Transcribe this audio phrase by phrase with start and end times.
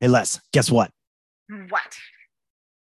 [0.00, 0.90] Hey, Les, guess what?
[1.68, 1.98] What?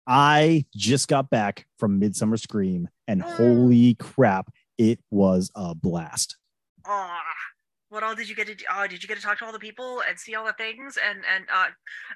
[0.07, 3.37] I just got back from Midsummer Scream, and Mm.
[3.37, 6.37] holy crap, it was a blast.
[6.85, 7.19] Oh,
[7.89, 8.65] what all did you get to do?
[8.71, 10.99] Oh, did you get to talk to all the people and see all the things?
[10.99, 11.69] And and uh,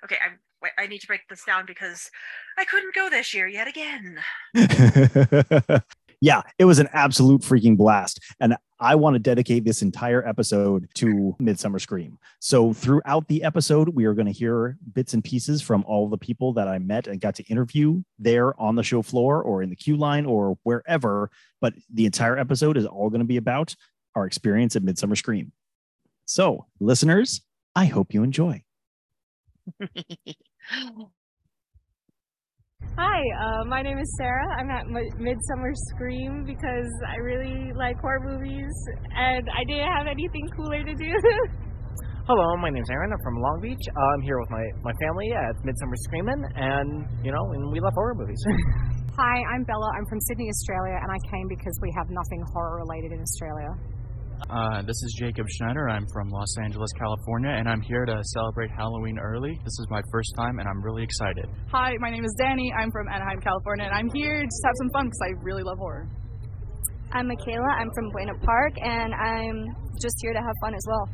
[0.05, 2.11] okay, I I need to break this down because
[2.59, 4.19] I couldn't go this year yet again.
[6.21, 8.21] yeah, it was an absolute freaking blast.
[8.41, 12.19] And I want to dedicate this entire episode to Midsummer Scream.
[12.41, 16.19] So, throughout the episode, we are going to hear bits and pieces from all the
[16.19, 19.71] people that I met and got to interview there on the show floor or in
[19.71, 21.31] the queue line or wherever.
[21.61, 23.75] But the entire episode is all going to be about
[24.15, 25.53] our experience at Midsummer Scream.
[26.25, 27.43] So, listeners,
[27.75, 28.63] I hope you enjoy.
[32.99, 34.43] Hi, uh, my name is Sarah.
[34.59, 38.75] I'm at M- Midsummer Scream because I really like horror movies
[39.15, 41.15] and I didn't have anything cooler to do.
[42.27, 43.13] Hello, my name's Aaron.
[43.15, 43.79] I'm from Long Beach.
[43.87, 47.79] Uh, I'm here with my, my family at Midsummer Screamin', and you know, and we
[47.79, 48.43] love horror movies.
[49.17, 49.89] Hi, I'm Bella.
[49.95, 53.71] I'm from Sydney, Australia, and I came because we have nothing horror related in Australia.
[54.47, 55.89] Uh, this is Jacob Schneider.
[55.91, 59.59] I'm from Los Angeles, California, and I'm here to celebrate Halloween early.
[59.65, 61.47] This is my first time, and I'm really excited.
[61.71, 62.73] Hi, my name is Danny.
[62.79, 65.63] I'm from Anaheim, California, and I'm here just to have some fun because I really
[65.63, 66.09] love horror.
[67.13, 67.69] I'm Michaela.
[67.77, 69.69] I'm from Buena Park, and I'm
[70.01, 71.05] just here to have fun as well.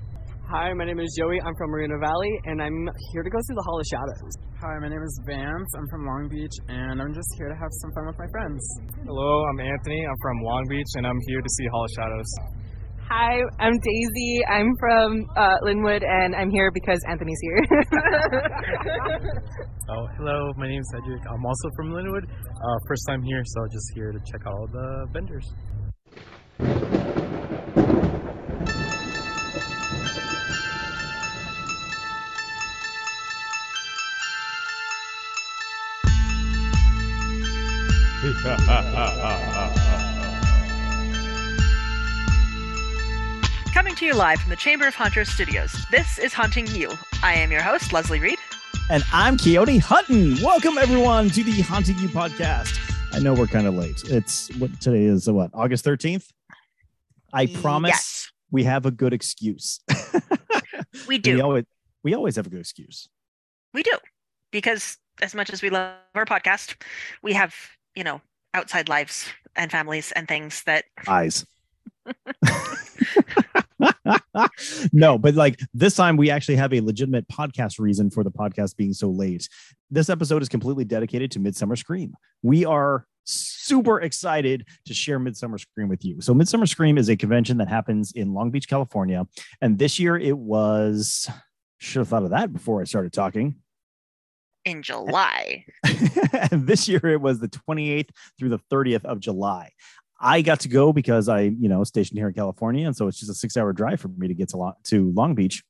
[0.47, 1.41] Hi, my name is Joey.
[1.41, 4.33] I'm from Moreno Valley, and I'm here to go see the Hall of Shadows.
[4.61, 5.71] Hi, my name is Vance.
[5.75, 8.63] I'm from Long Beach, and I'm just here to have some fun with my friends.
[9.07, 10.05] Hello, I'm Anthony.
[10.07, 12.31] I'm from Long Beach, and I'm here to see Hall of Shadows.
[13.11, 14.41] Hi, I'm Daisy.
[14.51, 17.59] I'm from uh, Lynwood, and I'm here because Anthony's here.
[19.91, 20.51] oh, hello.
[20.57, 21.21] My name is Cedric.
[21.31, 22.25] I'm also from Lynwood.
[22.25, 25.53] Uh, first time here, so I'm just here to check out all the vendors.
[43.75, 45.75] Coming to you live from the Chamber of Haunters Studios.
[45.91, 46.91] This is Haunting U.
[47.25, 48.39] I am your host, Leslie Reed.
[48.89, 50.37] And I'm Keoni Hutton.
[50.41, 52.79] Welcome, everyone, to the Haunting U podcast.
[53.13, 54.01] I know we're kind of late.
[54.07, 56.29] It's what today is, what, August 13th?
[57.33, 58.33] I promise Yes.
[58.53, 59.81] we have a good excuse.
[61.09, 61.35] We do.
[61.35, 61.65] We always,
[62.05, 63.09] we always have a good excuse.
[63.75, 63.91] We do.
[64.53, 66.77] Because as much as we love our podcast,
[67.21, 67.53] we have,
[67.97, 68.21] you know,
[68.55, 71.45] outside lives and families and things that Eyes.
[74.93, 78.77] No, but like this time we actually have a legitimate podcast reason for the podcast
[78.77, 79.49] being so late.
[79.91, 82.15] This episode is completely dedicated to Midsummer Scream.
[82.43, 86.21] We are super excited to share Midsummer Scream with you.
[86.21, 89.27] So Midsummer Scream is a convention that happens in Long Beach, California,
[89.61, 91.29] and this year it was
[91.79, 93.57] should have thought of that before I started talking.
[94.65, 95.67] in July.
[96.51, 99.71] and this year it was the 28th through the 30th of July.
[100.21, 103.19] I got to go because I, you know, stationed here in California, and so it's
[103.19, 105.63] just a six-hour drive for me to get to Long, to Long Beach.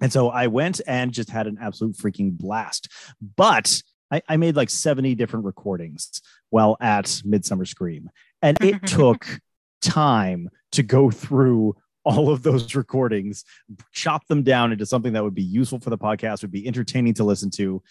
[0.00, 2.88] And so I went and just had an absolute freaking blast.
[3.36, 8.10] But I, I made like 70 different recordings while at Midsummer Scream,
[8.42, 9.40] and it took
[9.80, 13.44] time to go through all of those recordings,
[13.92, 17.12] chop them down into something that would be useful for the podcast, would be entertaining
[17.14, 17.82] to listen to,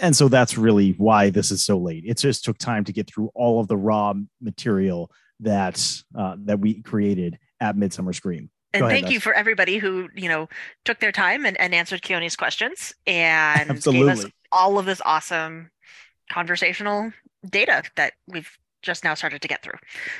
[0.00, 2.04] and so that's really why this is so late.
[2.06, 6.60] It just took time to get through all of the raw material that uh, that
[6.60, 8.50] we created at Midsummer Scream.
[8.72, 10.48] And ahead, thank you for everybody who, you know,
[10.84, 15.70] took their time and, and answered Keoni's questions and gave us all of this awesome
[16.30, 17.12] conversational
[17.48, 19.78] data that we've just now started to get through.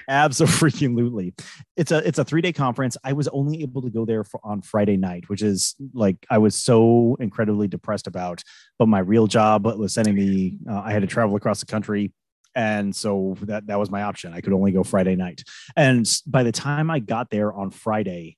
[0.09, 1.34] Absolutely.
[1.76, 2.97] It's a it's a three day conference.
[3.04, 6.38] I was only able to go there for on Friday night, which is like I
[6.38, 8.43] was so incredibly depressed about.
[8.78, 10.59] But my real job was sending me.
[10.69, 12.12] Uh, I had to travel across the country,
[12.54, 14.32] and so that that was my option.
[14.32, 15.42] I could only go Friday night.
[15.77, 18.37] And by the time I got there on Friday,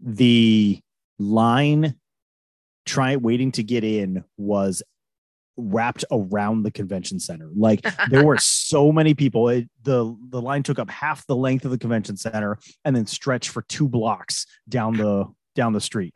[0.00, 0.80] the
[1.18, 1.94] line
[2.84, 4.82] try waiting to get in was
[5.56, 7.50] wrapped around the convention center.
[7.54, 9.48] Like there were so many people.
[9.48, 13.06] It, the the line took up half the length of the convention center and then
[13.06, 16.14] stretched for two blocks down the down the street.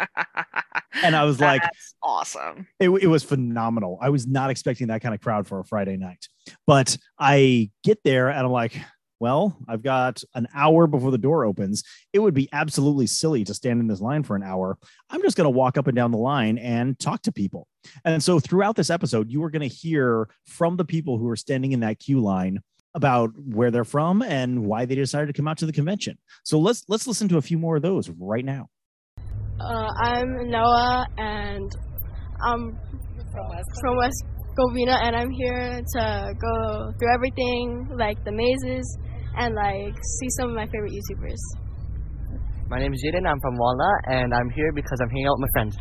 [1.02, 1.62] And I was like,
[2.02, 2.66] awesome.
[2.80, 3.98] it, it was phenomenal.
[4.00, 6.26] I was not expecting that kind of crowd for a Friday night.
[6.66, 8.80] But I get there and I'm like,
[9.20, 11.82] well, I've got an hour before the door opens.
[12.12, 14.78] It would be absolutely silly to stand in this line for an hour.
[15.10, 17.66] I'm just going to walk up and down the line and talk to people.
[18.04, 21.36] And so throughout this episode, you are going to hear from the people who are
[21.36, 22.58] standing in that queue line
[22.94, 26.19] about where they're from and why they decided to come out to the convention.
[26.44, 28.69] So let's let's listen to a few more of those right now.
[29.60, 31.70] Uh, I'm Noah, and
[32.44, 32.78] I'm
[33.32, 33.70] from West.
[33.80, 34.24] From West
[34.58, 38.98] Covina, and I'm here to go through everything, like the mazes,
[39.36, 41.40] and like see some of my favorite YouTubers.
[42.68, 43.26] My name is Jaden.
[43.28, 45.76] I'm from Walnut, and I'm here because I'm hanging out with my friends.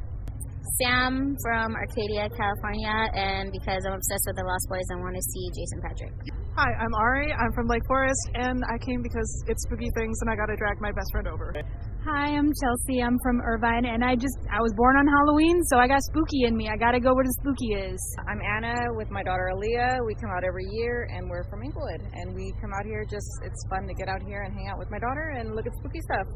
[0.78, 5.24] Sam from Arcadia, California, and because I'm obsessed with the Lost Boys, I want to
[5.24, 6.12] see Jason Patric.
[6.56, 7.32] Hi, I'm Ari.
[7.32, 10.56] I'm from Lake Forest, and I came because it's spooky things, and I got to
[10.56, 11.54] drag my best friend over.
[12.06, 13.02] Hi, I'm Chelsea.
[13.02, 16.46] I'm from Irvine, and I just I was born on Halloween, so I got spooky
[16.46, 16.70] in me.
[16.70, 17.98] I got to go where the spooky is.
[18.30, 20.06] I'm Anna with my daughter Aaliyah.
[20.06, 23.26] We come out every year, and we're from Inglewood, and we come out here just
[23.42, 25.74] it's fun to get out here and hang out with my daughter and look at
[25.82, 26.30] spooky stuff.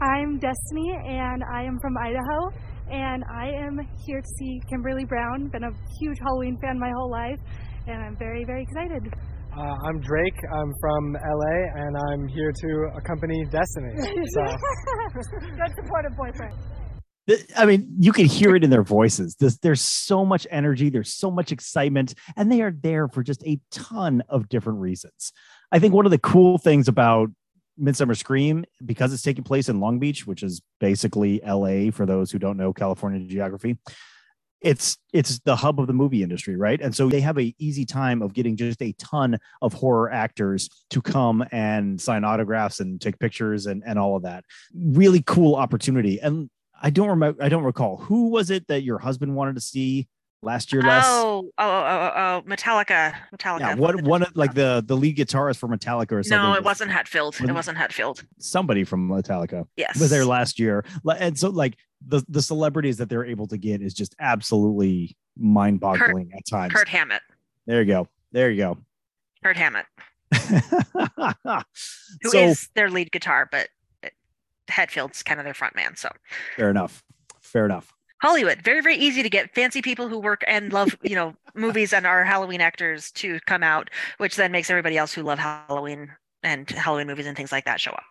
[0.00, 2.48] I'm Destiny, and I am from Idaho,
[2.88, 5.52] and I am here to see Kimberly Brown.
[5.52, 7.40] Been a huge Halloween fan my whole life,
[7.86, 9.12] and I'm very, very excited.
[9.54, 10.38] Uh, I'm Drake.
[10.50, 13.94] I'm from LA, and I'm here to accompany Destiny.
[14.30, 14.40] So.
[15.14, 16.54] Good supportive boyfriend.
[17.56, 19.36] I mean, you can hear it in their voices.
[19.38, 23.42] This, there's so much energy, there's so much excitement, and they are there for just
[23.44, 25.32] a ton of different reasons.
[25.70, 27.28] I think one of the cool things about
[27.76, 32.30] Midsummer Scream, because it's taking place in Long Beach, which is basically LA for those
[32.30, 33.76] who don't know California geography,
[34.62, 36.80] it's it's the hub of the movie industry, right?
[36.80, 40.68] And so they have a easy time of getting just a ton of horror actors
[40.90, 44.44] to come and sign autographs and take pictures and, and all of that.
[44.74, 46.20] Really cool opportunity.
[46.20, 46.48] And
[46.80, 50.08] I don't remember I don't recall who was it that your husband wanted to see
[50.44, 53.60] last year last Oh, oh, oh, oh, oh, Metallica, Metallica.
[53.60, 56.50] yeah, what one of- like the the lead guitarist for Metallica or something.
[56.50, 57.34] No, it wasn't Hetfield.
[57.34, 58.24] It Wasn't- wasn't Hetfield.
[58.38, 59.66] somebody from Metallica.
[59.76, 60.00] Yes.
[60.00, 60.84] Was there last year.
[61.18, 61.76] And so like
[62.06, 66.72] the the celebrities that they're able to get is just absolutely mind-boggling at times.
[66.72, 67.22] Kurt Hammett.
[67.66, 68.08] There you go.
[68.32, 68.78] There you go.
[69.42, 69.86] Kurt Hammett,
[72.22, 73.68] who is so their lead guitar, but
[74.68, 75.96] Hetfield's kind of their front man.
[75.96, 76.10] So
[76.56, 77.02] fair enough.
[77.40, 77.92] Fair enough.
[78.20, 81.92] Hollywood, very very easy to get fancy people who work and love you know movies
[81.92, 86.12] and are Halloween actors to come out, which then makes everybody else who love Halloween
[86.42, 88.04] and Halloween movies and things like that show up.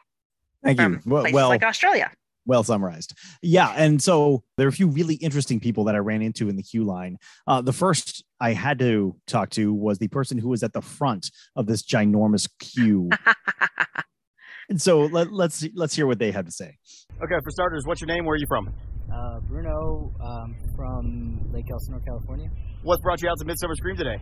[0.63, 0.99] Thank you.
[1.05, 2.11] Well, Places well, like Australia.
[2.45, 3.13] Well summarized.
[3.41, 6.55] Yeah, and so there are a few really interesting people that I ran into in
[6.55, 7.17] the queue line.
[7.47, 10.81] Uh, the first I had to talk to was the person who was at the
[10.81, 13.09] front of this ginormous queue.
[14.69, 16.77] and so let, let's let's hear what they had to say.
[17.23, 18.25] Okay, for starters, what's your name?
[18.25, 18.67] Where are you from?
[19.13, 22.47] Uh, Bruno um, from Lake Elsinore, California.
[22.83, 24.17] What brought you out to Midsummer Scream today?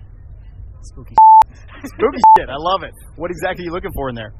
[0.81, 1.15] Spooky.
[1.85, 2.49] Spooky shit.
[2.49, 2.93] I love it.
[3.15, 4.33] What exactly are you looking for in there?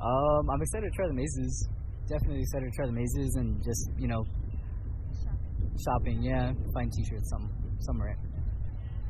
[0.00, 1.68] Um, I'm excited to try the mazes.
[2.08, 4.24] Definitely excited to try the mazes and just you know,
[5.84, 6.22] shopping.
[6.22, 7.50] Yeah, find t-shirts, some
[7.80, 8.16] somewhere.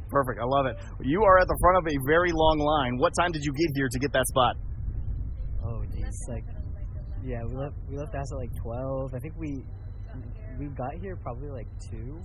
[0.08, 0.38] Perfect.
[0.40, 0.76] I love it.
[1.02, 2.96] You are at the front of a very long line.
[2.98, 4.54] What time did you get here to get that spot?
[5.64, 6.44] Oh geez, like
[7.24, 9.14] yeah, we left we left the house at like 12.
[9.14, 9.64] I think we
[10.58, 12.20] we got here probably like two.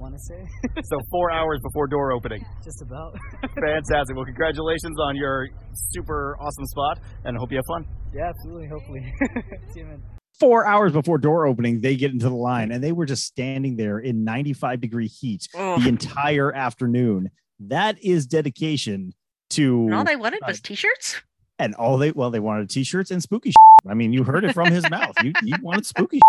[0.00, 0.46] Want to say?
[0.82, 2.44] so four hours before door opening.
[2.64, 3.14] Just about.
[3.54, 4.16] Fantastic.
[4.16, 7.86] Well, congratulations on your super awesome spot, and I hope you have fun.
[8.14, 8.68] yeah, absolutely.
[8.68, 9.12] Hopefully.
[9.74, 10.02] See you, man.
[10.38, 13.76] Four hours before door opening, they get into the line and they were just standing
[13.76, 15.82] there in 95 degree heat Ugh.
[15.82, 17.28] the entire afternoon.
[17.58, 19.12] That is dedication
[19.50, 21.20] to And all they wanted was uh, t-shirts.
[21.58, 23.52] and all they well they wanted t-shirts and spooky
[23.86, 25.14] I mean, you heard it from his mouth.
[25.22, 26.20] You you wanted spooky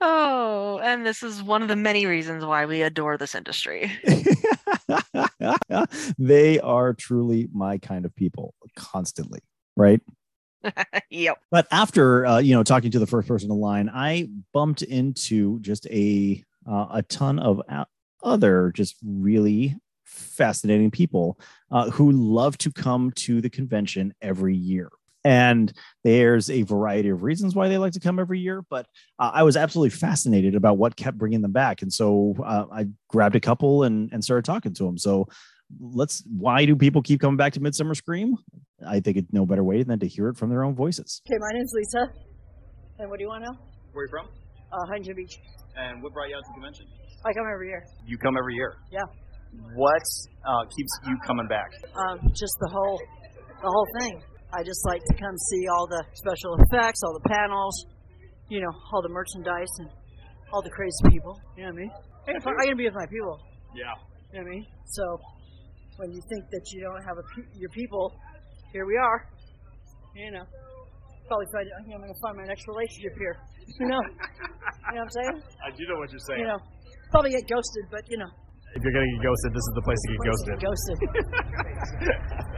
[0.00, 3.92] oh, and this is one of the many reasons why we adore this industry.
[6.18, 9.40] they are truly my kind of people constantly,
[9.76, 10.00] right?
[11.10, 11.38] yep.
[11.50, 15.60] But after uh, you know talking to the first person in line, I bumped into
[15.60, 17.62] just a uh, a ton of
[18.22, 21.38] other just really fascinating people
[21.70, 24.90] uh, who love to come to the convention every year.
[25.24, 28.86] And there's a variety of reasons why they like to come every year, but
[29.18, 31.80] uh, I was absolutely fascinated about what kept bringing them back.
[31.80, 34.98] And so uh, I grabbed a couple and, and started talking to them.
[34.98, 35.24] So
[35.80, 38.36] let's, why do people keep coming back to Midsummer Scream?
[38.86, 41.22] I think it's no better way than to hear it from their own voices.
[41.26, 42.12] Okay, my name's Lisa.
[42.98, 43.58] And what do you want to know?
[43.92, 44.26] Where are you from?
[44.72, 45.38] Uh, Huntington Beach.
[45.76, 46.86] And what brought you out to the convention?
[47.24, 47.82] I come every year.
[48.06, 48.76] You come every year.
[48.92, 49.00] Yeah.
[49.74, 50.02] What
[50.46, 51.70] uh, keeps you coming back?
[51.96, 53.00] Um, just the whole,
[53.62, 54.22] the whole thing.
[54.54, 57.74] I just like to come see all the special effects, all the panels,
[58.48, 59.88] you know, all the merchandise and
[60.52, 61.34] all the crazy people.
[61.58, 61.90] You know what I mean?
[62.28, 63.40] I gotta, I gotta be with my people.
[63.74, 63.90] Yeah.
[64.30, 64.66] You know what I mean?
[64.86, 65.04] So
[65.98, 68.14] when you think that you don't have a pe- your people,
[68.72, 69.26] here we are.
[70.14, 70.46] You know,
[71.26, 73.36] probably find you know, I'm gonna find my next relationship here.
[73.80, 75.36] You know, you know what I'm saying?
[75.64, 76.40] I do know what you're saying.
[76.40, 76.60] You know,
[77.10, 78.28] probably get ghosted, but you know.
[78.76, 80.54] If you're gonna get ghosted, this is the place to get place to ghosted.
[80.54, 80.98] get ghosted.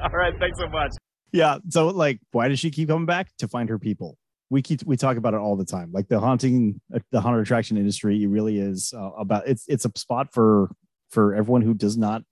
[0.10, 0.90] All right, thanks so much.
[1.32, 1.58] Yeah.
[1.68, 3.30] So, like, why does she keep coming back?
[3.38, 4.16] To find her people.
[4.50, 5.90] we keep we talk about it all the time.
[5.92, 9.84] Like the haunting, uh, the haunted attraction industry, it really is uh, about it's it's
[9.84, 10.70] a spot for
[11.10, 12.22] for everyone who does not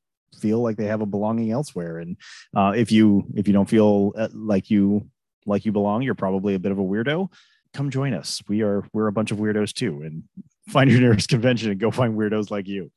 [0.40, 1.98] feel like they have a belonging elsewhere.
[1.98, 2.16] And
[2.56, 5.08] uh, if you if you don't feel uh, like you
[5.46, 7.28] like you belong, you're probably a bit of a weirdo.
[7.72, 8.42] Come join us.
[8.48, 10.02] We are we're a bunch of weirdos too.
[10.02, 10.24] And
[10.68, 12.90] find your nearest convention and go find weirdos like you.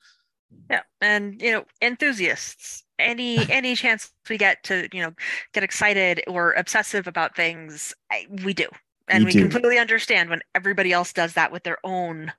[0.70, 2.84] Yeah, and you know, enthusiasts.
[3.00, 5.14] Any any chance we get to you know
[5.54, 8.68] get excited or obsessive about things, I, we do,
[9.08, 9.42] and You we do.
[9.42, 12.32] completely understand when everybody else does that with their own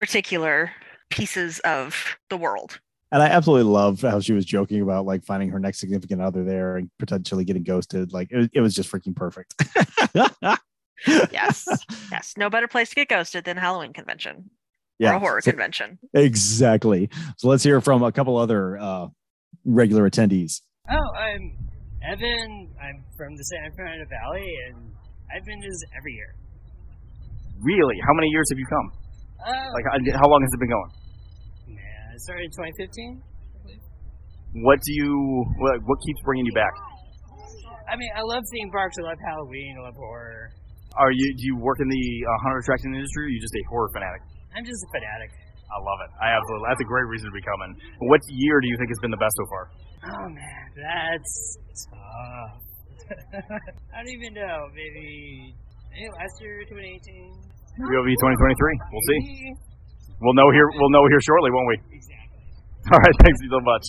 [0.00, 0.70] particular
[1.10, 2.80] pieces of the world.
[3.12, 6.42] And I absolutely love how she was joking about like finding her next significant other
[6.42, 8.12] there and potentially getting ghosted.
[8.12, 9.54] Like it, it was just freaking perfect.
[11.30, 11.68] Yes,
[12.10, 12.34] yes.
[12.38, 14.42] No better place to get ghosted than Halloween convention or
[14.98, 15.98] Yeah, a horror so- convention.
[16.14, 17.10] exactly.
[17.36, 19.08] So let's hear from a couple other uh,
[19.66, 20.62] regular attendees.
[20.88, 21.42] Oh, I'm
[22.06, 22.70] Evan.
[22.78, 24.94] I'm from the San Fernando Valley, and
[25.34, 26.30] I've been to this every year.
[27.60, 27.96] Really?
[28.06, 28.88] How many years have you come?
[29.46, 30.90] Oh, Like, how how long has it been going?
[31.74, 34.62] man, I started in 2015.
[34.64, 35.10] What do you?
[35.58, 36.72] What, what keeps bringing you back?
[37.90, 38.96] I mean, I love theme parks.
[38.98, 39.76] I love Halloween.
[39.78, 40.50] I love horror.
[40.96, 41.26] Are you?
[41.36, 43.24] Do you work in the uh, haunted attraction industry?
[43.24, 44.22] or Are you just a horror fanatic?
[44.56, 45.30] I'm just a fanatic.
[45.70, 46.10] I love it.
[46.22, 46.66] I absolutely.
[46.70, 47.74] That's a great reason to be coming.
[48.06, 49.64] What year do you think has been the best so far?
[50.06, 51.58] Oh man, that's
[51.90, 52.62] tough.
[53.94, 54.68] I don't even know.
[54.74, 55.54] Maybe,
[55.90, 57.34] maybe last year, 2018.
[57.76, 58.80] It'll be 2023.
[58.90, 59.54] We'll see.
[60.20, 60.68] We'll know here.
[60.74, 61.96] We'll know here shortly, won't we?
[61.96, 62.40] Exactly.
[62.92, 63.14] All right.
[63.22, 63.82] Thanks so much.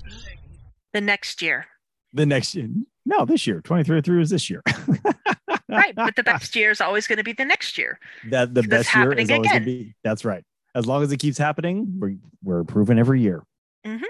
[0.93, 1.67] The next year,
[2.13, 2.67] The next year,
[3.05, 4.61] no, this year, 2023 is this year.
[5.69, 5.93] right?
[5.95, 7.99] But the best year is always going to be the next year.
[8.29, 9.93] that the best year is always going to be.
[10.03, 10.43] That's right.
[10.75, 13.43] As long as it keeps happening, we're we're improving every year.
[13.85, 14.01] Mhm.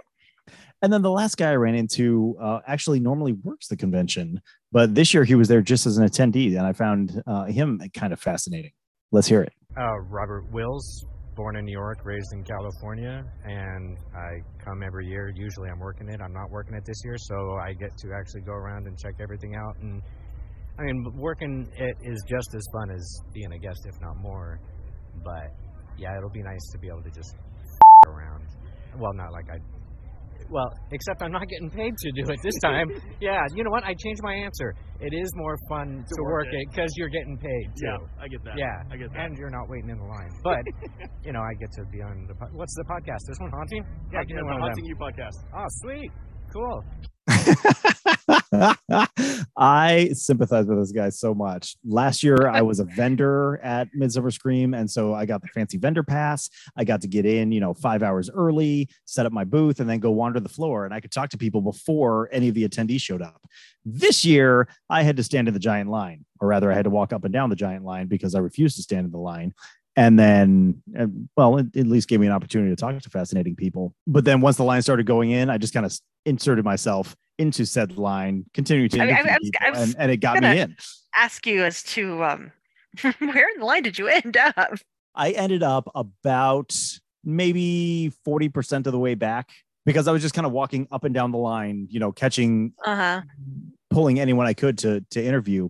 [0.81, 4.93] And then the last guy I ran into uh, actually normally works the convention, but
[4.93, 8.13] this year he was there just as an attendee, and I found uh, him kind
[8.13, 8.71] of fascinating.
[9.11, 9.53] Let's hear it.
[9.75, 15.31] Uh, Robert Wills, born in New York, raised in California, and I come every year.
[15.35, 16.19] Usually I'm working it.
[16.21, 19.13] I'm not working it this year, so I get to actually go around and check
[19.19, 19.77] everything out.
[19.81, 20.01] And
[20.77, 24.59] I mean, working it is just as fun as being a guest, if not more.
[25.23, 25.55] But
[25.97, 27.35] yeah, it'll be nice to be able to just
[28.07, 28.45] around.
[28.97, 29.57] Well, not like I.
[30.49, 32.87] Well, except I'm not getting paid to do it this time.
[33.19, 33.83] yeah, you know what?
[33.83, 34.73] I changed my answer.
[35.01, 36.69] It is more fun to, work work it.
[36.69, 37.91] because you're getting paid too.
[37.91, 38.55] Yeah, I get that.
[38.55, 39.25] Yeah, I get that.
[39.25, 40.31] And you're not waiting in the line.
[40.43, 40.63] But
[41.25, 43.27] you know, I get to be on the po- what's the podcast?
[43.27, 43.83] This one haunting?
[44.13, 44.61] Yeah, yeah, me the one.
[44.61, 45.35] Haunting U podcast.
[45.51, 46.11] Oh, sweet,
[46.51, 46.83] cool.
[49.57, 51.75] I sympathize with this guy so much.
[51.85, 55.77] Last year, I was a vendor at Midsummer Scream, and so I got the fancy
[55.77, 56.49] vendor pass.
[56.75, 59.89] I got to get in, you know, five hours early, set up my booth, and
[59.89, 60.85] then go wander the floor.
[60.85, 63.41] And I could talk to people before any of the attendees showed up.
[63.85, 66.89] This year, I had to stand in the giant line, or rather, I had to
[66.89, 69.53] walk up and down the giant line because I refused to stand in the line.
[69.97, 73.55] And then, uh, well, it at least gave me an opportunity to talk to fascinating
[73.55, 73.93] people.
[74.05, 77.65] But then once the line started going in, I just kind of inserted myself into
[77.65, 80.39] said line, continuing to I- interview I was- people, I was and, and it got
[80.41, 80.75] me in.
[81.15, 82.51] Ask you as to um,
[83.01, 84.75] where in the line did you end up?
[85.15, 86.75] I ended up about
[87.23, 89.49] maybe 40% of the way back
[89.85, 92.73] because I was just kind of walking up and down the line, you know, catching,
[92.85, 93.21] Uh huh.
[93.89, 95.69] pulling anyone I could to to interview.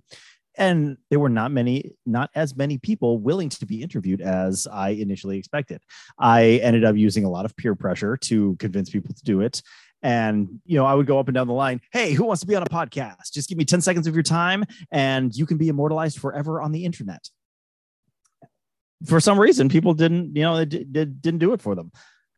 [0.57, 4.89] And there were not many, not as many people willing to be interviewed as I
[4.89, 5.81] initially expected.
[6.17, 9.61] I ended up using a lot of peer pressure to convince people to do it.
[10.01, 11.81] And, you know, I would go up and down the line.
[11.91, 13.31] Hey, who wants to be on a podcast?
[13.33, 16.71] Just give me 10 seconds of your time and you can be immortalized forever on
[16.71, 17.29] the internet.
[19.05, 21.91] For some reason, people didn't, you know, they did, didn't do it for them.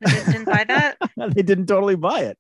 [0.05, 0.97] Didn't buy that.
[1.17, 2.37] they didn't totally buy it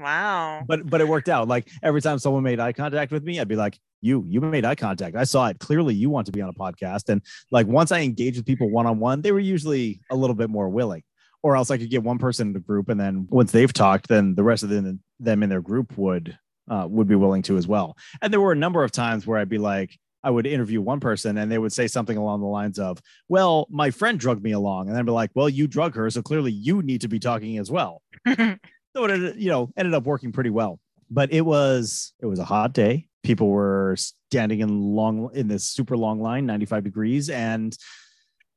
[0.00, 0.62] Wow.
[0.66, 1.48] but but it worked out.
[1.48, 4.64] Like every time someone made eye contact with me, I'd be like, "You, you made
[4.64, 5.16] eye contact.
[5.16, 5.58] I saw it.
[5.58, 8.70] Clearly, you want to be on a podcast." And like once I engaged with people
[8.70, 11.02] one on one, they were usually a little bit more willing.
[11.42, 14.08] Or else I could get one person in the group, and then once they've talked,
[14.08, 16.38] then the rest of them them in their group would
[16.70, 17.96] uh, would be willing to as well.
[18.22, 21.00] And there were a number of times where I'd be like, I would interview one
[21.00, 24.52] person, and they would say something along the lines of, "Well, my friend drugged me
[24.52, 27.18] along," and I'd be like, "Well, you drug her, so clearly you need to be
[27.18, 28.02] talking as well."
[28.94, 30.78] so it ended- you know ended up working pretty well.
[31.10, 33.06] But it was it was a hot day.
[33.22, 37.76] People were standing in long in this super long line 95 degrees and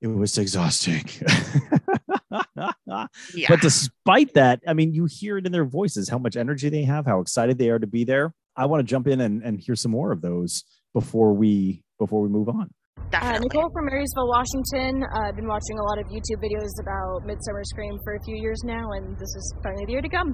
[0.01, 1.03] it was exhausting.
[3.49, 6.83] But despite that i mean you hear it in their voices how much energy they
[6.83, 8.33] have how excited they are to be there.
[8.55, 10.63] I want to jump in and, and hear some more of those
[10.93, 15.05] before we before we move on Uh, Nicole from Marysville, Washington.
[15.05, 18.35] Uh, I've been watching a lot of YouTube videos about Midsummer Scream for a few
[18.35, 20.33] years now, and this is finally the year to come.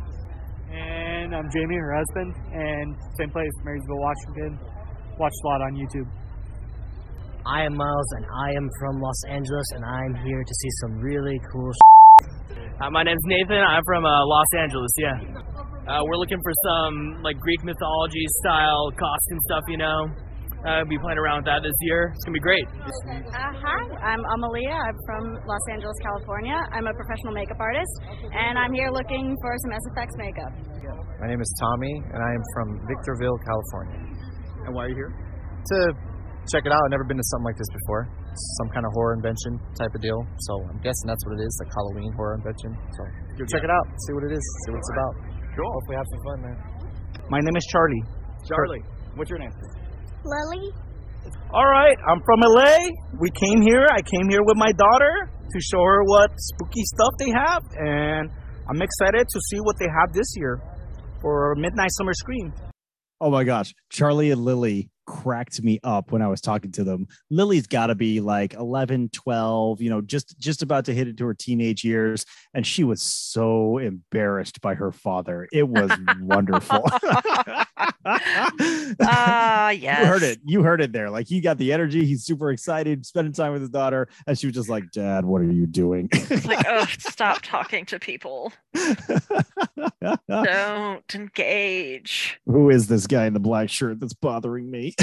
[0.71, 4.59] And I'm Jamie, her husband, and same place, Marysville, Washington.
[5.19, 6.07] Watched a lot on YouTube.
[7.45, 10.99] I am Miles, and I am from Los Angeles, and I'm here to see some
[10.99, 11.71] really cool.
[12.79, 13.59] Uh, my name's Nathan.
[13.59, 14.91] I'm from uh, Los Angeles.
[14.97, 15.19] Yeah.
[15.85, 19.63] Uh, we're looking for some like Greek mythology style costume stuff.
[19.67, 20.07] You know,
[20.67, 22.11] uh, be playing around with that this year.
[22.11, 22.67] It's gonna be great.
[22.67, 24.75] Uh, hi, I'm Amalia.
[24.75, 26.57] I'm from Los Angeles, California.
[26.75, 27.93] I'm a professional makeup artist,
[28.35, 30.51] and I'm here looking for some SFX makeup.
[31.21, 33.99] My name is Tommy, and I am from Victorville, California.
[34.67, 35.11] And why are you here?
[35.11, 35.77] To
[36.51, 36.81] check it out.
[36.83, 38.07] I've never been to something like this before.
[38.31, 40.19] It's some kind of horror invention type of deal.
[40.49, 42.71] So I'm guessing that's what it is, like Halloween horror invention.
[42.95, 43.01] So
[43.47, 45.13] check it out, see what it is, see what it's about.
[45.55, 45.71] Cool.
[45.71, 46.57] Hopefully have some fun, man.
[47.29, 48.03] My name is Charlie.
[48.47, 48.83] Charlie,
[49.15, 49.51] what's your name?
[50.23, 50.71] Lily.
[51.51, 52.77] All right, I'm from LA.
[53.19, 53.88] We came here.
[53.91, 58.29] I came here with my daughter to show her what spooky stuff they have, and
[58.69, 60.61] I'm excited to see what they have this year
[61.21, 62.53] for Midnight Summer Scream.
[63.19, 67.07] Oh my gosh, Charlie and Lily cracked me up when I was talking to them.
[67.31, 71.25] Lily's got to be like 11, 12, you know, just just about to hit into
[71.25, 75.47] her teenage years and she was so embarrassed by her father.
[75.51, 76.85] It was wonderful.
[79.01, 79.99] Ah, yes.
[79.99, 80.39] You heard it.
[80.45, 81.09] You heard it there.
[81.09, 82.05] Like he got the energy.
[82.05, 85.41] He's super excited, spending time with his daughter, and she was just like, "Dad, what
[85.41, 88.53] are you doing?" It's like, oh, stop talking to people.
[90.27, 92.39] Don't engage.
[92.45, 94.93] Who is this guy in the black shirt that's bothering me?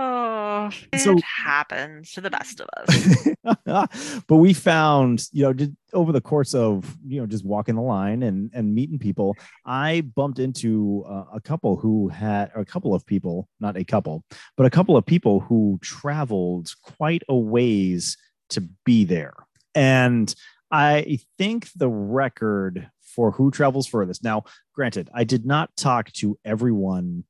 [0.00, 3.28] Oh, it So- happens to the best of us.
[4.28, 7.82] but we found, you know, just over the course of, you know, just walking the
[7.82, 9.34] line and and meeting people,
[9.66, 14.22] I bumped into uh, a couple who had a couple of people, not a couple,
[14.56, 18.16] but a couple of people who traveled quite a ways
[18.50, 19.34] to be there.
[19.74, 20.32] And
[20.70, 24.22] I think the record for who travels furthest.
[24.22, 27.24] Now, granted, I did not talk to everyone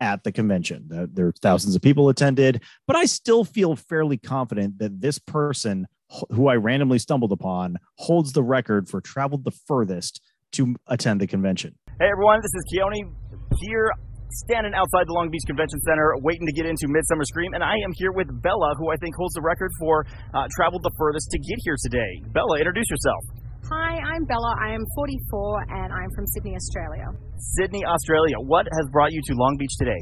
[0.00, 0.86] at the convention.
[0.88, 5.86] There- are thousands of people attended, but I still feel fairly confident that this person
[6.30, 11.26] who I randomly stumbled upon holds the record for traveled the furthest to attend the
[11.26, 11.74] convention.
[12.00, 13.12] Hey everyone, this is Keoni
[13.60, 13.90] here,
[14.30, 17.74] standing outside the Long Beach Convention Center, waiting to get into Midsummer Scream, and I
[17.84, 21.28] am here with Bella, who I think holds the record for uh, traveled the furthest
[21.32, 22.22] to get here today.
[22.32, 23.47] Bella, introduce yourself.
[23.68, 24.56] Hi, I'm Bella.
[24.64, 27.04] I am 44 and I'm from Sydney, Australia.
[27.60, 28.40] Sydney, Australia.
[28.40, 30.00] What has brought you to Long Beach today?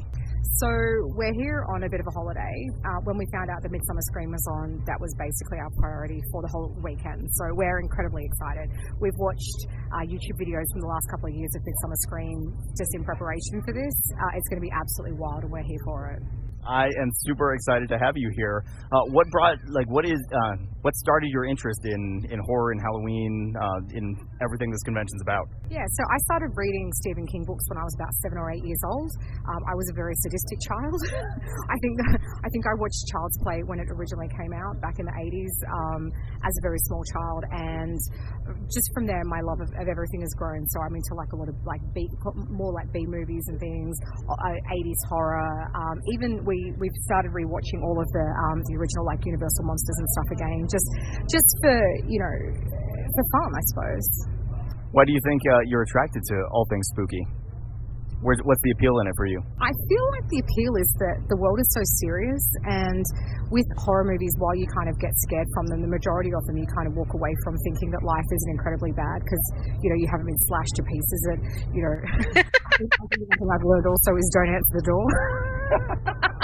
[0.62, 0.70] So
[1.18, 2.54] we're here on a bit of a holiday.
[2.86, 6.22] Uh, when we found out that Midsummer Scream was on, that was basically our priority
[6.30, 7.26] for the whole weekend.
[7.34, 8.70] So we're incredibly excited.
[9.02, 9.58] We've watched
[9.90, 12.38] uh, YouTube videos from the last couple of years of Midsummer Scream
[12.78, 13.96] just in preparation for this.
[14.14, 16.22] Uh, it's going to be absolutely wild, and we're here for it.
[16.68, 18.64] I am super excited to have you here.
[18.92, 22.80] Uh, what brought, like, what is, uh, what started your interest in in horror and
[22.82, 25.46] Halloween, uh, in everything this convention's about?
[25.70, 28.64] Yeah, so I started reading Stephen King books when I was about seven or eight
[28.64, 29.10] years old.
[29.50, 31.00] Um, I was a very sadistic child.
[31.74, 31.94] I think
[32.46, 35.54] I think I watched Child's Play when it originally came out back in the 80s
[35.70, 36.02] um,
[36.42, 37.98] as a very small child, and
[38.70, 40.66] just from there, my love of, of everything has grown.
[40.70, 42.06] So I'm into like a lot of like B,
[42.50, 43.94] more like B movies and things,
[44.30, 45.70] uh, 80s horror.
[45.74, 49.98] Um, even we we've started rewatching all of the um, the original like Universal monsters
[49.98, 50.88] and stuff again, just
[51.30, 52.34] just for you know
[53.14, 54.06] for fun, I suppose.
[54.92, 57.24] Why do you think uh, you're attracted to all things spooky?
[58.24, 59.44] Where's, what's the appeal in it for you?
[59.60, 63.04] I feel like the appeal is that the world is so serious, and
[63.52, 66.56] with horror movies, while you kind of get scared from them, the majority of them
[66.56, 69.44] you kind of walk away from thinking that life isn't incredibly bad because
[69.84, 71.20] you know you haven't been slashed to pieces.
[71.28, 71.38] And
[71.76, 71.94] you know,
[72.40, 73.04] I think I
[73.36, 75.06] think I've learned also is don't answer the door.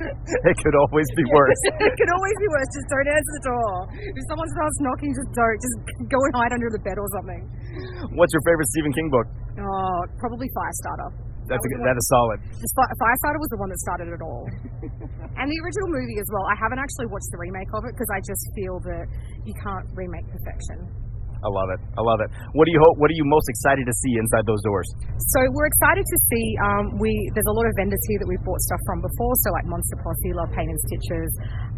[0.00, 1.60] it could always be worse.
[1.68, 2.68] it could always be worse.
[2.72, 3.72] Just don't answer the door.
[4.16, 5.58] If someone starts knocking, just don't.
[5.60, 5.76] Just
[6.08, 7.42] go and hide under the bed or something.
[8.16, 9.26] What's your favorite Stephen King book?
[9.60, 11.10] Oh, probably Firestarter.
[11.50, 12.38] That's a, good- that is solid.
[13.02, 14.46] Firestarter was the one that started it all.
[15.38, 16.46] and the original movie as well.
[16.48, 19.04] I haven't actually watched the remake of it because I just feel that
[19.44, 20.86] you can't remake perfection.
[21.42, 21.80] I love it.
[21.98, 22.30] I love it.
[22.54, 22.94] What do you hope?
[23.02, 24.86] What are you most excited to see inside those doors?
[25.34, 26.46] So we're excited to see.
[26.62, 29.34] Um, we there's a lot of vendors here that we've bought stuff from before.
[29.42, 31.30] So like Monster Posse, Love Paint and Stitches.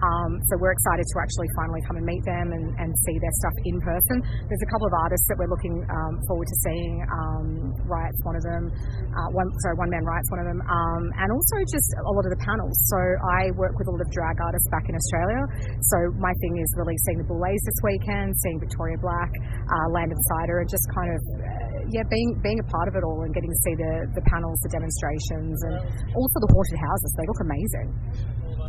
[0.05, 3.35] Um, so we're excited to actually finally come and meet them and, and see their
[3.40, 4.17] stuff in person.
[4.45, 6.95] There's a couple of artists that we're looking um, forward to seeing.
[7.09, 7.47] Um,
[7.88, 8.69] Riot's one of them.
[8.69, 10.61] Uh, one sorry, One Man Riot's one of them.
[10.61, 12.77] Um, and also just a lot of the panels.
[12.93, 12.99] So
[13.40, 15.40] I work with a lot of drag artists back in Australia.
[15.88, 20.21] So my thing is really seeing the Boulets this weekend, seeing Victoria Black, uh, Landon
[20.37, 23.33] Cider, and just kind of uh, yeah, being being a part of it all and
[23.33, 25.75] getting to see the the panels, the demonstrations, and
[26.12, 27.11] also the haunted houses.
[27.17, 27.88] They look amazing.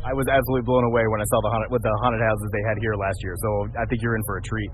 [0.05, 2.61] I was absolutely blown away when I saw the haunted, with the haunted houses they
[2.61, 3.33] had here last year.
[3.41, 4.69] So I think you're in for a treat.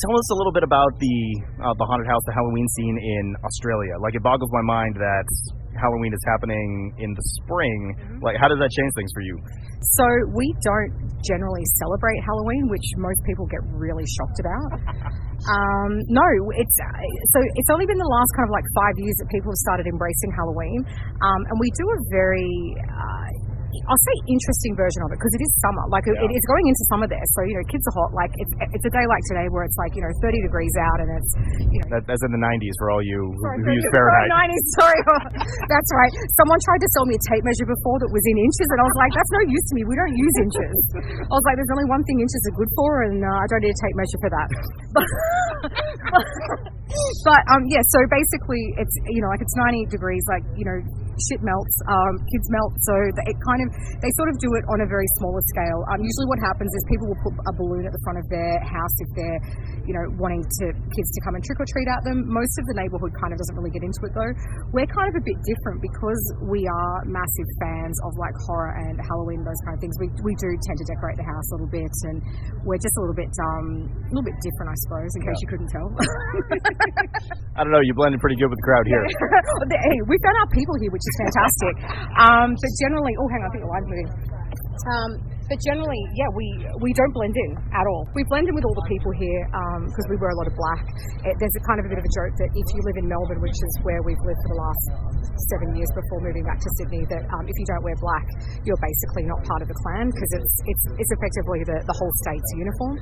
[0.00, 1.16] Tell us a little bit about the
[1.60, 4.00] uh, the haunted house, the Halloween scene in Australia.
[4.00, 5.28] Like it boggles my mind that
[5.76, 8.20] Halloween is happening in the spring.
[8.24, 9.36] Like, how does that change things for you?
[9.96, 15.20] So we don't generally celebrate Halloween, which most people get really shocked about.
[15.40, 16.76] Um, no, it's
[17.32, 19.88] so it's only been the last kind of like five years that people have started
[19.88, 20.84] embracing Halloween,
[21.24, 23.39] um, and we do a very uh,
[23.86, 25.84] I'll say interesting version of it because it is summer.
[25.88, 28.10] Like it, it is going into summer there, so you know kids are hot.
[28.10, 30.98] Like it's, it's a day like today where it's like you know 30 degrees out
[30.98, 31.30] and it's
[31.70, 31.88] you know.
[31.94, 34.50] That, that's in the 90s for all you who, Sorry, who use Fahrenheit.
[34.50, 35.00] 90s, sorry.
[35.70, 36.12] That's right.
[36.34, 38.86] Someone tried to sell me a tape measure before that was in inches, and I
[38.86, 39.82] was like, that's no use to me.
[39.86, 40.74] We don't use inches.
[41.30, 43.62] I was like, there's only one thing inches are good for, and uh, I don't
[43.62, 44.48] need a tape measure for that.
[44.94, 45.06] But,
[47.28, 50.78] but um, yeah, so basically, it's you know, like it's 90 degrees, like you know,
[51.28, 52.94] shit melts, um, kids melt, so
[53.28, 53.68] it kind of
[54.00, 55.80] they sort of do it on a very smaller scale.
[55.92, 58.56] Um, usually, what happens is people will put a balloon at the front of their
[58.64, 59.40] house if they're
[59.84, 62.24] you know wanting to kids to come and trick or treat at them.
[62.26, 64.32] Most of the neighbourhood kind of doesn't really get into it though.
[64.72, 68.96] We're kind of a bit different because we are massive fans of like horror and
[69.00, 69.96] Halloween, those kind of things.
[69.98, 72.18] We, we do tend to decorate the house a little bit, and
[72.64, 75.48] we're just a little bit um a little bit different, I suppose, in case you
[75.50, 75.88] couldn't tell.
[77.58, 77.82] I don't know.
[77.82, 79.02] You blended pretty good with the crowd here.
[79.90, 81.74] hey, we found our people here, which is fantastic.
[82.18, 84.10] Um, but generally, oh, hang on, I think the line's moving.
[84.80, 85.10] Um,
[85.50, 86.46] but generally, yeah, we
[86.78, 88.06] we don't blend in at all.
[88.14, 89.42] We blend in with all the people here
[89.90, 90.86] because we wear a lot of black.
[91.26, 93.10] It, there's a kind of a bit of a joke that if you live in
[93.10, 94.84] Melbourne, which is where we've lived for the last
[95.50, 98.26] seven years before moving back to Sydney, that um, if you don't wear black,
[98.62, 102.14] you're basically not part of the clan because it's it's it's effectively the the whole
[102.22, 102.94] state's uniform.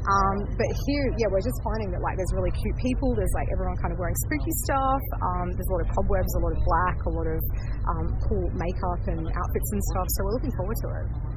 [0.00, 3.12] Um, but here, yeah, we're just finding that like there's really cute people.
[3.12, 5.04] There's like everyone kind of wearing spooky stuff.
[5.20, 7.40] Um, there's a lot of cobwebs, a lot of black, a lot of
[7.92, 10.08] um, cool makeup and outfits and stuff.
[10.16, 11.29] So we're looking forward to it.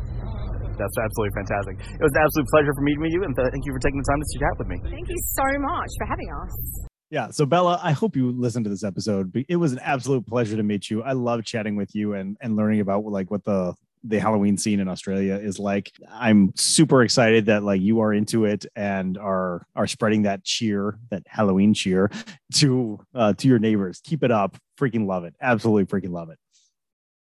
[0.78, 1.76] That's absolutely fantastic.
[2.00, 4.08] It was an absolute pleasure for meeting with you, and thank you for taking the
[4.10, 4.78] time to chat with me.
[4.90, 6.88] Thank you so much for having us.
[7.14, 7.30] Yeah.
[7.30, 9.46] So Bella, I hope you listened to this episode.
[9.48, 11.04] It was an absolute pleasure to meet you.
[11.04, 14.80] I love chatting with you and and learning about like what the the Halloween scene
[14.80, 15.92] in Australia is like.
[16.12, 20.98] I'm super excited that like you are into it and are are spreading that cheer,
[21.12, 22.10] that Halloween cheer
[22.56, 24.02] to uh to your neighbors.
[24.04, 24.58] Keep it up.
[24.80, 25.36] Freaking love it.
[25.40, 26.40] Absolutely freaking love it.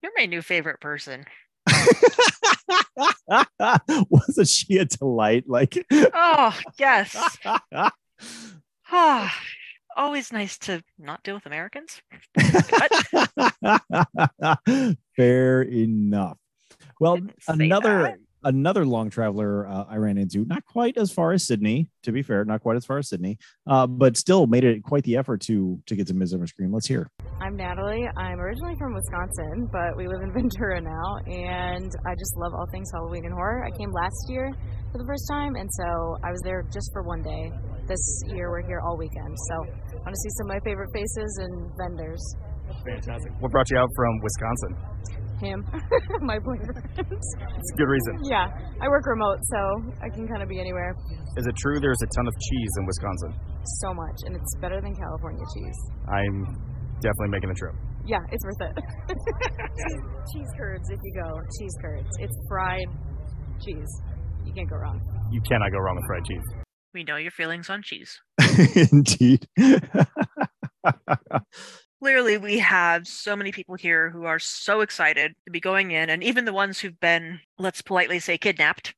[0.02, 1.24] You're my new favorite person.
[4.10, 5.44] Wasn't she a delight?
[5.46, 7.38] Like Oh, yes.
[8.92, 9.32] Ah,
[9.96, 12.02] always nice to not deal with Americans.
[15.16, 16.38] Fair enough.
[16.98, 21.88] Well, another another long traveler uh, I ran into, not quite as far as Sydney,
[22.02, 25.04] to be fair, not quite as far as Sydney, uh, but still made it quite
[25.04, 26.72] the effort to to get to Midsummer Scream.
[26.72, 27.10] Let's hear.
[27.40, 28.08] I'm Natalie.
[28.16, 32.66] I'm originally from Wisconsin, but we live in Ventura now, and I just love all
[32.70, 33.64] things Halloween and horror.
[33.64, 34.52] I came last year
[34.92, 37.52] for the first time, and so I was there just for one day.
[37.86, 39.54] This year we're here all weekend, so
[39.92, 42.22] I want to see some of my favorite faces and vendors.
[42.86, 43.32] Fantastic.
[43.40, 45.19] What brought you out from Wisconsin?
[45.40, 45.64] Him,
[46.20, 46.84] my boyfriend.
[46.98, 48.14] It's a good reason.
[48.30, 48.46] yeah,
[48.80, 50.94] I work remote, so I can kind of be anywhere.
[51.36, 53.34] Is it true there's a ton of cheese in Wisconsin?
[53.80, 55.78] So much, and it's better than California cheese.
[56.08, 56.44] I'm
[57.00, 57.74] definitely making a trip.
[58.04, 58.84] Yeah, it's worth it.
[59.08, 61.40] cheese, cheese curds, if you go.
[61.58, 62.08] Cheese curds.
[62.18, 62.86] It's fried
[63.64, 63.88] cheese.
[64.44, 65.00] You can't go wrong.
[65.32, 66.44] You cannot go wrong with fried cheese.
[66.92, 68.18] We know your feelings on cheese.
[68.92, 69.46] Indeed.
[72.00, 76.08] Clearly, we have so many people here who are so excited to be going in,
[76.08, 78.94] and even the ones who've been, let's politely say, kidnapped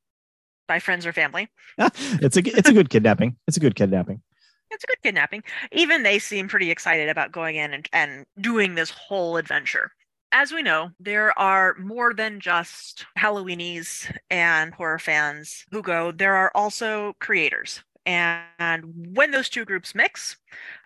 [0.68, 1.48] by friends or family.
[1.78, 3.36] it's a it's a good kidnapping.
[3.48, 4.22] It's a good kidnapping.
[4.70, 5.42] It's a good kidnapping.
[5.72, 9.90] Even they seem pretty excited about going in and, and doing this whole adventure.
[10.30, 16.10] As we know, there are more than just Halloweenies and horror fans who go.
[16.12, 17.82] There are also creators.
[18.06, 18.84] And
[19.14, 20.36] when those two groups mix,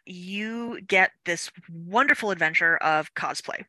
[0.07, 3.65] you get this wonderful adventure of cosplay.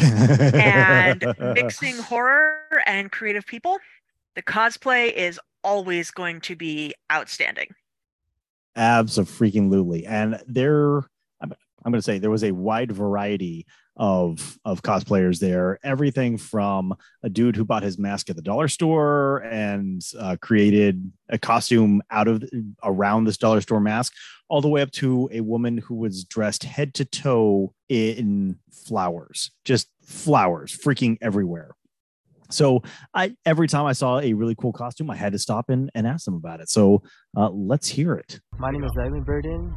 [0.00, 3.78] and mixing horror and creative people,
[4.34, 7.68] the cosplay is always going to be outstanding.
[8.76, 10.06] Absolutely.
[10.06, 11.02] And there,
[11.88, 15.78] I'm, going to say there was a wide variety of of cosplayers there.
[15.82, 21.10] Everything from a dude who bought his mask at the dollar store and uh, created
[21.30, 22.44] a costume out of
[22.84, 24.12] around this dollar store mask,
[24.48, 29.50] all the way up to a woman who was dressed head to toe in flowers,
[29.64, 31.74] just flowers, freaking everywhere.
[32.50, 32.82] So
[33.14, 36.06] I every time I saw a really cool costume, I had to stop and, and
[36.06, 36.68] ask them about it.
[36.68, 37.02] So
[37.34, 38.40] uh, let's hear it.
[38.58, 39.74] My name is Dylan Burden.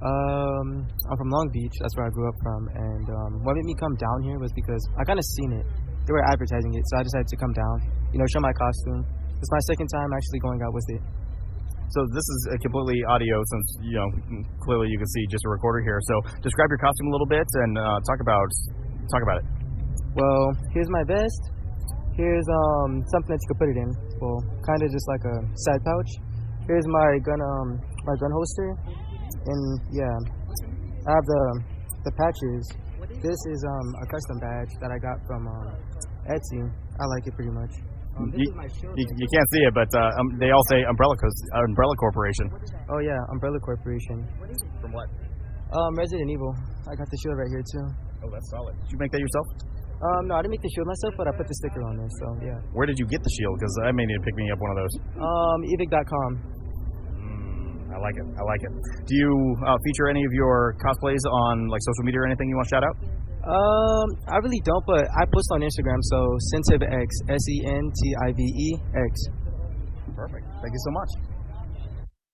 [0.00, 1.76] Um, I'm from Long Beach.
[1.80, 2.68] That's where I grew up from.
[2.74, 5.66] And um, what made me come down here was because I kind of seen it.
[6.08, 7.76] They were advertising it, so I decided to come down.
[8.12, 9.04] You know, show my costume.
[9.36, 11.02] It's my second time actually going out with it.
[11.92, 14.08] So this is a completely audio, since you know
[14.62, 15.98] clearly you can see just a recorder here.
[16.06, 18.46] So describe your costume a little bit and uh, talk about
[19.10, 19.46] Talk about it.
[20.14, 21.42] Well, here's my vest.
[22.14, 23.90] Here's um something that you could put it in.
[24.22, 25.36] Well, kind of just like a
[25.66, 26.10] side pouch.
[26.70, 27.68] Here's my gun um
[28.06, 28.70] my gun holster,
[29.46, 30.16] and yeah,
[31.06, 31.42] I have the
[32.04, 32.62] the patches.
[33.20, 35.66] This is um a custom badge that I got from um,
[36.28, 36.60] Etsy.
[36.64, 37.72] I like it pretty much.
[38.16, 40.64] Um, You, is my shield you, you can't see it, but uh, um, they all
[40.68, 42.46] say Umbrella, Cos- uh, Umbrella Corporation.
[42.90, 44.26] Oh yeah, Umbrella Corporation.
[44.82, 45.08] From what?
[45.72, 46.52] Um, Resident Evil.
[46.90, 47.86] I got the shield right here too.
[48.26, 48.74] Oh, that's solid.
[48.84, 49.46] Did you make that yourself?
[50.00, 52.08] Um, no, I didn't make the shield myself, but I put the sticker on there.
[52.20, 52.58] So yeah.
[52.72, 53.54] Where did you get the shield?
[53.60, 54.94] Because I may need to pick me up one of those.
[55.20, 56.30] Um, evic.com.
[57.90, 58.26] I like it.
[58.38, 58.72] I like it.
[59.06, 62.56] Do you uh, feature any of your cosplays on like social media or anything you
[62.56, 62.96] want to shout out?
[63.40, 65.98] Um, I really don't, but I post on Instagram.
[66.02, 69.26] So Sentive X, S E N T I V E X.
[70.14, 70.46] Perfect.
[70.60, 71.08] Thank you so much.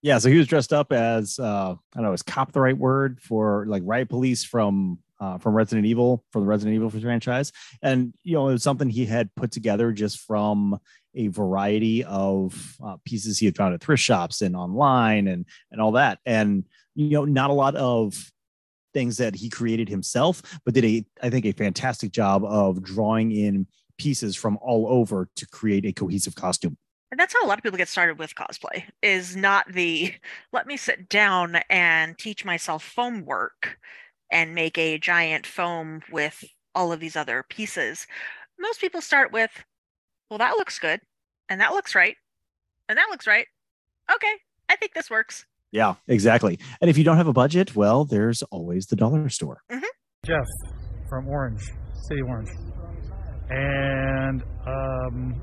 [0.03, 2.77] Yeah, so he was dressed up as uh, I don't know, is cop the right
[2.77, 7.53] word for like riot police from uh, from Resident Evil from the Resident Evil franchise,
[7.83, 10.77] and you know it was something he had put together just from
[11.17, 15.81] a variety of uh, pieces he had found at thrift shops and online and and
[15.81, 18.31] all that, and you know not a lot of
[18.95, 23.33] things that he created himself, but did a I think a fantastic job of drawing
[23.33, 23.67] in
[23.99, 26.77] pieces from all over to create a cohesive costume.
[27.11, 30.15] And that's how a lot of people get started with cosplay is not the
[30.53, 33.79] let me sit down and teach myself foam work
[34.31, 38.07] and make a giant foam with all of these other pieces.
[38.59, 39.51] Most people start with,
[40.31, 41.01] well, that looks good,
[41.49, 42.17] and that looks right,
[42.89, 43.47] and that looks right.
[44.13, 44.35] Okay,
[44.69, 45.47] I think this works.
[45.73, 46.59] Yeah, exactly.
[46.81, 49.63] And if you don't have a budget, well, there's always the dollar store.
[50.25, 50.47] Jeff
[51.09, 51.63] from Orange,
[52.09, 52.51] City Orange,
[53.51, 55.35] and um,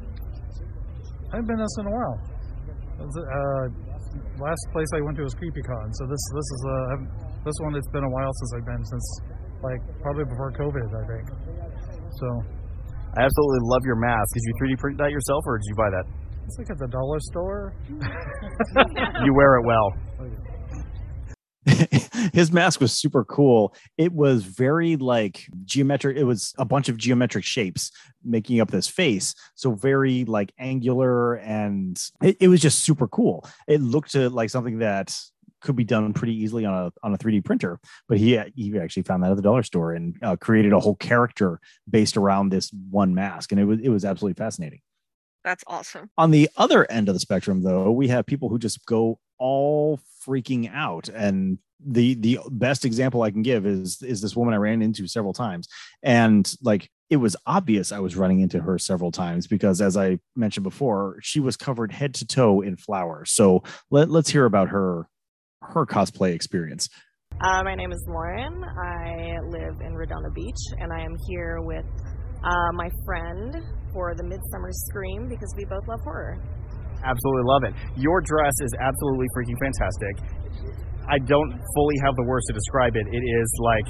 [1.32, 2.20] I haven't been to this in a while.
[3.00, 3.68] Uh,
[4.40, 6.98] last place I went to was CreepyCon, so this this is a,
[7.46, 7.76] this one.
[7.76, 9.22] It's been a while since I've been since
[9.64, 11.26] like probably before COVID, I think.
[12.20, 12.28] So
[13.16, 14.34] I absolutely love your mask.
[14.34, 16.06] Did you 3D print that yourself, or did you buy that?
[16.46, 17.74] it's like at the dollar store.
[19.24, 19.94] You wear it well.
[22.34, 23.74] His mask was super cool.
[23.98, 26.18] It was very like geometric.
[26.18, 27.92] It was a bunch of geometric shapes
[28.24, 29.34] making up this face.
[29.56, 33.48] So very like angular and it, it was just super cool.
[33.68, 35.16] It looked uh, like something that
[35.64, 37.80] could be done pretty easily on a on a 3D printer.
[38.08, 40.96] But he he actually found that at the dollar store and uh, created a whole
[40.96, 44.82] character based around this one mask, and it was it was absolutely fascinating.
[45.44, 46.10] That's awesome.
[46.18, 50.00] On the other end of the spectrum, though, we have people who just go all
[50.26, 51.10] freaking out.
[51.10, 55.08] And the the best example I can give is is this woman I ran into
[55.08, 55.68] several times,
[56.02, 60.20] and like it was obvious I was running into her several times because, as I
[60.36, 63.30] mentioned before, she was covered head to toe in flowers.
[63.30, 65.08] So let, let's hear about her
[65.74, 66.90] her cosplay experience.
[67.42, 68.64] Uh, my name is Lauren.
[68.64, 71.86] I live in Redondo Beach, and I am here with
[72.44, 73.56] uh, my friend
[73.92, 76.38] for the Midsummer Scream because we both love horror.
[77.04, 77.74] Absolutely love it.
[77.98, 80.14] Your dress is absolutely freaking fantastic.
[81.10, 83.08] I don't fully have the words to describe it.
[83.12, 83.88] It is like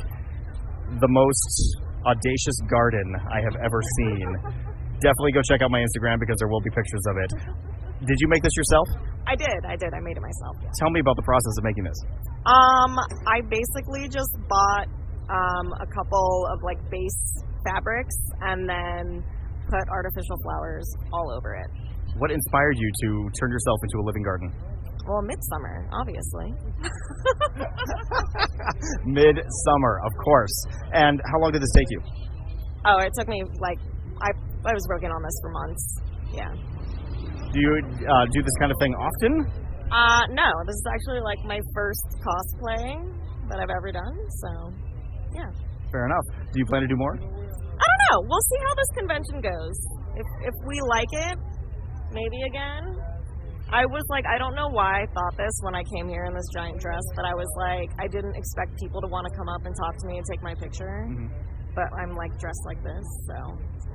[0.99, 4.27] the most audacious garden I have ever seen.
[5.01, 7.31] Definitely go check out my Instagram because there will be pictures of it.
[8.07, 8.87] Did you make this yourself?
[9.27, 9.93] I did, I did.
[9.93, 10.55] I made it myself.
[10.61, 10.69] Yeah.
[10.79, 11.99] Tell me about the process of making this.
[12.45, 14.87] Um, I basically just bought
[15.31, 17.19] um, a couple of like base
[17.63, 19.23] fabrics and then
[19.69, 21.67] put artificial flowers all over it.
[22.17, 24.51] What inspired you to turn yourself into a living garden?
[25.07, 26.53] Well, midsummer, obviously.
[29.05, 30.65] Midsummer, of course.
[30.93, 32.01] And how long did this take you?
[32.85, 33.79] Oh, it took me like
[34.21, 34.29] I
[34.65, 35.99] I was working on this for months.
[36.33, 36.53] Yeah.
[37.53, 37.71] Do you
[38.09, 39.33] uh, do this kind of thing often?
[39.93, 42.97] Uh, no, this is actually like my first cosplay
[43.49, 44.17] that I've ever done.
[44.41, 44.49] So,
[45.37, 45.49] yeah.
[45.93, 46.25] Fair enough.
[46.49, 47.13] Do you plan to do more?
[47.13, 48.17] I don't know.
[48.25, 49.77] We'll see how this convention goes.
[50.17, 51.37] If if we like it,
[52.11, 52.97] maybe again.
[53.69, 56.33] I was like, I don't know why I thought this when I came here in
[56.33, 59.49] this giant dress, but I was like, I didn't expect people to want to come
[59.49, 61.09] up and talk to me and take my picture.
[61.73, 63.37] But I'm like dressed like this, so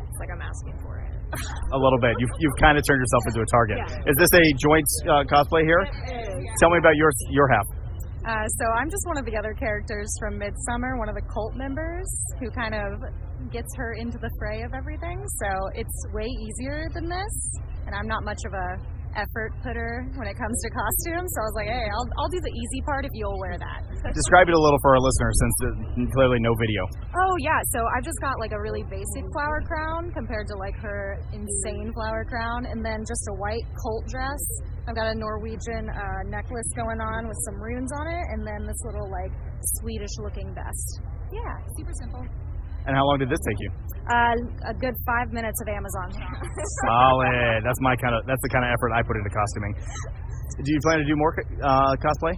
[0.02, 1.17] it's like I'm asking for it.
[1.28, 2.16] A little bit.
[2.18, 3.78] You've, you've kind of turned yourself into a target.
[3.78, 4.10] Yeah.
[4.10, 5.84] Is this a joint uh, cosplay here?
[6.60, 7.66] Tell me about your your half.
[8.26, 11.54] Uh, so I'm just one of the other characters from Midsummer, one of the cult
[11.54, 12.08] members
[12.40, 13.00] who kind of
[13.50, 15.24] gets her into the fray of everything.
[15.40, 17.34] So it's way easier than this,
[17.86, 21.28] and I'm not much of a effort putter when it comes to costumes.
[21.32, 23.80] So I was like, hey, I'll, I'll do the easy part if you'll wear that.
[24.14, 26.82] Describe it a little for our listeners, since clearly no video.
[27.14, 30.76] Oh yeah, so I've just got like a really basic flower crown compared to like
[30.80, 34.42] her insane flower crown, and then just a white colt dress.
[34.88, 38.64] I've got a Norwegian uh, necklace going on with some runes on it, and then
[38.66, 39.32] this little like
[39.80, 41.00] Swedish looking vest.
[41.32, 42.24] Yeah, super simple.
[42.88, 43.70] And how long did this take you?
[44.08, 46.08] Uh, a good five minutes of Amazon.
[46.88, 47.60] Solid.
[47.60, 48.24] That's my kind of.
[48.24, 49.76] That's the kind of effort I put into costuming.
[50.64, 52.32] Do you plan to do more uh, cosplay?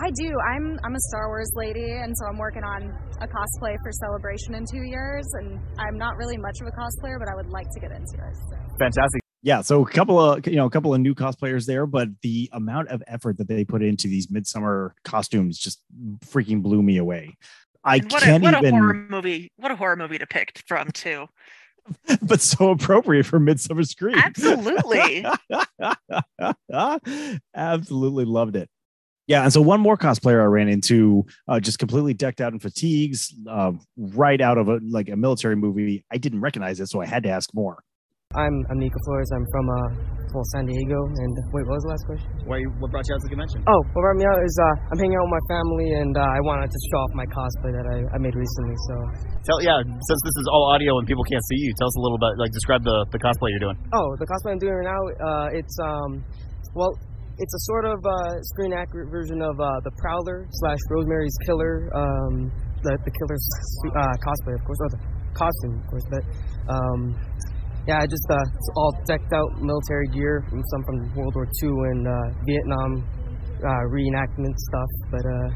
[0.00, 0.32] I do.
[0.32, 2.88] I'm I'm a Star Wars lady, and so I'm working on
[3.20, 5.28] a cosplay for Celebration in two years.
[5.34, 8.16] And I'm not really much of a cosplayer, but I would like to get into
[8.16, 8.34] it.
[8.48, 8.56] So.
[8.80, 9.20] Fantastic.
[9.44, 12.48] Yeah, so a couple of you know a couple of new cosplayers there, but the
[12.54, 15.82] amount of effort that they put into these midsummer costumes just
[16.24, 17.36] freaking blew me away.
[17.84, 19.52] I And what a can't what a horror movie!
[19.56, 21.28] What a horror movie to pick from too.
[22.22, 24.16] but so appropriate for midsummer scream.
[24.16, 25.26] Absolutely.
[27.54, 28.68] Absolutely loved it.
[29.28, 32.58] Yeah, and so one more cosplayer I ran into, uh, just completely decked out in
[32.58, 36.04] fatigues, uh, right out of a like a military movie.
[36.10, 37.82] I didn't recognize it, so I had to ask more.
[38.34, 39.28] I'm I'm Nico Flores.
[39.36, 40.96] I'm from uh, well, San Diego.
[40.96, 42.28] And wait, what was the last question?
[42.48, 42.64] Why?
[42.80, 43.60] What brought you out to the convention?
[43.68, 46.24] Oh, what brought me out is uh, I'm hanging out with my family, and uh,
[46.24, 48.76] I wanted to show off my cosplay that I, I made recently.
[48.88, 48.94] So,
[49.44, 49.76] Tell yeah.
[49.84, 52.32] Since this is all audio and people can't see you, tell us a little bit.
[52.40, 53.78] Like describe the the cosplay you're doing.
[53.92, 56.24] oh, the cosplay I'm doing right now, uh, it's um,
[56.72, 56.96] well,
[57.36, 61.92] it's a sort of uh, screen accurate version of uh, the Prowler slash Rosemary's Killer,
[61.92, 62.48] um,
[62.80, 63.44] the the killer's
[63.92, 65.00] uh, cosplay, of course, or the
[65.36, 66.24] costume, of course, but
[66.72, 67.12] um.
[67.82, 71.50] Yeah, I just uh, it's all decked out military gear, from some from World War
[71.62, 72.14] II and uh,
[72.46, 73.02] Vietnam
[73.58, 74.90] uh, reenactment stuff.
[75.10, 75.48] But uh,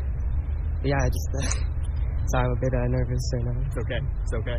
[0.82, 1.46] yeah, I just uh,
[2.30, 3.58] so I'm a bit uh, nervous right now.
[3.62, 4.00] It's okay.
[4.02, 4.58] It's okay.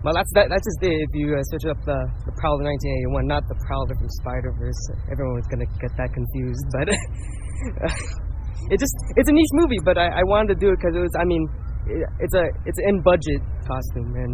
[0.00, 0.96] Well, that's that, that's just it.
[1.04, 4.82] If you uh, search up the the Prowler 1981, not the Prowler from Spider Verse,
[5.12, 6.64] everyone's gonna get that confused.
[6.72, 6.88] But
[8.72, 9.84] it just it's a niche movie.
[9.84, 11.12] But I, I wanted to do it because it was.
[11.20, 11.44] I mean,
[11.92, 14.32] it, it's a it's an in budget costume and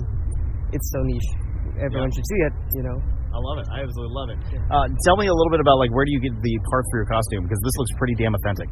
[0.71, 1.46] it's so niche.
[1.81, 2.17] Everyone Yeah.
[2.17, 2.55] should see it.
[2.79, 2.99] You know.
[3.37, 3.67] I love it.
[3.69, 4.39] I absolutely love it.
[4.73, 6.97] Uh, tell me a little bit about like where do you get the parts for
[7.05, 8.69] your costume because this looks pretty damn authentic.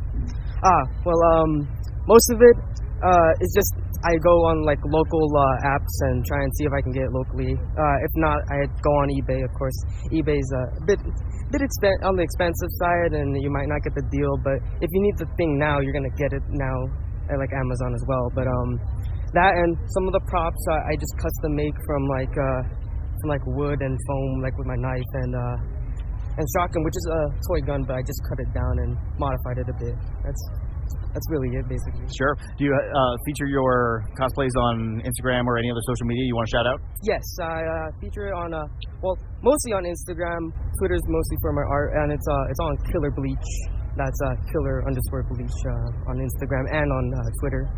[0.64, 1.69] Ah, well, um,
[2.09, 2.57] most of it
[3.05, 3.73] uh, is just
[4.09, 7.05] I go on like local uh, apps and try and see if I can get
[7.05, 7.53] it locally.
[7.57, 9.45] Uh, if not, I go on eBay.
[9.45, 9.77] Of course,
[10.12, 11.01] eBay's a bit
[11.53, 14.33] bit expen- on the expensive side, and you might not get the deal.
[14.40, 16.77] But if you need the thing now, you're gonna get it now
[17.29, 18.33] at like Amazon as well.
[18.33, 18.71] But um,
[19.37, 22.61] that and some of the props uh, I just custom make from like uh,
[23.24, 27.06] from like wood and foam, like with my knife and uh, and shotgun, which is
[27.08, 29.96] a toy gun, but I just cut it down and modified it a bit.
[30.20, 30.42] That's
[31.16, 32.04] that's really it, basically.
[32.12, 32.37] Sure.
[32.58, 36.48] Do you uh, feature your cosplays on Instagram or any other social media you want
[36.50, 36.80] to shout out?
[37.02, 38.66] Yes, I uh, feature it on uh,
[39.00, 40.52] well, mostly on Instagram.
[40.78, 43.50] Twitter's mostly for my art, and it's uh, it's on Killer Bleach.
[43.96, 47.70] That's uh, Killer underscore Bleach uh, on Instagram and on uh, Twitter.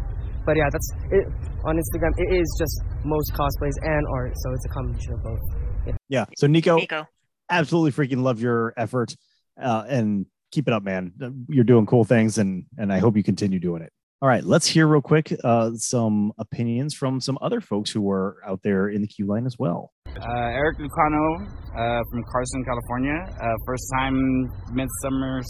[0.47, 1.27] But yeah, that's it.
[1.65, 5.41] On Instagram, it is just most cosplays and art, so it's a combination of both.
[5.87, 5.93] Yeah.
[6.09, 6.25] Yeah.
[6.37, 7.07] So Nico, Nico.
[7.51, 9.15] absolutely freaking love your effort,
[9.61, 11.13] uh, and keep it up, man.
[11.49, 13.93] You're doing cool things, and and I hope you continue doing it.
[14.23, 18.39] All right, let's hear real quick uh, some opinions from some other folks who were
[18.47, 19.93] out there in the queue line as well.
[20.07, 21.45] Uh, Eric Lucano
[21.77, 23.19] uh, from Carson, California.
[23.29, 25.43] Uh, first time midsummer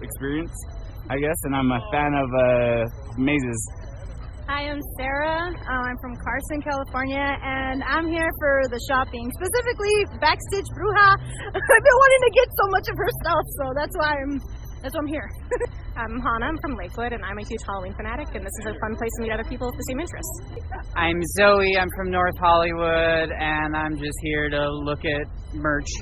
[0.00, 0.54] experience,
[1.10, 3.72] I guess, and I'm a fan of uh, mazes.
[4.48, 5.52] Hi, I'm Sarah.
[5.52, 11.08] Uh, I'm from Carson, California, and I'm here for the shopping, specifically Backstitch Bruja.
[11.52, 14.40] I've been wanting to get so much of her stuff, so that's why I'm
[14.80, 15.28] that's why I'm here.
[16.00, 16.48] I'm Hannah.
[16.48, 19.12] I'm from Lakewood, and I'm a huge Halloween fanatic, and this is a fun place
[19.20, 20.34] to meet other people with the same interests.
[20.96, 21.76] I'm Zoe.
[21.76, 25.28] I'm from North Hollywood, and I'm just here to look at
[25.60, 25.92] merch.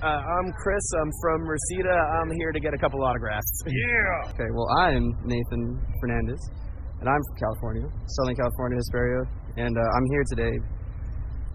[0.00, 0.80] Uh, I'm Chris.
[0.96, 1.92] I'm from Reseda.
[1.92, 3.52] I'm here to get a couple autographs.
[3.68, 4.32] Yeah.
[4.32, 6.40] Okay, well, I'm Nathan Fernandez,
[7.00, 9.22] and I'm from California, Southern California, Hesperia,
[9.56, 10.54] and uh, I'm here today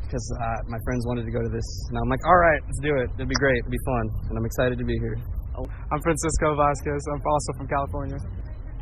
[0.02, 2.82] because uh, my friends wanted to go to this, and I'm like, all right, let's
[2.82, 3.10] do it.
[3.18, 3.58] It'll be great.
[3.62, 5.18] It'll be fun, and I'm excited to be here.
[5.58, 7.02] I'm Francisco Vasquez.
[7.14, 8.18] I'm also from California.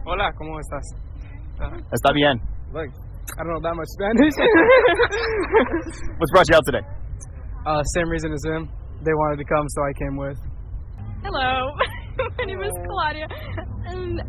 [0.06, 0.84] Hola, ¿cómo estás?
[1.62, 2.41] Uh, Está bien.
[2.73, 2.89] look,
[3.39, 4.34] I don't know that much Spanish.
[6.17, 6.84] What's brought you out today?
[7.65, 8.67] uh, same reason as him.
[9.04, 10.38] They wanted to come, so I came with.
[11.23, 11.71] Hello,
[12.38, 13.28] my name is Claudia,
[13.86, 14.19] and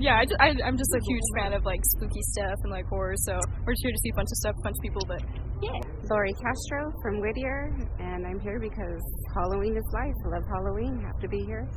[0.00, 2.88] yeah, I, ju- I, am just a huge fan of like spooky stuff and like
[2.88, 3.14] horror.
[3.28, 3.36] So
[3.68, 5.04] we're just here to see a bunch of stuff, a bunch of people.
[5.04, 5.20] But
[5.60, 5.76] yeah,
[6.08, 7.68] Lori Castro from Whittier,
[8.00, 9.04] and I'm here because
[9.36, 10.16] Halloween is life.
[10.24, 11.04] I love Halloween.
[11.04, 11.68] Have to be here.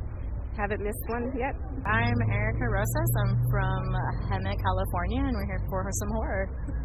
[0.56, 1.52] Haven't missed one yet.
[1.84, 3.12] I'm Erica Rosas.
[3.20, 3.82] I'm from
[4.32, 6.48] Hemet, California, and we're here for some horror.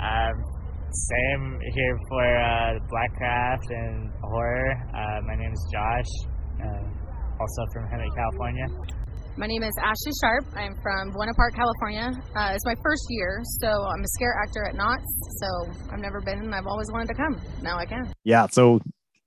[0.00, 0.32] Um,
[0.88, 4.72] same here for uh, Blackcraft and horror.
[4.96, 6.08] Uh, my name is Josh,
[6.58, 6.88] uh,
[7.38, 8.64] also from Hemet, California.
[9.40, 10.44] My name is Ashley Sharp.
[10.54, 12.12] I'm from Buena Park, California.
[12.36, 15.40] Uh, it's my first year, so I'm a scare actor at Knott's.
[15.40, 17.40] So I've never been, and I've always wanted to come.
[17.62, 18.12] Now I can.
[18.22, 18.48] Yeah.
[18.48, 18.80] So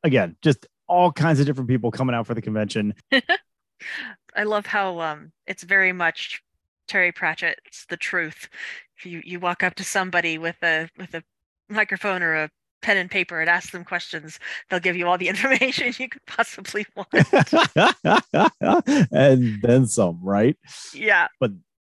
[0.04, 2.94] again, just all kinds of different people coming out for the convention.
[4.36, 6.44] I love how um it's very much
[6.88, 8.50] Terry Pratchett's The Truth.
[8.96, 11.24] if you you walk up to somebody with a with a
[11.70, 12.50] microphone or a
[12.84, 16.26] pen and paper and ask them questions, they'll give you all the information you could
[16.28, 17.08] possibly want.
[19.12, 20.56] and then some, right?
[20.94, 21.28] yeah.
[21.40, 21.52] But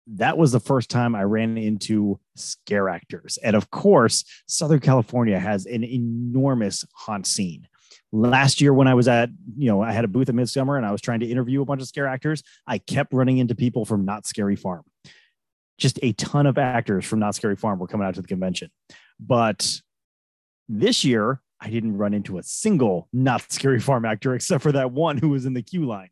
[0.07, 3.37] that was the first time I ran into scare actors.
[3.43, 7.67] And of course, Southern California has an enormous haunt scene.
[8.11, 10.85] Last year, when I was at, you know, I had a booth at Midsummer and
[10.85, 13.83] I was trying to interview a bunch of scare actors, I kept running into people
[13.83, 14.83] from Knott's Scary Farm.
[15.77, 18.69] Just a ton of actors from Knott's Scary Farm were coming out to the convention.
[19.19, 19.81] But
[20.67, 24.91] this year, I didn't run into a single Knott's Scary Farm actor except for that
[24.91, 26.09] one who was in the queue line.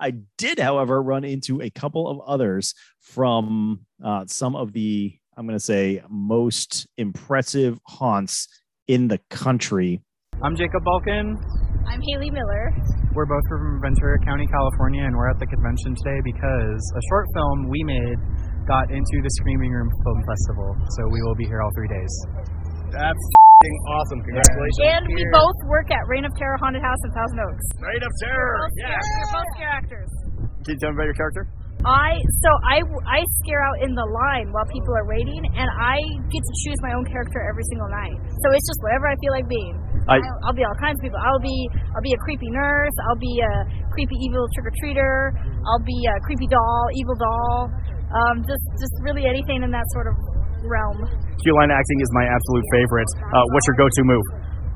[0.00, 5.46] I did, however, run into a couple of others from uh, some of the, I'm
[5.46, 8.48] going to say, most impressive haunts
[8.88, 10.00] in the country.
[10.42, 11.34] I'm Jacob Balkin.
[11.88, 12.72] I'm Haley Miller.
[13.14, 17.26] We're both from Ventura County, California, and we're at the convention today because a short
[17.34, 18.18] film we made
[18.66, 20.76] got into the Screaming Room Film Festival.
[20.98, 22.65] So we will be here all three days.
[22.92, 23.24] That's
[23.88, 24.20] awesome.
[24.22, 24.84] Congratulations.
[24.84, 27.66] And we both work at Reign of Terror Haunted House in Thousand Oaks.
[27.82, 28.54] Reign of Terror.
[28.54, 29.02] We're both Yes.
[29.02, 30.10] We're both scare actors.
[30.66, 31.44] Can you tell me about your character?
[31.84, 36.00] I so I I scare out in the line while people are waiting, and I
[36.32, 38.16] get to choose my own character every single night.
[38.42, 39.76] So it's just whatever I feel like being.
[40.08, 41.20] I- I'll, I'll be all kinds of people.
[41.20, 42.96] I'll be I'll be a creepy nurse.
[43.06, 43.52] I'll be a
[43.92, 45.14] creepy evil trick or treater.
[45.68, 47.70] I'll be a creepy doll, evil doll.
[48.08, 50.14] Um, just just really anything in that sort of
[50.66, 50.98] realm.
[51.40, 53.10] Q line acting is my absolute favorite.
[53.32, 54.26] Uh, what's your go-to move?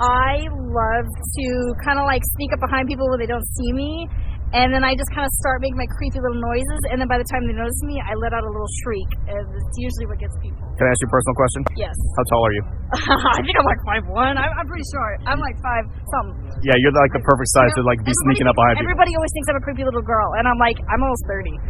[0.00, 1.46] I love to
[1.84, 4.08] kind of like sneak up behind people when they don't see me.
[4.50, 6.80] And then I just kind of start making my creepy little noises.
[6.90, 9.10] And then by the time they notice me, I let out a little shriek.
[9.30, 10.66] And it's usually what gets people.
[10.74, 11.60] Can I ask you a personal question?
[11.78, 11.94] Yes.
[12.18, 12.64] How tall are you?
[13.38, 14.34] I think I'm like five one.
[14.34, 15.22] I'm, I'm pretty short.
[15.22, 16.66] I'm like five something.
[16.66, 18.90] Yeah, you're like the perfect size to like be sneaking up behind people.
[18.90, 21.54] Everybody always thinks I'm a creepy little girl, and I'm like, I'm almost thirty.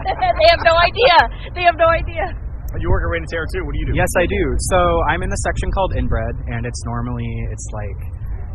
[0.40, 1.16] they have no idea.
[1.52, 2.32] They have no idea.
[2.78, 3.64] You work at Reign of Terror too.
[3.64, 3.94] What do you do?
[3.96, 4.42] Yes, I do.
[4.72, 8.00] So I'm in the section called Inbred, and it's normally it's like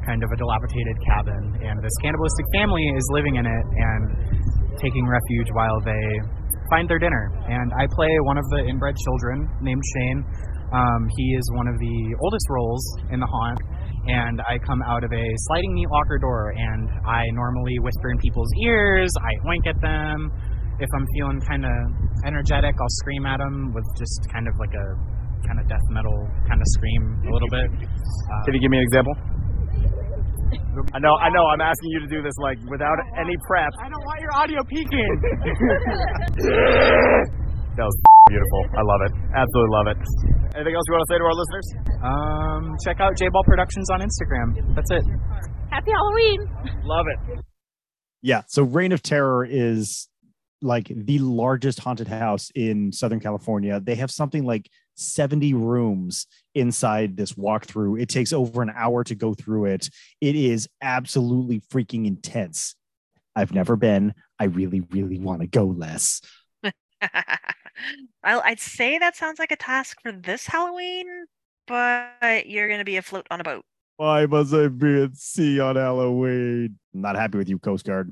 [0.05, 4.01] kind of a dilapidated cabin, and this cannibalistic family is living in it and
[4.81, 6.05] taking refuge while they
[6.69, 7.29] find their dinner.
[7.49, 10.25] And I play one of the inbred children named Shane.
[10.71, 13.59] Um, he is one of the oldest roles in the haunt,
[14.07, 18.17] and I come out of a sliding meat locker door, and I normally whisper in
[18.19, 19.11] people's ears.
[19.19, 20.31] I wink at them.
[20.81, 21.73] If I'm feeling kind of
[22.25, 24.87] energetic, I'll scream at them with just kind of like a
[25.45, 27.69] kind of death metal kind of scream a little bit.
[27.69, 29.13] Uh, Can you give me an example?
[30.93, 31.45] I know, I know.
[31.47, 33.69] I'm asking you to do this like without any prep.
[33.79, 35.11] I don't want your audio peaking.
[37.77, 37.95] That was
[38.27, 38.61] beautiful.
[38.75, 39.11] I love it.
[39.33, 39.97] Absolutely love it.
[40.59, 41.67] Anything else you want to say to our listeners?
[42.03, 44.75] um, check out J Ball Productions on Instagram.
[44.75, 45.03] That's it.
[45.71, 46.39] Happy Halloween.
[46.83, 47.39] Love it.
[48.21, 48.41] Yeah.
[48.47, 50.09] So Reign of Terror is
[50.61, 53.79] like the largest haunted house in Southern California.
[53.79, 58.01] They have something like 70 rooms inside this walkthrough.
[58.01, 59.89] It takes over an hour to go through it.
[60.19, 62.75] It is absolutely freaking intense.
[63.35, 64.13] I've never been.
[64.39, 66.21] I really, really want to go less.
[68.23, 71.25] I'd say that sounds like a task for this Halloween,
[71.67, 73.63] but you're going to be afloat on a boat.
[73.97, 76.77] Why must I be at sea on Halloween?
[76.93, 78.11] I'm not happy with you, Coast Guard.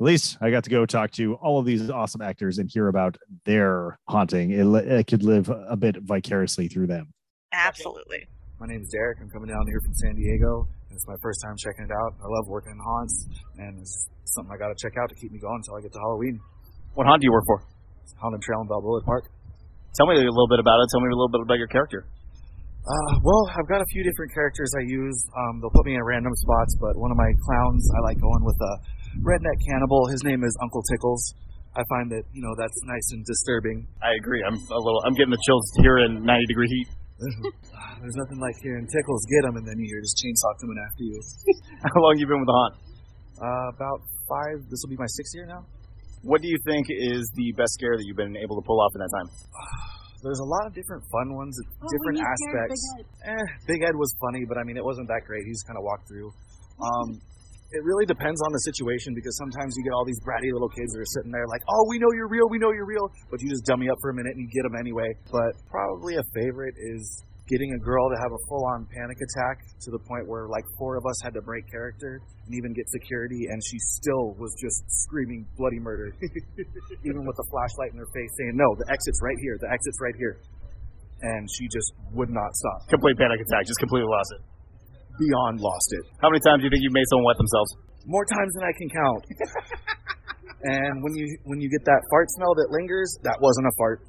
[0.00, 2.88] At least I got to go talk to all of these awesome actors and hear
[2.88, 4.48] about their haunting.
[4.50, 7.12] It, it could live a bit vicariously through them.
[7.52, 8.24] Absolutely.
[8.58, 9.20] My name is Derek.
[9.20, 10.64] I'm coming down here from San Diego.
[10.88, 12.16] and It's my first time checking it out.
[12.16, 13.28] I love working in haunts,
[13.60, 15.92] and it's something I got to check out to keep me going until I get
[15.92, 16.40] to Halloween.
[16.96, 17.60] What haunt do you work for?
[18.24, 19.28] Haunted Trail in Balboa Park.
[19.96, 20.88] Tell me a little bit about it.
[20.96, 22.08] Tell me a little bit about your character.
[22.80, 25.28] Uh, well, I've got a few different characters I use.
[25.36, 28.40] Um, they'll put me in random spots, but one of my clowns, I like going
[28.40, 28.72] with a
[29.22, 30.06] redneck cannibal.
[30.08, 31.22] His name is Uncle Tickles.
[31.76, 33.86] I find that you know that's nice and disturbing.
[34.02, 34.42] I agree.
[34.42, 35.02] I'm a little.
[35.06, 36.88] I'm getting the chills here in 90 degree heat.
[38.00, 41.04] There's nothing like hearing Tickles get him, and then you hear this chainsaw coming after
[41.04, 41.20] you.
[41.94, 42.74] How long you been with the haunt?
[43.38, 44.56] Uh, about five.
[44.72, 45.62] This will be my sixth year now.
[46.24, 48.92] What do you think is the best scare that you've been able to pull off
[48.96, 49.28] in that time?
[50.24, 52.80] There's a lot of different fun ones, Oh, different when you scared aspects.
[52.92, 55.44] Big Eh, Big Ed was funny, but I mean, it wasn't that great.
[55.48, 56.32] He just kind of walked through.
[56.80, 57.20] Um,
[57.72, 60.92] it really depends on the situation because sometimes you get all these bratty little kids
[60.92, 63.40] that are sitting there like, "Oh, we know you're real, we know you're real," but
[63.40, 65.14] you just dummy up for a minute and you get them anyway.
[65.30, 69.90] But probably a favorite is getting a girl to have a full-on panic attack to
[69.90, 73.50] the point where like four of us had to break character and even get security,
[73.50, 76.14] and she still was just screaming bloody murder,
[77.06, 79.58] even with a flashlight in her face, saying, "No, the exit's right here.
[79.60, 80.38] The exit's right here."
[81.22, 82.88] And she just would not stop.
[82.88, 83.66] Complete panic attack.
[83.66, 84.49] Just completely lost it.
[85.20, 86.04] Beyond lost it.
[86.24, 87.76] How many times do you think you've made someone wet themselves?
[88.08, 89.22] More times than I can count.
[90.72, 94.00] and when you when you get that fart smell that lingers, that wasn't a fart.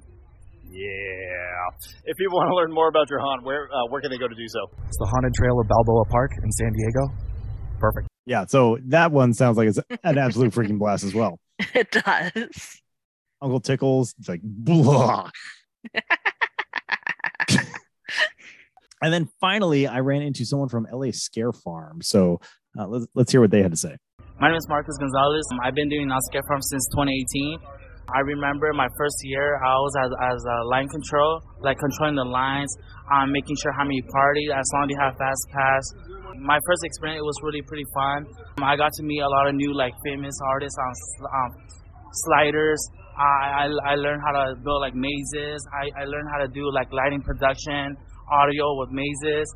[0.72, 2.08] Yeah.
[2.08, 4.28] If people want to learn more about your haunt, where uh, where can they go
[4.28, 4.72] to do so?
[4.88, 7.12] It's the haunted trail of Balboa Park in San Diego.
[7.80, 8.08] Perfect.
[8.26, 11.40] Yeah, so that one sounds like it's an absolute freaking blast as well.
[11.76, 12.82] It does.
[13.42, 15.30] Uncle Tickles, it's like blah.
[19.02, 22.00] and then finally, I ran into someone from LA Scare Farm.
[22.02, 22.40] So
[22.78, 23.96] uh, let's let's hear what they had to say.
[24.40, 25.46] My name is Marcus Gonzalez.
[25.64, 27.60] I've been doing Oscar Farm since 2018.
[28.14, 32.26] I remember my first year, I was as, as a line control, like controlling the
[32.26, 32.68] lines,
[33.14, 35.84] um, making sure how many parties, as long as you have fast pass.
[36.42, 38.26] My first experience, it was really pretty fun.
[38.58, 40.92] Um, I got to meet a lot of new, like, famous artists on
[41.24, 41.52] um,
[42.26, 42.82] sliders.
[43.16, 45.64] I, I, I learned how to build, like, mazes.
[45.72, 47.96] I, I learned how to do, like, lighting production,
[48.32, 49.48] audio with mazes.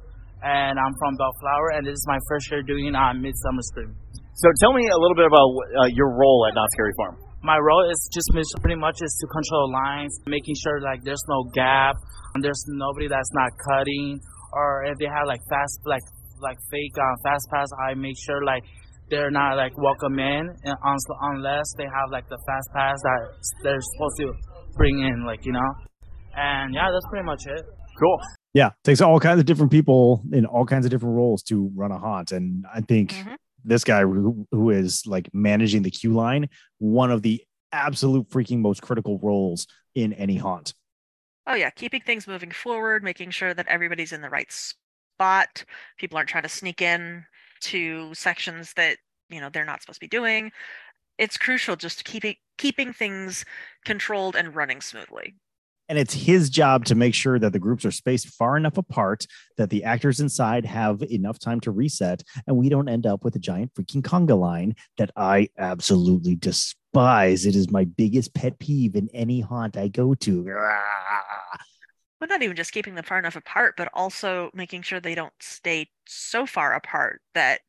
[0.43, 3.95] And I'm from Bellflower, and this is my first year doing uh, Midsummer Scream.
[4.35, 7.17] So tell me a little bit about uh, your role at Knott's Scary Farm.
[7.41, 8.29] My role is just
[8.61, 11.95] pretty much is to control lines, making sure like there's no gap,
[12.35, 14.19] and there's nobody that's not cutting,
[14.51, 16.03] or if they have like fast like
[16.41, 18.63] like fake uh, fast pass, I make sure like
[19.09, 23.21] they're not like welcome in unless they have like the fast pass that
[23.63, 24.33] they're supposed to
[24.75, 25.71] bring in, like you know.
[26.35, 27.63] And yeah, that's pretty much it.
[27.99, 28.19] Cool.
[28.53, 31.91] Yeah, takes all kinds of different people in all kinds of different roles to run
[31.91, 33.35] a haunt, and I think mm-hmm.
[33.63, 38.59] this guy who, who is like managing the queue line, one of the absolute freaking
[38.59, 40.73] most critical roles in any haunt.
[41.47, 45.63] Oh yeah, keeping things moving forward, making sure that everybody's in the right spot.
[45.97, 47.25] People aren't trying to sneak in
[47.61, 48.97] to sections that
[49.29, 50.51] you know they're not supposed to be doing.
[51.17, 53.45] It's crucial just keeping keeping things
[53.83, 55.35] controlled and running smoothly.
[55.87, 59.27] And it's his job to make sure that the groups are spaced far enough apart
[59.57, 63.35] that the actors inside have enough time to reset and we don't end up with
[63.35, 67.45] a giant freaking conga line that I absolutely despise.
[67.45, 70.45] It is my biggest pet peeve in any haunt I go to.
[72.17, 75.33] But not even just keeping them far enough apart, but also making sure they don't
[75.41, 77.59] stay so far apart that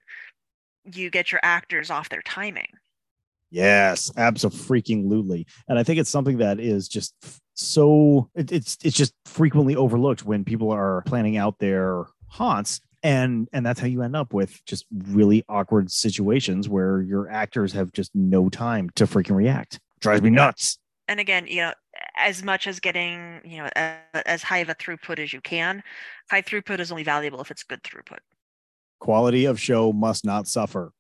[0.85, 2.69] you get your actors off their timing.
[3.51, 5.47] Yes, absolutely.
[5.69, 7.15] And I think it's something that is just
[7.57, 13.49] so it, it's it's just frequently overlooked when people are planning out their haunts and
[13.53, 17.93] and that's how you end up with just really awkward situations where your actors have
[17.93, 19.81] just no time to freaking react.
[20.01, 20.79] Drives me nuts.
[21.09, 21.73] And again, you know,
[22.19, 23.99] as much as getting, you know, a,
[24.29, 25.83] as high of a throughput as you can,
[26.31, 28.19] high throughput is only valuable if it's good throughput.
[28.99, 30.93] Quality of show must not suffer.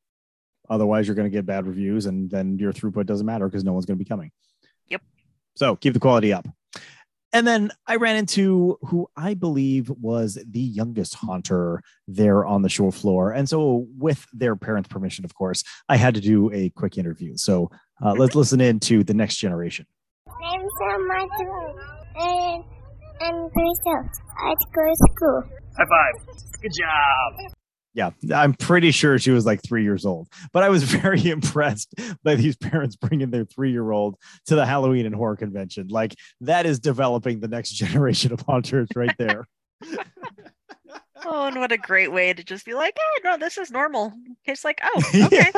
[0.70, 3.72] Otherwise, you're going to get bad reviews, and then your throughput doesn't matter because no
[3.72, 4.30] one's going to be coming.
[5.56, 5.68] Yep.
[5.68, 6.46] So keep the quality up.
[7.32, 12.70] And then I ran into who I believe was the youngest haunter there on the
[12.70, 13.30] show floor.
[13.32, 17.36] And so, with their parents' permission, of course, I had to do a quick interview.
[17.36, 17.70] So
[18.02, 19.86] uh, let's listen in to the next generation.
[20.28, 21.78] I'm from Michael,
[22.16, 22.64] and
[23.20, 24.10] I'm Crystal.
[24.38, 25.42] I go to school.
[25.76, 26.26] High five.
[26.62, 27.52] Good job.
[27.96, 30.28] Yeah, I'm pretty sure she was like three years old.
[30.52, 34.16] But I was very impressed by these parents bringing their three year old
[34.46, 35.88] to the Halloween and horror convention.
[35.88, 39.48] Like, that is developing the next generation of haunters right there.
[41.28, 44.12] Oh, and what a great way to just be like, oh, no, this is normal.
[44.44, 45.50] It's like, oh, okay.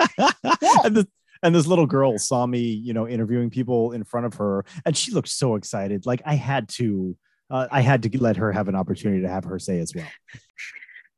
[0.84, 1.04] and, this,
[1.42, 4.96] and this little girl saw me, you know, interviewing people in front of her, and
[4.96, 6.06] she looked so excited.
[6.06, 7.16] Like, I had to.
[7.50, 10.06] Uh, I had to let her have an opportunity to have her say as well.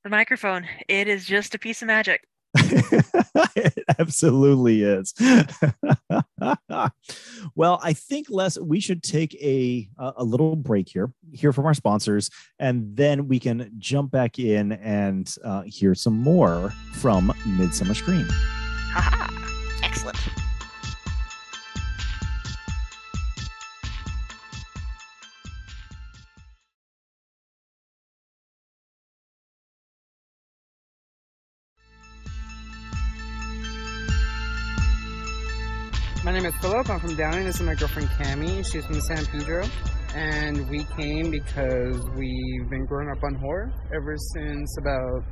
[0.03, 2.27] The microphone, it is just a piece of magic.
[2.57, 5.13] it absolutely is.
[7.55, 11.75] well, I think Les, we should take a a little break here, hear from our
[11.75, 17.95] sponsors, and then we can jump back in and uh, hear some more from Midsummer
[17.95, 18.27] Scream.
[18.31, 19.29] Haha,
[19.83, 20.17] excellent.
[36.43, 36.89] Name is Philip.
[36.89, 37.45] I'm from Downey.
[37.45, 38.65] This is my girlfriend Cami.
[38.65, 39.63] She's from San Pedro.
[40.15, 45.23] And we came because we've been growing up on horror ever since about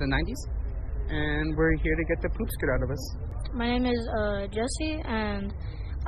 [0.00, 1.10] the 90s.
[1.10, 3.16] And we're here to get the poop scared out of us.
[3.54, 5.54] My name is uh, Jesse, and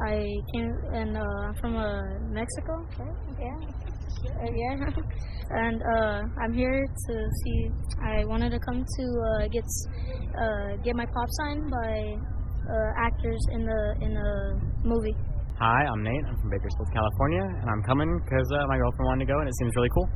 [0.04, 2.84] I came and uh, I'm from uh, Mexico.
[3.38, 4.90] Yeah, yeah.
[5.50, 7.14] and uh, I'm here to
[7.44, 7.70] see.
[8.02, 9.64] I wanted to come to uh, get
[10.42, 12.33] uh, get my pop sign by
[12.68, 14.30] uh, actors in the in the
[14.84, 15.16] movie.
[15.58, 16.24] Hi, I'm Nate.
[16.26, 19.48] I'm from Bakersfield, California, and I'm coming because uh, my girlfriend wanted to go, and
[19.48, 20.08] it seems really cool.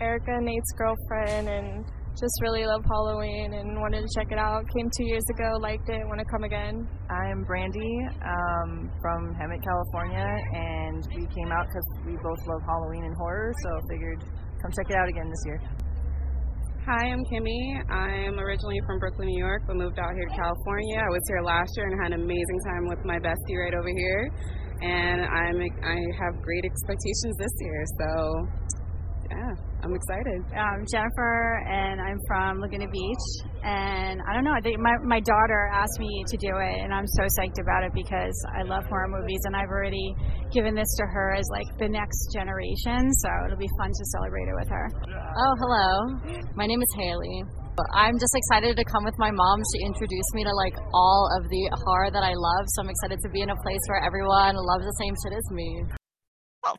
[0.00, 1.84] Erica, Nate's girlfriend, and
[2.18, 4.66] just really love Halloween and wanted to check it out.
[4.74, 6.86] Came two years ago, liked it, want to come again.
[7.06, 7.94] I'm Brandy
[8.26, 13.54] um, from Hemet, California, and we came out because we both love Halloween and horror,
[13.62, 14.18] so figured
[14.62, 15.60] come check it out again this year.
[16.88, 17.84] Hi, I'm Kimmy.
[17.92, 20.96] I'm originally from Brooklyn, New York, but moved out here to California.
[20.96, 23.92] I was here last year and had an amazing time with my bestie right over
[23.92, 24.32] here,
[24.80, 27.84] and I'm I have great expectations this year.
[28.00, 28.08] So,
[29.30, 29.52] yeah,
[29.84, 30.40] I'm excited.
[30.56, 33.26] I'm Jennifer, and I'm from Laguna Beach.
[33.62, 36.92] And I don't know, I think my, my daughter asked me to do it, and
[36.94, 40.14] I'm so psyched about it because I love horror movies, and I've already
[40.52, 43.12] given this to her as like the next generation.
[43.20, 44.86] So it'll be fun to celebrate it with her.
[45.12, 46.44] Oh, hello.
[46.54, 47.44] My name is Haley.
[47.94, 49.62] I'm just excited to come with my mom.
[49.74, 53.20] She introduced me to like all of the horror that I love, so I'm excited
[53.22, 55.97] to be in a place where everyone loves the same shit as me.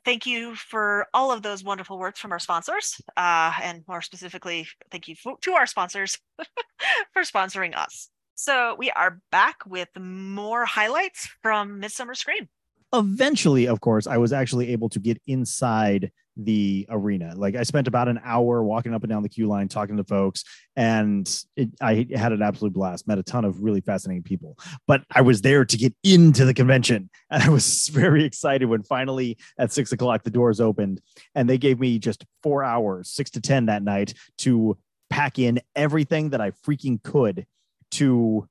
[0.06, 4.68] Thank you for all of those wonderful words from our sponsors, uh, and more specifically,
[4.92, 6.18] thank you to our sponsors
[7.14, 8.10] for sponsoring us.
[8.36, 12.48] So we are back with more highlights from Midsummer Scream.
[12.94, 16.12] eventually of course i was actually able to get inside
[16.46, 17.34] the arena.
[17.36, 20.04] Like i spent about an hour walking up and down the queue line talking to
[20.04, 20.44] folks
[20.76, 24.58] and it, i had an absolute blast met a ton of really fascinating people.
[24.88, 28.84] But i was there to get into the convention and i was very excited when
[28.84, 31.02] finally at six o'clock the doors opened
[31.36, 34.78] and they gave me just four hours six to ten that night to
[35.10, 37.46] pack in everything that i freaking could
[37.92, 38.48] to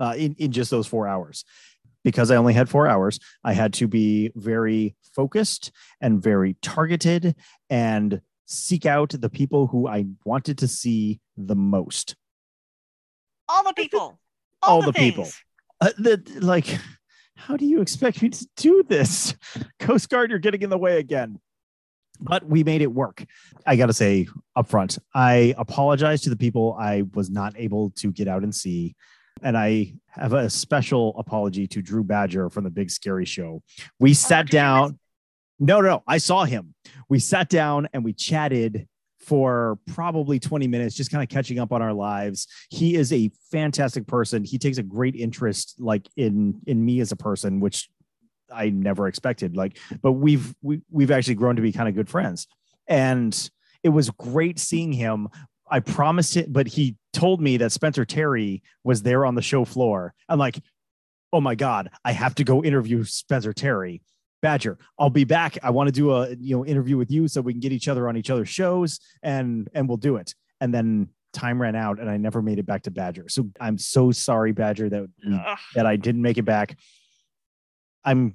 [0.00, 1.44] uh, in, in just those four hours
[2.04, 7.34] because I only had four hours, I had to be very focused and very targeted
[7.70, 12.16] and seek out the people who I wanted to see the most.
[13.48, 14.18] All the people.
[14.62, 15.28] All, the, people.
[15.80, 16.78] Uh, the, like,
[17.34, 19.34] how do you expect me to do this?
[19.80, 21.40] Coast Guard, you're getting in the way again.
[22.20, 23.24] But we made it work.
[23.66, 27.90] I got to say up front, I apologize to the people I was not able
[27.96, 28.94] to get out and see.
[29.42, 33.62] And I have a special apology to Drew Badger from the Big Scary Show.
[33.98, 34.98] We oh, sat down.
[35.58, 36.74] No, no, I saw him.
[37.08, 38.88] We sat down and we chatted
[39.20, 42.48] for probably 20 minutes, just kind of catching up on our lives.
[42.70, 44.44] He is a fantastic person.
[44.44, 47.88] He takes a great interest like in in me as a person, which
[48.52, 49.56] I never expected.
[49.56, 52.48] Like, but we've we, we've actually grown to be kind of good friends.
[52.88, 53.50] And
[53.82, 55.28] it was great seeing him.
[55.72, 59.64] I promised it, but he told me that Spencer Terry was there on the show
[59.64, 60.12] floor.
[60.28, 60.60] I'm like,
[61.32, 64.02] oh my God, I have to go interview Spencer Terry.
[64.42, 65.56] Badger, I'll be back.
[65.62, 67.88] I want to do a you know interview with you so we can get each
[67.88, 70.34] other on each other's shows and and we'll do it.
[70.60, 73.28] And then time ran out and I never made it back to Badger.
[73.28, 75.08] So I'm so sorry, Badger, that
[75.74, 76.76] that I didn't make it back.
[78.04, 78.34] I'm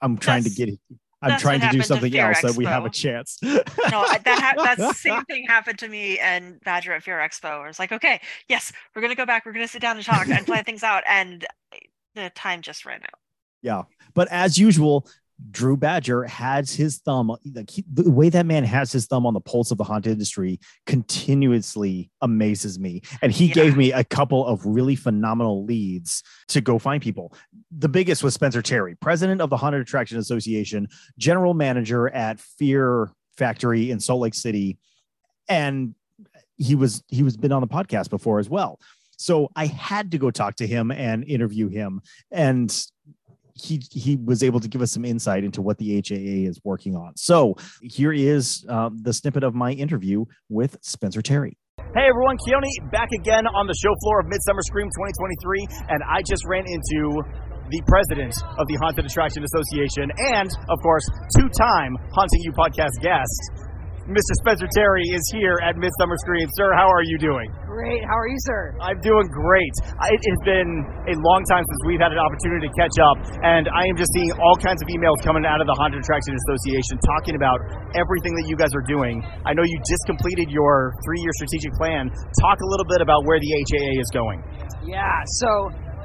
[0.00, 0.78] I'm trying to get it.
[1.22, 3.38] I'm that's trying to do to something Fear else that we have a chance.
[3.42, 7.64] no, that ha- that same thing happened to me and Badger at Fear Expo.
[7.64, 9.46] I was like, okay, yes, we're gonna go back.
[9.46, 11.46] We're gonna sit down and talk and plan things out, and
[12.14, 13.18] the time just ran out.
[13.62, 13.82] Yeah.
[14.14, 15.06] But as usual,
[15.50, 19.34] Drew Badger has his thumb, like he, the way that man has his thumb on
[19.34, 23.02] the pulse of the haunted industry continuously amazes me.
[23.20, 27.34] And he gave me a couple of really phenomenal leads to go find people.
[27.76, 33.10] The biggest was Spencer Terry, president of the Haunted Attraction Association, general manager at Fear
[33.36, 34.78] Factory in Salt Lake City.
[35.48, 35.94] And
[36.56, 38.80] he was he was been on the podcast before as well.
[39.18, 42.00] So I had to go talk to him and interview him.
[42.30, 42.70] And
[43.56, 46.94] he he was able to give us some insight into what the HAA is working
[46.94, 47.16] on.
[47.16, 51.56] So here is um, the snippet of my interview with Spencer Terry.
[51.94, 56.20] Hey everyone, Keoni back again on the show floor of Midsummer Scream 2023, and I
[56.20, 57.22] just ran into
[57.70, 61.04] the president of the Haunted Attraction Association and, of course,
[61.36, 63.65] two time Haunting U podcast guest.
[64.06, 64.38] Mr.
[64.38, 66.46] Spencer Terry is here at Midsummer Scream.
[66.54, 67.50] Sir, how are you doing?
[67.66, 68.06] Great.
[68.06, 68.70] How are you, sir?
[68.78, 69.74] I'm doing great.
[69.82, 70.70] It has been
[71.10, 74.14] a long time since we've had an opportunity to catch up, and I am just
[74.14, 77.58] seeing all kinds of emails coming out of the Haunted Attraction Association talking about
[77.98, 79.26] everything that you guys are doing.
[79.42, 82.06] I know you just completed your three year strategic plan.
[82.38, 84.38] Talk a little bit about where the HAA is going.
[84.86, 85.02] Yeah.
[85.42, 85.50] So,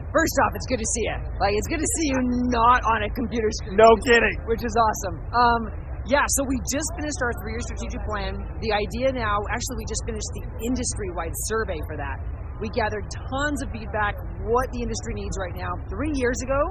[0.10, 1.18] first off, it's good to see you.
[1.38, 3.78] Like, it's good to see you not on a computer screen.
[3.78, 4.42] No kidding.
[4.50, 5.22] Which is awesome.
[5.38, 5.62] Um,
[6.10, 8.34] yeah, so we just finished our three year strategic plan.
[8.62, 12.18] The idea now, actually, we just finished the industry wide survey for that.
[12.58, 15.74] We gathered tons of feedback, what the industry needs right now.
[15.90, 16.62] Three years ago,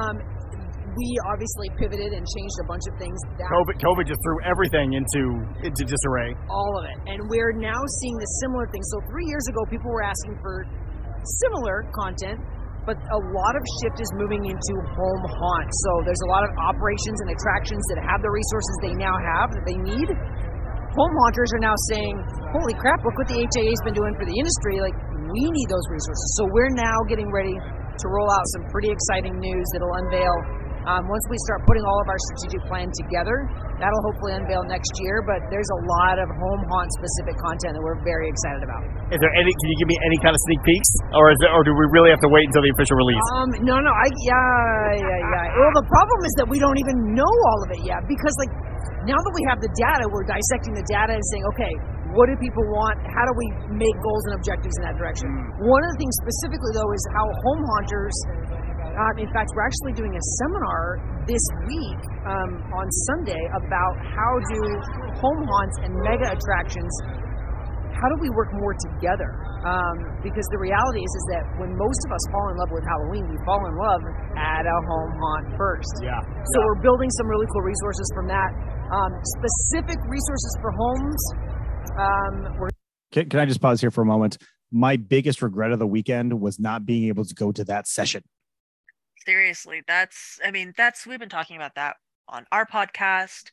[0.00, 0.16] um,
[0.96, 3.16] we obviously pivoted and changed a bunch of things.
[3.36, 5.22] COVID, COVID just threw everything into
[5.64, 6.34] into disarray.
[6.50, 6.96] all of it.
[7.08, 8.84] And we're now seeing the similar things.
[8.90, 10.64] So three years ago, people were asking for
[11.46, 12.40] similar content,
[12.88, 15.68] but a lot of shift is moving into home haunt.
[15.84, 19.52] So there's a lot of operations and attractions that have the resources they now have
[19.52, 20.08] that they need.
[20.96, 22.18] Home haunters are now saying,
[22.50, 24.82] holy crap, look what the HAA's been doing for the industry.
[24.82, 24.96] Like,
[25.30, 26.28] we need those resources.
[26.34, 30.34] So we're now getting ready to roll out some pretty exciting news that'll unveil
[30.90, 33.46] um, once we start putting all of our strategic plan together.
[33.78, 37.84] That'll hopefully unveil next year, but there's a lot of home haunt specific content that
[37.84, 38.82] we're very excited about.
[39.14, 39.48] Is there any?
[39.54, 41.86] Can you give me any kind of sneak peeks, or is there, or do we
[41.94, 43.24] really have to wait until the official release?
[43.38, 45.58] Um, no, no, I yeah, yeah, yeah.
[45.62, 48.52] Well, the problem is that we don't even know all of it yet because, like,
[49.08, 51.72] now that we have the data, we're dissecting the data and saying, okay,
[52.12, 52.98] what do people want?
[53.06, 53.46] How do we
[53.80, 55.30] make goals and objectives in that direction?
[55.62, 58.16] One of the things specifically, though, is how home haunters.
[58.90, 64.32] Um, in fact, we're actually doing a seminar this week um, on Sunday about how
[64.50, 64.60] do
[65.22, 66.90] home haunts and mega attractions.
[67.94, 69.30] How do we work more together?
[69.60, 72.84] Um, because the reality is, is that when most of us fall in love with
[72.88, 74.02] Halloween, we fall in love
[74.40, 75.94] at a home haunt first.
[76.00, 76.16] Yeah.
[76.16, 78.50] So we're building some really cool resources from that.
[78.90, 81.22] Um, specific resources for homes.
[81.94, 82.70] Um, we're
[83.12, 84.38] Can, can I just pause here for a moment?
[84.72, 88.22] My biggest regret of the weekend was not being able to go to that session.
[89.30, 91.94] Seriously, that's I mean, that's we've been talking about that
[92.28, 93.52] on our podcast,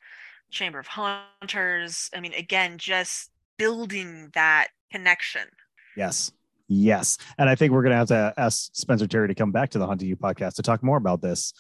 [0.50, 2.10] Chamber of Haunters.
[2.16, 5.44] I mean, again, just building that connection.
[5.96, 6.32] Yes.
[6.68, 7.20] Yes.
[7.38, 9.78] And I think we're going to have to ask Spencer Terry to come back to
[9.78, 11.54] the Haunting U podcast to talk more about this.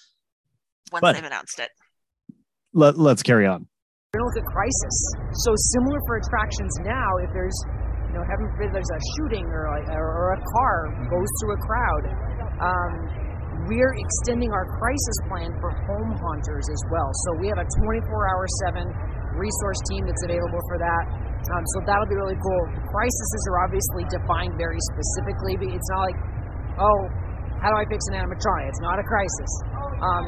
[0.92, 1.70] Once But- they've announced it.
[2.74, 3.68] Let, let's carry on.
[4.16, 5.14] We're gonna look at crisis.
[5.46, 7.58] So similar for attractions now, if there's,
[8.08, 11.58] you know, heaven forbid there's a shooting or a, or a car goes through a
[11.58, 12.04] crowd,
[12.62, 13.27] um,
[13.68, 17.10] we're extending our crisis plan for home haunters as well.
[17.28, 18.86] So we have a 24-hour seven
[19.36, 21.04] resource team that's available for that.
[21.52, 22.64] Um, so that'll be really cool.
[22.90, 25.60] Crises are obviously defined very specifically.
[25.72, 26.20] It's not like,
[26.82, 27.00] oh,
[27.62, 28.72] how do I fix an animatronic?
[28.72, 29.52] It's not a crisis.
[30.02, 30.26] Um,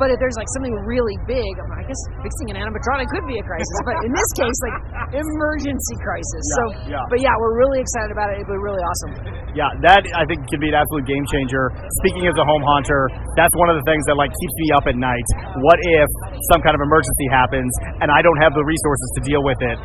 [0.00, 3.44] but if there's like something really big, I, guess fixing an animatronic could be a
[3.44, 3.76] crisis.
[3.84, 4.76] But in this case, like
[5.24, 6.44] emergency crisis.
[6.44, 6.62] Yeah, so,
[6.96, 7.12] yeah.
[7.12, 8.40] but yeah, we're really excited about it.
[8.40, 9.12] It'll be really awesome.
[9.52, 11.70] Yeah, that I think can be an absolute game changer.
[12.04, 14.88] Speaking as a home haunter, that's one of the things that like keeps me up
[14.88, 15.26] at night.
[15.60, 16.08] What if
[16.52, 17.70] some kind of emergency happens
[18.00, 19.78] and I don't have the resources to deal with it?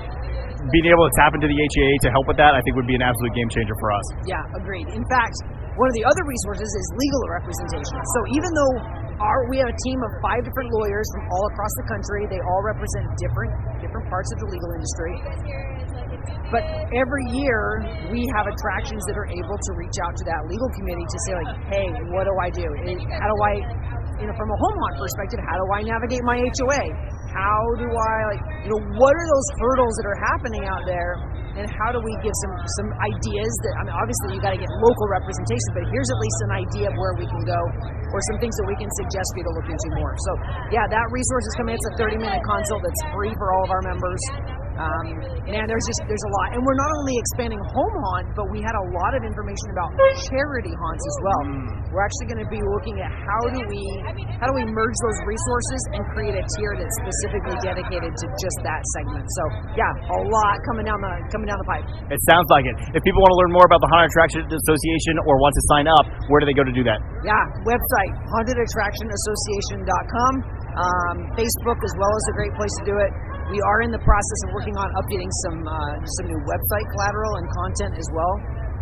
[0.71, 2.97] Being able to tap into the HAA to help with that, I think would be
[2.97, 4.03] an absolute game changer for us.
[4.27, 4.91] Yeah, agreed.
[4.91, 5.39] In fact,
[5.79, 7.95] one of the other resources is legal representation.
[8.17, 8.73] So even though
[9.17, 12.41] our, we have a team of five different lawyers from all across the country, they
[12.41, 13.51] all represent different
[13.81, 15.13] different parts of the legal industry.
[16.53, 16.63] But
[16.95, 21.03] every year we have attractions that are able to reach out to that legal committee
[21.03, 22.67] to say like, hey, what do I do?
[23.11, 23.53] How do I,
[24.21, 26.83] you know, from a home perspective, how do I navigate my HOA?
[27.33, 31.19] How do I like, you know, what are those hurdles that are happening out there?
[31.57, 34.61] And how do we give some some ideas that I mean, obviously you got to
[34.61, 37.61] get local representation, but here's at least an idea of where we can go,
[38.13, 40.13] or some things that we can suggest for you to look into more.
[40.21, 40.31] So
[40.69, 41.73] yeah, that resource is coming.
[41.73, 44.21] It's a 30 minute consult that's free for all of our members.
[44.77, 45.09] Um,
[45.49, 48.61] man, there's just there's a lot, and we're not only expanding home haunt, but we
[48.61, 49.89] had a lot of information about
[50.29, 51.41] charity haunts as well.
[51.89, 53.81] We're actually going to be looking at how do we
[54.37, 58.61] how do we merge those resources and create a tier that's specifically dedicated to just
[58.61, 59.25] that segment.
[59.41, 61.81] So yeah, a lot coming down the coming down the pipe.
[62.13, 62.77] It sounds like it.
[62.93, 65.89] If people want to learn more about the Haunted Attraction Association or want to sign
[65.89, 67.01] up, where do they go to do that?
[67.25, 67.33] Yeah,
[67.65, 70.33] website hauntedattractionassociation.com.
[70.77, 73.09] Um, Facebook as well is a great place to do it.
[73.47, 75.75] We are in the process of working on updating some uh,
[76.19, 78.33] some new website collateral and content as well.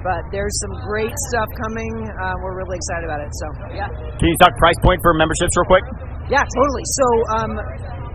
[0.02, 1.90] But there's some great stuff coming.
[2.22, 3.32] Uh, we're really excited about it.
[3.42, 3.90] So yeah,
[4.22, 5.86] Can you talk price point for memberships real quick?
[6.30, 6.86] yeah, totally.
[6.98, 7.06] So
[7.42, 7.54] um,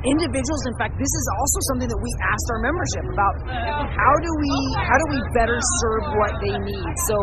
[0.06, 3.34] individuals, in fact, this is also something that we asked our membership about.
[3.90, 4.52] How do we
[4.86, 6.90] how do we better serve what they need?
[7.10, 7.14] So,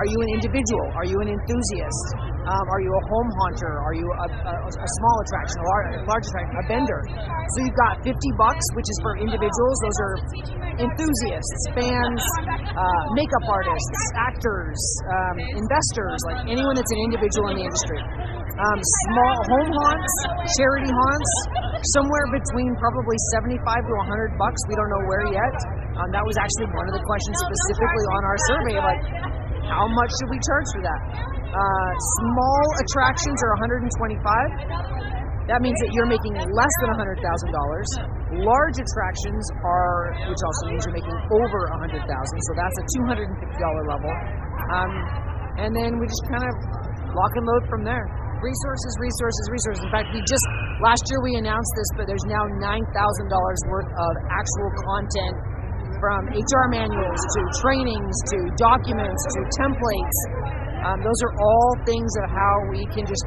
[0.00, 0.84] are you an individual?
[0.96, 2.33] Are you an enthusiast?
[2.44, 3.72] Um, are you a home haunter?
[3.80, 7.00] Are you a, a, a small attraction, a large, a large attraction, a vendor?
[7.08, 9.76] So you've got 50 bucks, which is for individuals.
[9.80, 10.14] Those are
[10.76, 14.76] enthusiasts, fans, uh, makeup artists, actors,
[15.08, 18.00] um, investors, like anyone that's an individual in the industry.
[18.60, 18.78] Um,
[19.08, 20.12] small home haunts,
[20.60, 21.30] charity haunts,
[21.96, 24.60] somewhere between probably 75 to 100 bucks.
[24.68, 25.56] We don't know where yet.
[25.96, 29.02] Um, that was actually one of the questions specifically on our survey, like
[29.64, 31.00] how much should we charge for that?
[31.54, 35.46] Uh, small attractions are 125.
[35.46, 38.42] That means that you're making less than $100,000.
[38.42, 41.94] Large attractions are, which also means you're making over $100,000.
[42.02, 43.38] So that's a $250
[43.86, 44.12] level.
[44.74, 44.92] Um,
[45.62, 46.54] and then we just kind of
[47.14, 48.02] lock and load from there.
[48.42, 49.82] Resources, resources, resources.
[49.86, 50.42] In fact, we just
[50.82, 55.36] last year we announced this, but there's now nine thousand dollars worth of actual content
[56.02, 60.18] from HR manuals to trainings to documents to templates.
[60.84, 63.24] Um, those are all things of how we can just,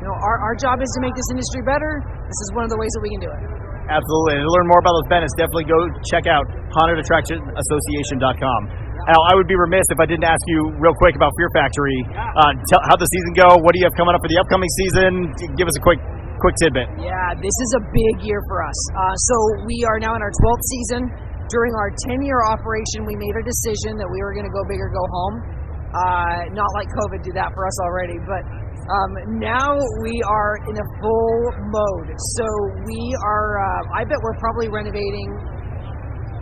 [0.00, 2.00] you know, our, our job is to make this industry better.
[2.24, 3.42] This is one of the ways that we can do it.
[3.86, 4.40] Absolutely.
[4.40, 5.78] And to learn more about those benefits, definitely go
[6.10, 8.60] check out hauntedattractionassociation.com.
[9.06, 12.02] Al, I would be remiss if I didn't ask you real quick about Fear Factory.
[12.10, 13.54] Uh, tell, how'd the season go?
[13.62, 15.30] What do you have coming up for the upcoming season?
[15.54, 16.02] Give us a quick
[16.42, 16.90] quick tidbit.
[17.00, 18.76] Yeah, this is a big year for us.
[18.92, 19.34] Uh, so
[19.64, 21.08] we are now in our 12th season.
[21.48, 24.66] During our 10 year operation, we made a decision that we were going to go
[24.66, 25.55] big or go home.
[25.96, 28.44] Uh, not like COVID did that for us already, but
[28.86, 29.72] um, now
[30.04, 31.40] we are in a full
[31.72, 32.08] mode.
[32.36, 32.46] So
[32.84, 35.32] we are, uh, I bet we're probably renovating,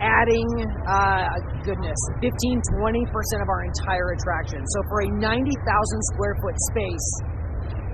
[0.03, 0.49] adding,
[0.83, 4.59] uh, goodness, 15, 20% of our entire attraction.
[4.59, 5.47] So for a 90,000
[6.11, 7.09] square foot space,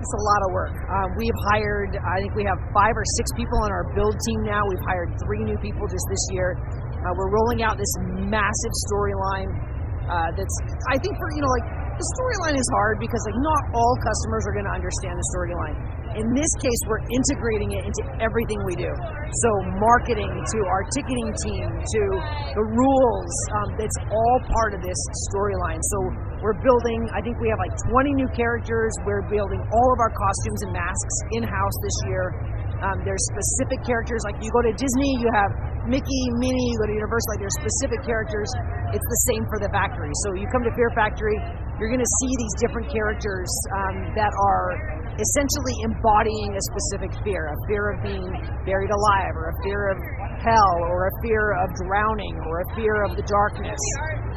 [0.02, 0.74] it's a lot of work.
[0.74, 4.42] Um, we've hired, I think we have five or six people on our build team
[4.42, 4.66] now.
[4.66, 6.58] We've hired three new people just this year.
[6.58, 9.71] Uh, we're rolling out this massive storyline
[10.08, 10.56] uh, that's,
[10.90, 14.42] I think, for, you know, like, the storyline is hard because like not all customers
[14.48, 15.76] are going to understand the storyline.
[16.16, 18.90] In this case, we're integrating it into everything we do.
[19.44, 19.50] So
[19.80, 22.02] marketing to our ticketing team to
[22.52, 25.00] the rules, um, it's all part of this
[25.32, 25.80] storyline.
[25.80, 25.96] So
[26.40, 27.08] we're building.
[27.16, 28.92] I think we have like 20 new characters.
[29.04, 32.24] We're building all of our costumes and masks in house this year.
[32.82, 35.50] Um, there's specific characters like you go to Disney, you have
[35.86, 36.68] Mickey, Minnie.
[36.74, 38.46] You go to Universal, like there's specific characters.
[38.94, 40.10] It's the same for the factory.
[40.26, 41.34] So you come to Fear Factory,
[41.78, 43.50] you're going to see these different characters
[43.82, 48.24] um, that are essentially embodying a specific fear a fear of being
[48.64, 49.98] buried alive, or a fear of
[50.40, 53.82] hell, or a fear of drowning, or a fear of the darkness.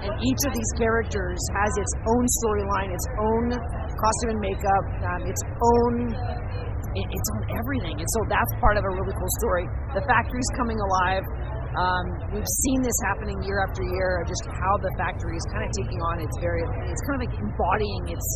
[0.01, 5.21] And each of these characters has its own storyline, its own costume and makeup, um,
[5.29, 6.64] its own.
[6.95, 9.67] It's on everything, and so that's part of a really cool story.
[9.91, 11.27] The factory's coming alive.
[11.75, 15.75] Um, we've seen this happening year after year, just how the factory is kind of
[15.75, 18.27] taking on its very, it's kind of like embodying its,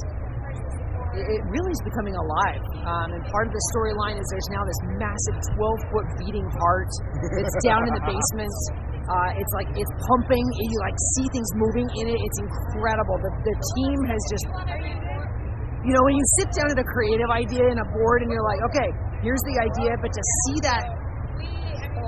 [1.16, 2.60] it really is becoming alive.
[2.84, 6.92] Um, and part of the storyline is there's now this massive 12 foot beating heart
[7.32, 8.54] that's down in the basement.
[9.08, 10.46] Uh, it's like it's pumping.
[10.60, 12.20] You like see things moving in it.
[12.20, 13.18] It's incredible.
[13.24, 14.48] The, the team has just,
[15.84, 18.44] you know, when you sit down at a creative idea in a board and you're
[18.44, 18.90] like, okay,
[19.24, 20.84] here's the idea, but to see that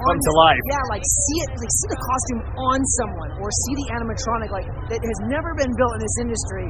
[0.01, 0.61] come to life.
[0.71, 4.67] Yeah, like see it, like see the costume on someone, or see the animatronic like
[4.89, 6.67] that has never been built in this industry.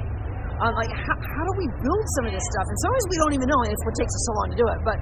[0.62, 2.66] Um, like how, how do we build some of this stuff?
[2.70, 4.68] And sometimes we don't even know, and it's what takes us so long to do
[4.68, 4.80] it.
[4.86, 4.98] But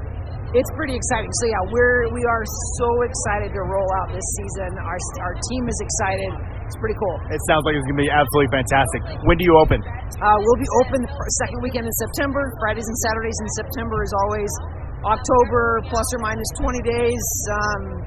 [0.55, 1.29] it's pretty exciting.
[1.41, 2.45] So yeah, we're we are
[2.79, 4.77] so excited to roll out this season.
[4.79, 6.31] Our our team is excited.
[6.69, 7.17] It's pretty cool.
[7.33, 9.01] It sounds like it's going to be absolutely fantastic.
[9.25, 9.81] When do you open?
[9.81, 11.09] Uh, we'll be open the
[11.41, 12.45] second weekend in September.
[12.61, 14.51] Fridays and Saturdays in September, as always.
[15.01, 17.25] October plus or minus 20 days.
[17.49, 18.05] Um,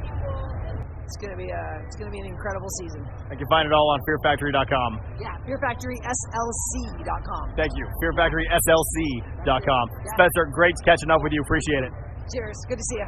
[1.02, 3.02] it's gonna be a it's gonna be an incredible season.
[3.28, 5.18] I can find it all on fearfactory.com.
[5.18, 7.44] Yeah, fearfactoryslc.com.
[7.58, 7.84] Thank you.
[7.98, 9.84] Fearfactoryslc.com.
[9.90, 10.14] Yeah.
[10.14, 11.42] Spencer, great catching up with you.
[11.42, 11.92] Appreciate it.
[12.32, 12.56] Cheers.
[12.68, 13.06] Good to see you.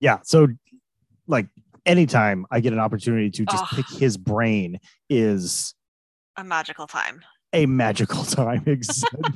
[0.00, 0.18] Yeah.
[0.24, 0.46] So,
[1.26, 1.46] like,
[1.86, 4.78] anytime I get an opportunity to just pick his brain
[5.08, 5.74] is
[6.36, 7.22] a magical time
[7.52, 8.62] a magical time.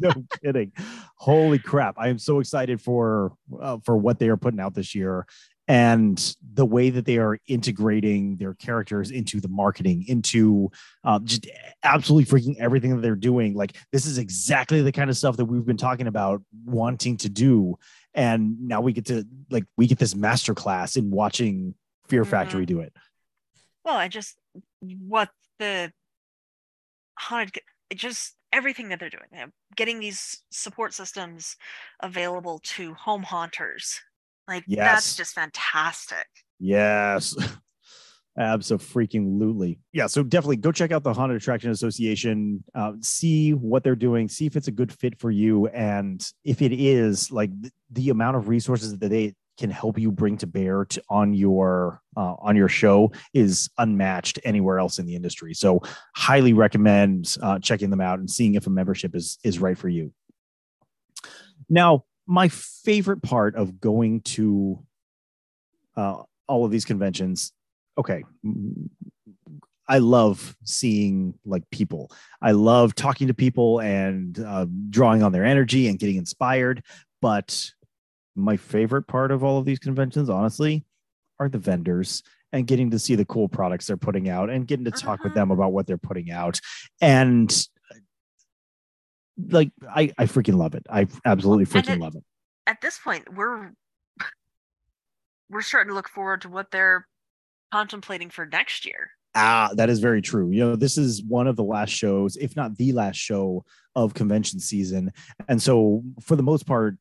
[0.01, 0.73] no kidding.
[1.17, 1.95] Holy crap!
[1.99, 5.27] I am so excited for uh, for what they are putting out this year,
[5.69, 10.71] and the way that they are integrating their characters into the marketing, into
[11.05, 11.47] uh, just
[11.83, 13.55] absolutely freaking everything that they're doing.
[13.55, 17.29] Like this is exactly the kind of stuff that we've been talking about wanting to
[17.29, 17.79] do,
[18.15, 21.75] and now we get to like we get this masterclass in watching
[22.11, 22.93] Fear Factory do it.
[23.85, 24.37] Well, I just
[24.81, 25.93] what the
[27.19, 27.61] haunted
[27.95, 31.57] just everything that they're doing getting these support systems
[32.03, 34.01] available to home haunters
[34.49, 34.79] like yes.
[34.79, 36.27] that's just fantastic
[36.59, 37.37] yes
[38.39, 39.81] Absolutely.
[39.93, 40.07] Yeah.
[40.07, 44.47] So definitely go check out the Haunted Attraction Association, uh, see what they're doing, see
[44.47, 45.67] if it's a good fit for you.
[45.67, 50.11] And if it is, like th- the amount of resources that they can help you
[50.11, 55.07] bring to bear to, on your uh, on your show is unmatched anywhere else in
[55.07, 55.55] the industry.
[55.55, 55.83] So
[56.17, 59.89] highly recommend uh, checking them out and seeing if a membership is is right for
[59.89, 60.13] you.
[61.69, 64.83] Now, my favorite part of going to
[65.97, 67.53] uh, all of these conventions,
[67.99, 68.25] okay,
[69.89, 72.11] I love seeing like people.
[72.41, 76.83] I love talking to people and uh, drawing on their energy and getting inspired.
[77.21, 77.73] But
[78.43, 80.85] my favorite part of all of these conventions, honestly,
[81.39, 82.23] are the vendors
[82.53, 85.25] and getting to see the cool products they're putting out and getting to talk uh-huh.
[85.25, 86.61] with them about what they're putting out.
[87.01, 87.67] And
[89.49, 90.87] like I, I freaking love it.
[90.91, 92.25] I absolutely freaking love it.
[92.67, 93.73] At this point, we're
[95.49, 97.07] we're starting to look forward to what they're
[97.73, 99.11] contemplating for next year.
[99.35, 100.51] Ah, that is very true.
[100.51, 103.65] You know, this is one of the last shows, if not the last show
[103.95, 105.13] of convention season.
[105.49, 106.97] And so for the most part,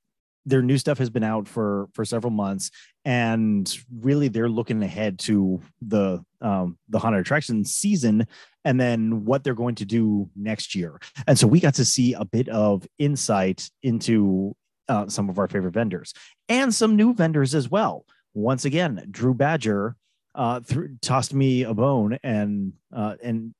[0.45, 2.71] their new stuff has been out for for several months
[3.05, 8.25] and really they're looking ahead to the um the haunted attraction season
[8.65, 10.99] and then what they're going to do next year.
[11.27, 14.55] And so we got to see a bit of insight into
[14.87, 16.13] uh, some of our favorite vendors
[16.47, 18.05] and some new vendors as well.
[18.33, 19.95] Once again drew badger
[20.35, 23.53] uh threw, tossed me a bone and uh and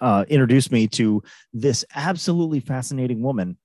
[0.00, 1.22] uh introduced me to
[1.52, 3.56] this absolutely fascinating woman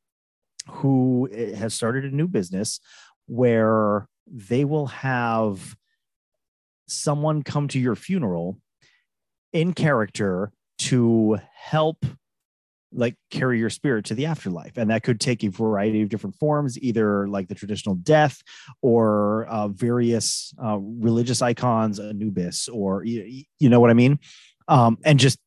[0.68, 2.80] who eh, has started a new business
[3.28, 5.76] where they will have
[6.88, 8.58] someone come to your funeral
[9.52, 12.06] in character to help
[12.96, 14.78] like carry your spirit to the afterlife.
[14.78, 18.42] And that could take a variety of different forms either like the traditional death
[18.82, 24.20] or uh, various uh, religious icons anubis or you, you know what i mean?
[24.68, 25.40] Um, and just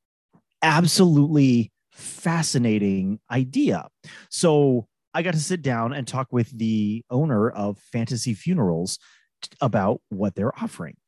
[0.62, 3.88] absolutely fascinating idea.
[4.28, 8.98] So I got to sit down and talk with the owner of Fantasy Funerals
[9.40, 10.98] t- about what they're offering.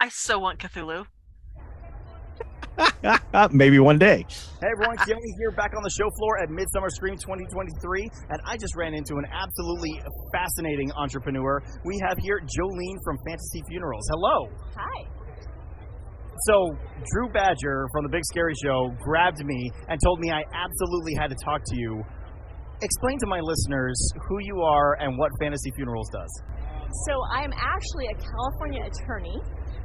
[0.00, 1.04] I so want Cthulhu.
[3.52, 4.24] Maybe one day.
[4.62, 8.56] Hey everyone, Keoni here back on the show floor at Midsummer Scream 2023, and I
[8.56, 10.00] just ran into an absolutely
[10.32, 11.62] fascinating entrepreneur.
[11.84, 14.08] We have here Jolene from Fantasy Funerals.
[14.08, 14.48] Hello.
[14.74, 15.06] Hi.
[16.48, 16.76] So,
[17.12, 21.28] Drew Badger from the Big Scary Show grabbed me and told me I absolutely had
[21.28, 22.02] to talk to you.
[22.82, 23.96] Explain to my listeners
[24.28, 26.42] who you are and what Fantasy Funerals does.
[27.06, 29.38] So I'm actually a California attorney,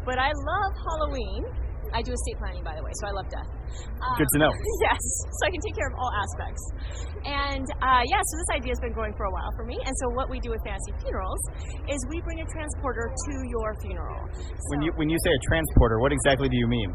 [0.05, 1.45] but I love Halloween.
[1.89, 3.49] I do estate planning, by the way, so I love death.
[3.97, 4.53] Um, Good to know.
[4.85, 6.61] Yes, so I can take care of all aspects.
[7.25, 9.77] And uh, yeah, so this idea has been going for a while for me.
[9.81, 11.41] And so what we do with Fantasy Funerals
[11.89, 14.21] is we bring a transporter to your funeral.
[14.69, 16.93] When you when you say a transporter, what exactly do you mean?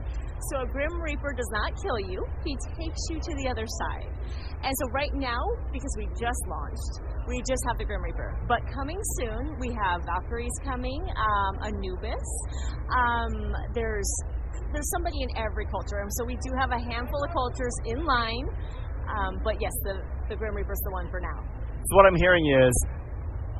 [0.51, 4.11] So a Grim Reaper does not kill you; he takes you to the other side.
[4.65, 8.33] And so right now, because we just launched, we just have the Grim Reaper.
[8.49, 12.25] But coming soon, we have Valkyries coming, um, Anubis.
[12.89, 14.09] Um, there's
[14.73, 18.05] there's somebody in every culture, and so we do have a handful of cultures in
[18.05, 18.49] line.
[19.05, 21.45] Um, but yes, the the Grim Reaper's the one for now.
[21.85, 22.73] So what I'm hearing is,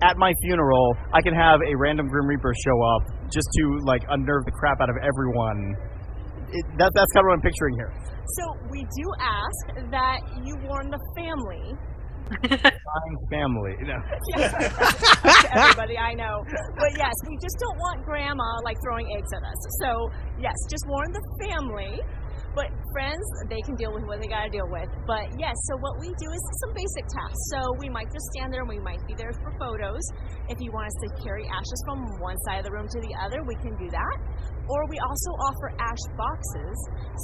[0.03, 4.03] at my funeral, I can have a random Grim Reaper show up just to like
[4.09, 5.77] unnerve the crap out of everyone.
[6.53, 7.93] It, that, that's kind of what I'm picturing here.
[8.25, 11.77] So we do ask that you warn the family.
[12.49, 13.77] Fine family.
[13.85, 14.01] No.
[15.53, 16.41] Everybody I know.
[16.79, 19.61] But yes, we just don't want grandma like throwing eggs at us.
[19.85, 20.09] So
[20.41, 22.01] yes, just warn the family.
[22.55, 24.87] But friends, they can deal with what they got to deal with.
[25.11, 27.43] But yes, so what we do is some basic tasks.
[27.51, 30.03] So we might just stand there and we might be there for photos.
[30.47, 33.13] If you want us to carry ashes from one side of the room to the
[33.19, 34.17] other, we can do that.
[34.71, 36.77] Or we also offer ash boxes.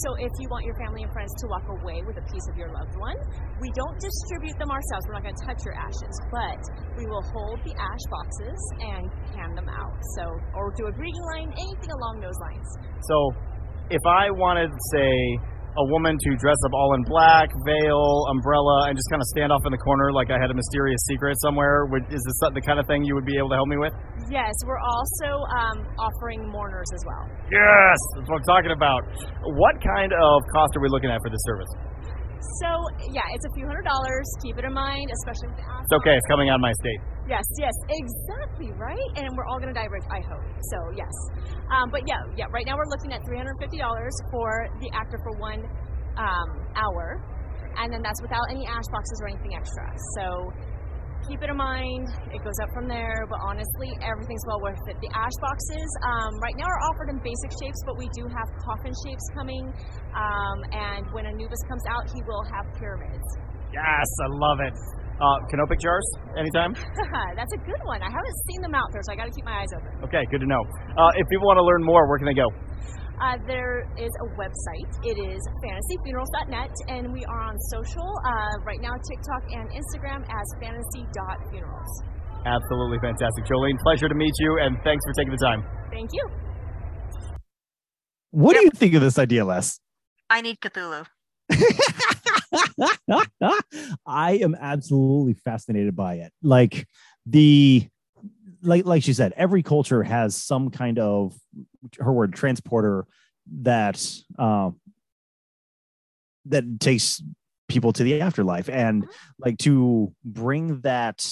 [0.05, 2.59] So if you want your family and friends to walk away with a piece of
[2.59, 3.16] your loved one,
[3.62, 5.07] we don't distribute them ourselves.
[5.09, 6.61] We're not going to touch your ashes, but
[6.99, 9.95] we will hold the ash boxes and hand them out.
[10.18, 10.26] So,
[10.59, 12.68] or do a greeting line, anything along those lines.
[13.09, 13.16] So,
[13.91, 15.12] if I wanted, say,
[15.78, 19.53] a woman to dress up all in black, veil, umbrella, and just kind of stand
[19.53, 22.62] off in the corner like I had a mysterious secret somewhere, would, is this the
[22.62, 23.95] kind of thing you would be able to help me with?
[24.30, 27.26] Yes, we're also um, offering mourners as well.
[27.51, 29.03] Yes, that's what I'm talking about.
[29.59, 31.70] What kind of cost are we looking at for this service?
[32.61, 32.68] So
[33.12, 34.26] yeah, it's a few hundred dollars.
[34.43, 35.66] Keep it in mind, especially with the.
[35.84, 36.14] It's okay.
[36.16, 37.01] It's coming out of my state.
[37.28, 39.09] Yes, yes, exactly right.
[39.16, 40.43] And we're all gonna die rich, I hope.
[40.72, 41.12] So yes,
[41.70, 42.49] um, but yeah, yeah.
[42.51, 45.62] Right now we're looking at three hundred fifty dollars for the actor for one
[46.16, 47.22] um, hour,
[47.76, 49.86] and then that's without any ash boxes or anything extra.
[50.16, 50.24] So
[51.31, 52.11] keep it in mind.
[52.35, 54.99] It goes up from there, but honestly, everything's well worth it.
[54.99, 58.51] The ash boxes um, right now are offered in basic shapes, but we do have
[58.66, 59.70] coffin shapes coming.
[60.11, 63.22] Um, and when Anubis comes out, he will have pyramids.
[63.70, 64.74] Yes, I love it.
[65.22, 66.03] Uh, canopic jars,
[66.35, 66.74] anytime?
[67.39, 68.03] That's a good one.
[68.03, 70.03] I haven't seen them out there, so I got to keep my eyes open.
[70.11, 70.64] Okay, good to know.
[70.99, 72.49] Uh, if people want to learn more, where can they go?
[73.21, 74.89] Uh, there is a website.
[75.05, 80.47] It is fantasyfunerals.net, and we are on social uh, right now, TikTok and Instagram as
[80.59, 82.03] fantasy.funerals.
[82.47, 83.45] Absolutely fantastic.
[83.45, 85.62] Jolene, pleasure to meet you, and thanks for taking the time.
[85.91, 86.27] Thank you.
[88.31, 89.79] What do you think of this idea, Les?
[90.31, 91.05] I need Cthulhu.
[94.07, 96.33] I am absolutely fascinated by it.
[96.43, 96.87] Like
[97.27, 97.87] the
[98.62, 101.35] like like she said, every culture has some kind of
[101.99, 103.07] her word transporter
[103.62, 104.05] that
[104.39, 104.78] um
[106.47, 107.22] that takes
[107.68, 109.07] people to the afterlife and
[109.39, 111.24] like to bring that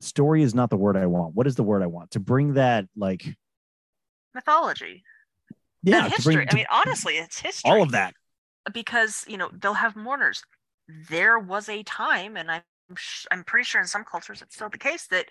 [0.00, 1.34] story is not the word I want.
[1.34, 2.12] What is the word I want?
[2.12, 3.36] To bring that like
[4.34, 5.04] Mythology.
[5.82, 6.48] yeah, And to bring history.
[6.50, 7.70] I mean, honestly, it's history.
[7.70, 8.14] all of that.
[8.72, 10.42] Because, you know, they'll have mourners.
[11.08, 12.62] There was a time, and I'm
[12.96, 15.26] sh- I'm pretty sure in some cultures it's still the case that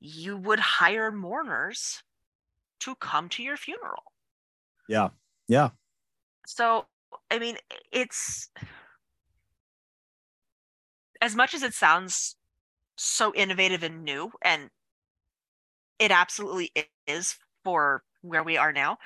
[0.00, 2.02] you would hire mourners
[2.80, 4.12] to come to your funeral.
[4.88, 5.10] Yeah.
[5.48, 5.70] Yeah.
[6.46, 6.86] So,
[7.30, 7.56] I mean,
[7.92, 8.50] it's
[11.20, 12.36] as much as it sounds
[12.96, 14.70] so innovative and new, and
[15.98, 16.72] it absolutely
[17.06, 18.98] is for where we are now,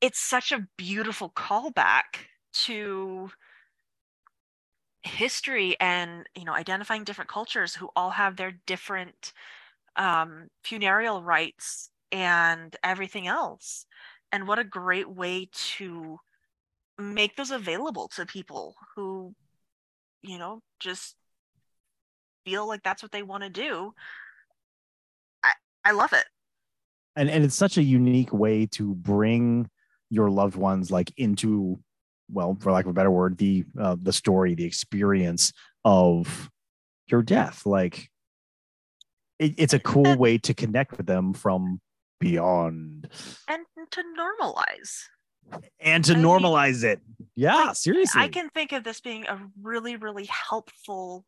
[0.00, 3.30] it's such a beautiful callback to
[5.02, 9.32] history and you know identifying different cultures who all have their different
[9.98, 13.84] um, funereal rites and everything else.
[14.32, 16.18] And what a great way to
[16.98, 19.34] make those available to people who
[20.22, 21.14] you know just
[22.44, 23.92] feel like that's what they want to do.
[25.44, 25.52] I
[25.84, 26.24] i love it.
[27.16, 29.68] And and it's such a unique way to bring
[30.10, 31.78] your loved ones like into
[32.30, 35.52] well for lack of a better word the uh, the story the experience
[35.84, 36.50] of
[37.08, 37.64] your death.
[37.64, 38.10] Like
[39.38, 41.80] it, it's a cool way to connect with them from
[42.20, 43.08] beyond.
[43.48, 45.04] And to normalize.
[45.80, 47.00] And to normalize it.
[47.34, 48.20] Yeah seriously.
[48.20, 51.24] I can think of this being a really really helpful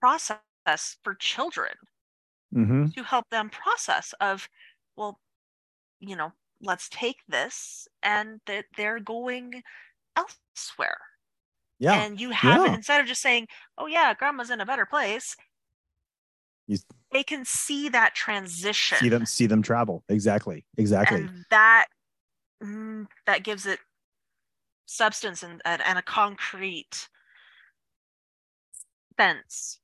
[0.00, 1.72] process for children
[2.54, 2.86] mm-hmm.
[2.88, 4.48] to help them process of
[4.96, 5.20] well
[6.00, 9.62] you know let's take this and that they're going
[10.16, 10.98] elsewhere
[11.82, 12.02] yeah.
[12.02, 13.46] and you have it instead of just saying
[13.78, 15.36] oh yeah grandma's in a better place
[16.66, 16.78] you
[17.12, 20.02] they can see that transition see them see them travel.
[20.08, 20.64] Exactly.
[20.78, 21.20] Exactly.
[21.20, 21.86] And that
[22.62, 23.78] mm, that gives it
[24.86, 27.08] substance and, and, and a concrete
[29.18, 29.78] sense.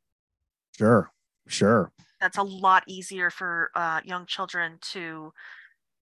[0.77, 1.11] Sure.
[1.47, 1.93] Sure.
[2.21, 5.33] That's a lot easier for uh, young children to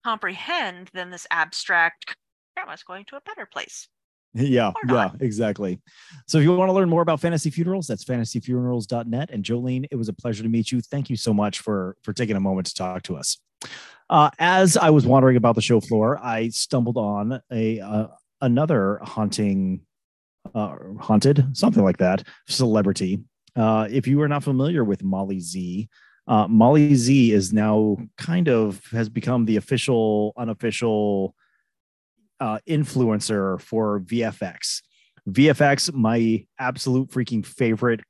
[0.04, 2.16] comprehend than this abstract
[2.56, 3.88] grandma's going to a better place
[4.34, 5.80] yeah yeah exactly.
[6.26, 9.96] So if you want to learn more about fantasy funerals that's fantasyfunerals.net and jolene it
[9.96, 10.80] was a pleasure to meet you.
[10.80, 13.38] Thank you so much for for taking a moment to talk to us.
[14.08, 18.06] Uh, as i was wandering about the show floor i stumbled on a uh,
[18.40, 19.80] another haunting
[20.54, 23.20] uh, haunted something like that celebrity.
[23.56, 25.88] Uh, if you are not familiar with molly z
[26.28, 31.34] uh, molly z is now kind of has become the official unofficial
[32.40, 34.80] uh, influencer for VFX.
[35.28, 38.00] VFX, my absolute freaking favorite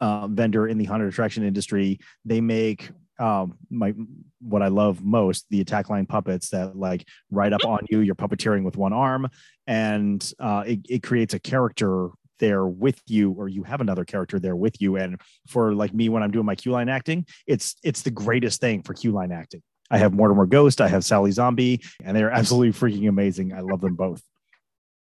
[0.00, 1.98] uh, vendor in the haunted attraction industry.
[2.24, 3.94] They make um, my
[4.40, 8.00] what I love most the attack line puppets that like ride up on you.
[8.00, 9.28] You're puppeteering with one arm,
[9.66, 12.08] and uh, it, it creates a character
[12.38, 16.08] there with you or you have another character there with you and for like me
[16.08, 19.30] when i'm doing my q line acting it's it's the greatest thing for q line
[19.30, 19.62] acting
[19.92, 23.52] I have Mortimer Ghost, I have Sally Zombie, and they're absolutely freaking amazing.
[23.52, 24.22] I love them both.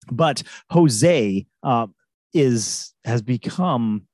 [0.09, 1.87] But Jose uh,
[2.33, 4.07] is has become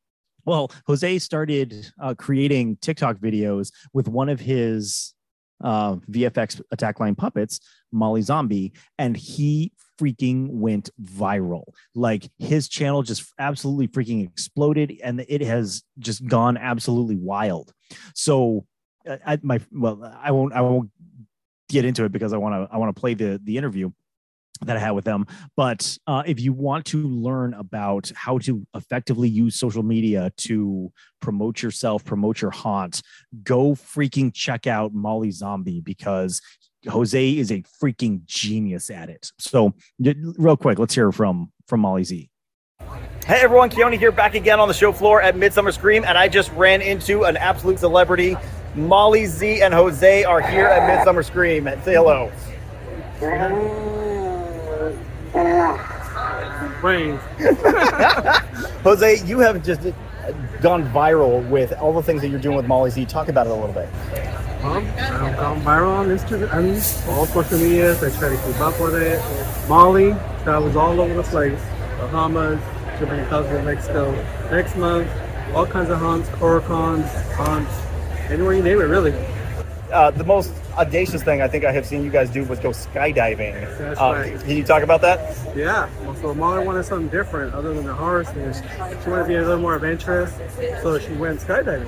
[0.45, 0.71] well.
[0.87, 5.13] Jose started uh, creating TikTok videos with one of his
[5.63, 7.59] uh, VFX attack line puppets,
[7.91, 11.65] Molly Zombie, and he freaking went viral.
[11.93, 17.71] Like his channel just absolutely freaking exploded, and it has just gone absolutely wild.
[18.15, 18.65] So
[19.05, 20.89] I, my well, I won't I won't
[21.69, 23.91] get into it because I want to I want to play the the interview
[24.61, 25.25] that I had with them.
[25.57, 30.91] But uh, if you want to learn about how to effectively use social media to
[31.21, 33.01] promote yourself, promote your haunt,
[33.43, 36.41] go freaking check out Molly Zombie because
[36.87, 39.31] Jose is a freaking genius at it.
[39.39, 42.29] So, real quick, let's hear from from Molly Z.
[43.25, 46.27] Hey everyone, Keoni here back again on the show floor at Midsummer Scream, and I
[46.27, 48.35] just ran into an absolute celebrity.
[48.75, 51.65] Molly Z and Jose are here at Midsummer Scream.
[51.83, 52.31] Say hello.
[56.81, 57.21] Brains.
[58.83, 59.81] Jose, you have just
[60.61, 63.05] gone viral with all the things that you're doing with Molly Z.
[63.05, 63.89] Talk about it a little bit.
[64.63, 68.01] Um, I've gone viral on Instagram, I mean, all social medias.
[68.01, 69.21] I try to keep up with it.
[69.67, 70.11] Molly
[70.43, 71.59] travels all over the place.
[71.99, 72.61] Bahamas,
[73.01, 74.11] in Mexico.
[74.49, 75.09] Next month,
[75.53, 77.71] all kinds of haunts, Coracons, haunts,
[78.33, 79.13] anywhere you name it, really.
[79.91, 82.69] Uh, the most audacious thing I think I have seen you guys do was go
[82.69, 83.63] skydiving.
[83.95, 84.39] Uh, right.
[84.41, 85.37] Can you talk about that?
[85.55, 88.53] Yeah, well, so Molly wanted something different other than the horror thing.
[88.53, 90.33] She wanted to be a little more adventurous,
[90.81, 91.87] so she went skydiving.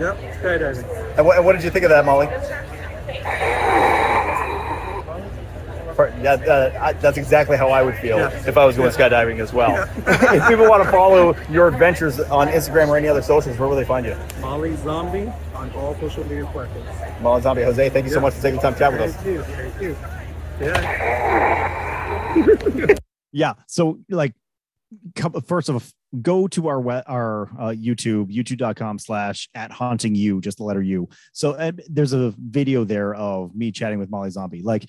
[0.00, 1.16] Yep, skydiving.
[1.16, 2.26] And what, and what did you think of that, Molly?
[6.16, 8.30] For- Yeah, uh, I, that's exactly how I would feel Yeah.
[8.48, 9.88] if I was going skydiving as well.
[10.06, 13.76] if people want to follow your adventures on Instagram or any other socials, where will
[13.76, 14.16] they find you?
[14.40, 16.88] Molly Zombie on all social media platforms.
[17.20, 19.14] Molly Zombie, Jose, thank you so much for taking the time to chat with us.
[19.16, 19.96] Thank you, thank you.
[20.60, 22.96] Yeah.
[23.32, 23.54] Yeah.
[23.66, 24.32] So like,
[25.46, 25.82] first of all,
[26.22, 30.80] go to our we- our uh, YouTube, youtube.com slash at Haunting U, just the letter
[30.80, 31.06] U.
[31.32, 34.62] So uh, there's a video there of me chatting with Molly Zombie.
[34.62, 34.88] Like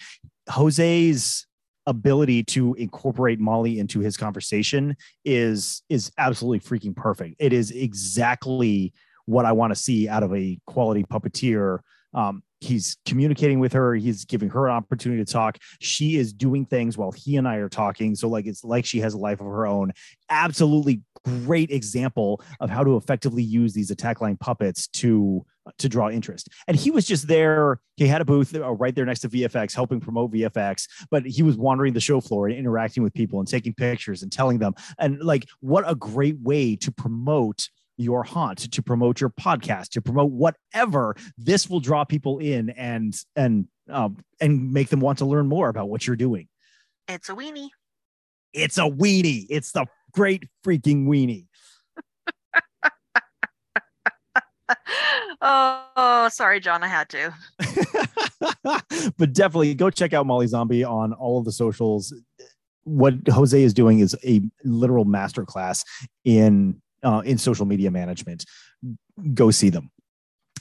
[0.50, 1.46] Jose's
[1.86, 7.36] ability to incorporate Molly into his conversation is is absolutely freaking perfect.
[7.40, 8.94] It is exactly
[9.26, 11.80] what I want to see out of a quality puppeteer.
[12.14, 13.96] Um, he's communicating with her.
[13.96, 15.58] He's giving her an opportunity to talk.
[15.80, 18.16] She is doing things while he and i are talking.
[18.16, 19.94] So like it's like she has a life of her own.
[20.30, 25.46] Absolutely great example of how to effectively use these attack line puppets to
[25.78, 26.48] to draw interest.
[26.68, 27.82] And he was just there.
[27.98, 31.44] He had a booth uh, right there next to vfx helping promote vfx but he
[31.44, 34.74] was wandering the show floor and interacting with people and taking pictures and telling them.
[34.98, 40.02] And like what a great way to promote your haunt to promote your podcast to
[40.02, 45.26] promote whatever this will draw people in and and um, and make them want to
[45.26, 46.48] learn more about what you're doing
[47.08, 47.70] It's a weenie.
[48.54, 51.46] it's a weenie it's the great freaking weenie
[55.42, 56.84] Oh, sorry, John.
[56.84, 57.34] I had to.
[59.18, 62.14] but definitely go check out molly zombie on all of the socials
[62.84, 65.84] what jose is doing is a literal masterclass
[66.26, 68.46] in uh, in social media management
[69.34, 69.92] go see them.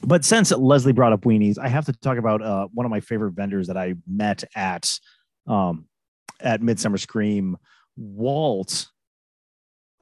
[0.03, 3.01] But since leslie brought up weenies i have to talk about uh, one of my
[3.01, 4.93] favorite vendors that i met at
[5.47, 5.87] um,
[6.41, 7.57] at midsummer scream.
[7.97, 8.89] Walt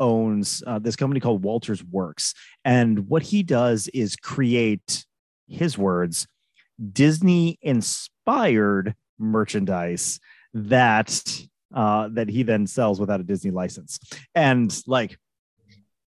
[0.00, 2.34] owns uh, this company called walters worx.
[2.64, 5.06] And what he does is create
[5.46, 6.26] his words
[6.92, 10.18] disney inspired merchandise
[10.52, 13.98] that uh, that he then sells without a disney license.
[14.34, 15.18] And like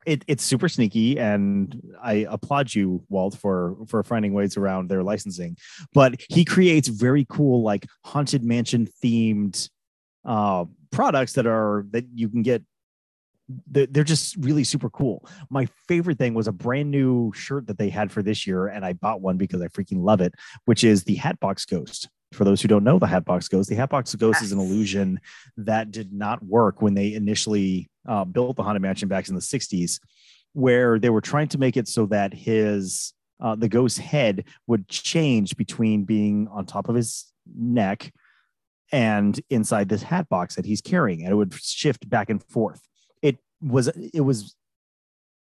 [0.06, 5.04] it, it's super sneaky and i applaud you walt for for finding ways around their
[5.04, 5.56] licensing
[5.94, 9.70] but he creates very cool like haunted mansion themed
[10.26, 12.64] uh products that are that you can get
[13.68, 15.28] they're they're just really super cool.
[15.50, 18.86] My favorite thing was a brand new shirt that they had for this year, and
[18.86, 20.34] I bought one because I freaking love it,
[20.66, 22.10] which is the Hatbox Ghost.
[22.32, 25.20] For those who don't know the Hatbox Ghost, the Hatbox Ghost is an illusion
[25.58, 29.42] that did not work when they initially uh, built the Haunted Mansion back in the
[29.42, 30.00] 60s,
[30.54, 34.88] where they were trying to make it so that his uh, the ghost's head would
[34.88, 38.14] change between being on top of his neck
[38.92, 42.82] and inside this hat box that he's carrying, and it would shift back and forth.
[43.22, 44.56] It was it was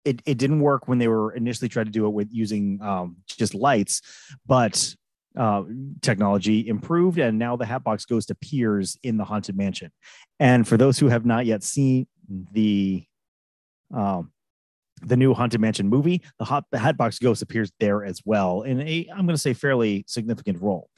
[0.05, 3.17] it, it didn't work when they were initially tried to do it with using um,
[3.27, 4.03] just lights,
[4.47, 4.95] but
[5.37, 5.65] uh,
[6.01, 9.91] technology improved, and now the hat Hatbox Ghost appears in the Haunted Mansion.
[10.39, 13.05] And for those who have not yet seen the
[13.93, 14.33] um,
[15.03, 18.81] the new Haunted Mansion movie, the, hot, the Hatbox Ghost appears there as well in
[18.81, 20.89] a I'm going to say fairly significant role.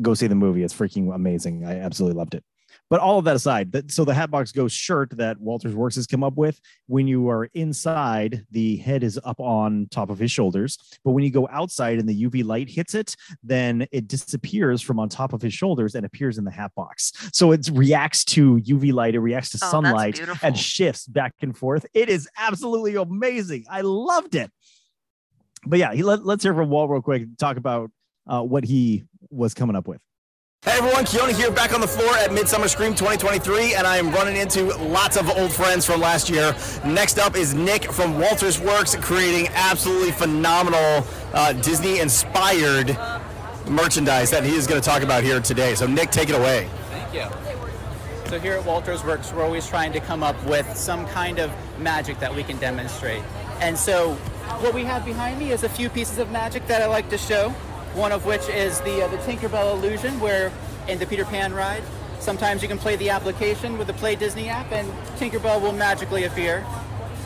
[0.00, 1.64] Go see the movie; it's freaking amazing.
[1.64, 2.44] I absolutely loved it.
[2.88, 6.06] But all of that aside, that, so the Hatbox Ghost shirt that Walters Worx has
[6.06, 10.30] come up with, when you are inside, the head is up on top of his
[10.30, 10.78] shoulders.
[11.04, 14.98] But when you go outside and the UV light hits it, then it disappears from
[14.98, 17.12] on top of his shoulders and appears in the Hatbox.
[17.32, 21.56] So it reacts to UV light, it reacts to Oh, sunlight and shifts back and
[21.56, 21.86] forth.
[21.94, 23.66] It is absolutely amazing.
[23.70, 24.50] I loved it.
[25.66, 27.24] But yeah, he, let, let's hear from Walt real quick.
[27.38, 27.90] Talk about
[28.26, 30.00] uh, what he was coming up with.
[30.62, 34.10] Hey everyone, Keoni here back on the floor at Midsummer Scream 2023, and I am
[34.10, 36.54] running into lots of old friends from last year.
[36.84, 42.94] Next up is Nick from Walters Worx, creating absolutely phenomenal uh, Disney inspired
[43.70, 45.74] merchandise that he is going to talk about here today.
[45.74, 46.68] So, Nick, take it away.
[46.90, 48.28] Thank you.
[48.28, 51.50] So here at Walters Worx, we're always trying to come up with some kind of
[51.78, 53.22] magic that we can demonstrate.
[53.60, 54.12] And so
[54.60, 57.18] what we have behind me is a few pieces of magic that I like to
[57.18, 57.54] show.
[57.94, 60.52] One of which is the uh, the Tinkerbell illusion, where
[60.88, 61.82] in the Peter Pan ride,
[62.20, 64.88] sometimes you can play the application with the Play Disney app, and
[65.18, 66.64] Tinkerbell will magically appear.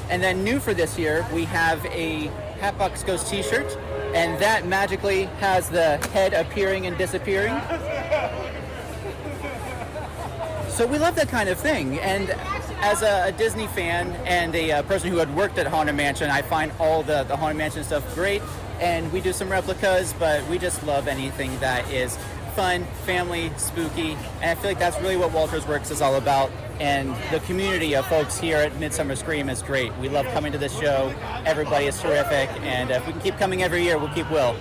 [0.08, 2.30] And then new for this year, we have a
[2.60, 3.76] Hatbox Ghost T-shirt,
[4.14, 7.54] and that magically has the head appearing and disappearing.
[10.68, 12.00] So we love that kind of thing.
[12.00, 12.30] And
[12.80, 16.30] as a, a Disney fan and a uh, person who had worked at Haunted Mansion,
[16.30, 18.42] I find all the, the Haunted Mansion stuff great.
[18.80, 22.18] And we do some replicas, but we just love anything that is
[22.54, 24.12] fun, family, spooky.
[24.40, 26.50] And I feel like that's really what Walters Worx is all about.
[26.80, 29.96] And the community of folks here at Midsummer Scream is great.
[29.98, 31.14] We love coming to this show.
[31.44, 32.50] Everybody is terrific.
[32.62, 34.54] And if we can keep coming every year, we'll keep Will.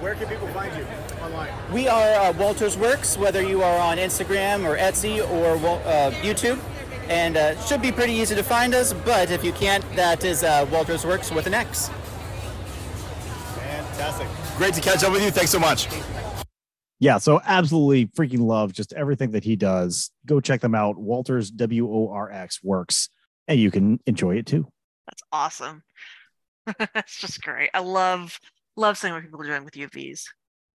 [0.00, 0.86] Where can people find you
[1.22, 1.52] online?
[1.72, 6.60] We are uh, Walters Worx, whether you are on Instagram or Etsy or uh, YouTube.
[7.08, 10.42] And uh, should be pretty easy to find us, but if you can't, that is
[10.42, 11.88] uh, Walters Works with an X.
[13.96, 14.28] Fantastic.
[14.58, 15.30] Great to catch up with you.
[15.30, 15.88] Thanks so much.
[17.00, 20.10] yeah, so absolutely freaking love just everything that he does.
[20.26, 20.98] Go check them out.
[20.98, 23.08] Walters W O R X works,
[23.48, 24.68] and you can enjoy it too.
[25.06, 25.82] That's awesome.
[26.78, 27.70] That's just great.
[27.72, 28.38] I love
[28.76, 30.24] love seeing what people are doing with UVs.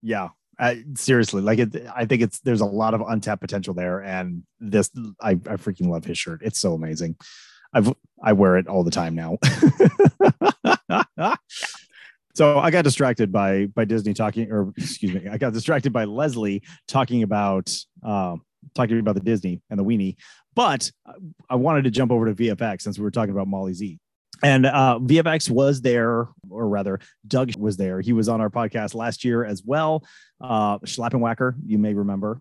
[0.02, 4.02] Yeah, I, seriously, like it, I think it's there's a lot of untapped potential there,
[4.02, 4.90] and this
[5.20, 6.40] I, I freaking love his shirt.
[6.42, 7.14] It's so amazing.
[7.72, 9.38] I've I wear it all the time now.
[12.34, 16.04] so I got distracted by by Disney talking, or excuse me, I got distracted by
[16.04, 18.36] Leslie talking about uh,
[18.74, 20.16] talking about the Disney and the weenie.
[20.54, 20.90] But
[21.48, 23.98] I wanted to jump over to VFX since we were talking about Molly Z.
[24.42, 28.00] And uh, VFX was there, or rather, Doug was there.
[28.00, 30.04] He was on our podcast last year as well.
[30.40, 32.40] Uh, Schlappenwacker, you may remember.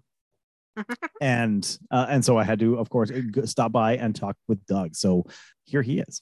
[1.21, 3.11] and uh, and so I had to, of course,
[3.45, 4.95] stop by and talk with Doug.
[4.95, 5.25] So
[5.65, 6.21] here he is.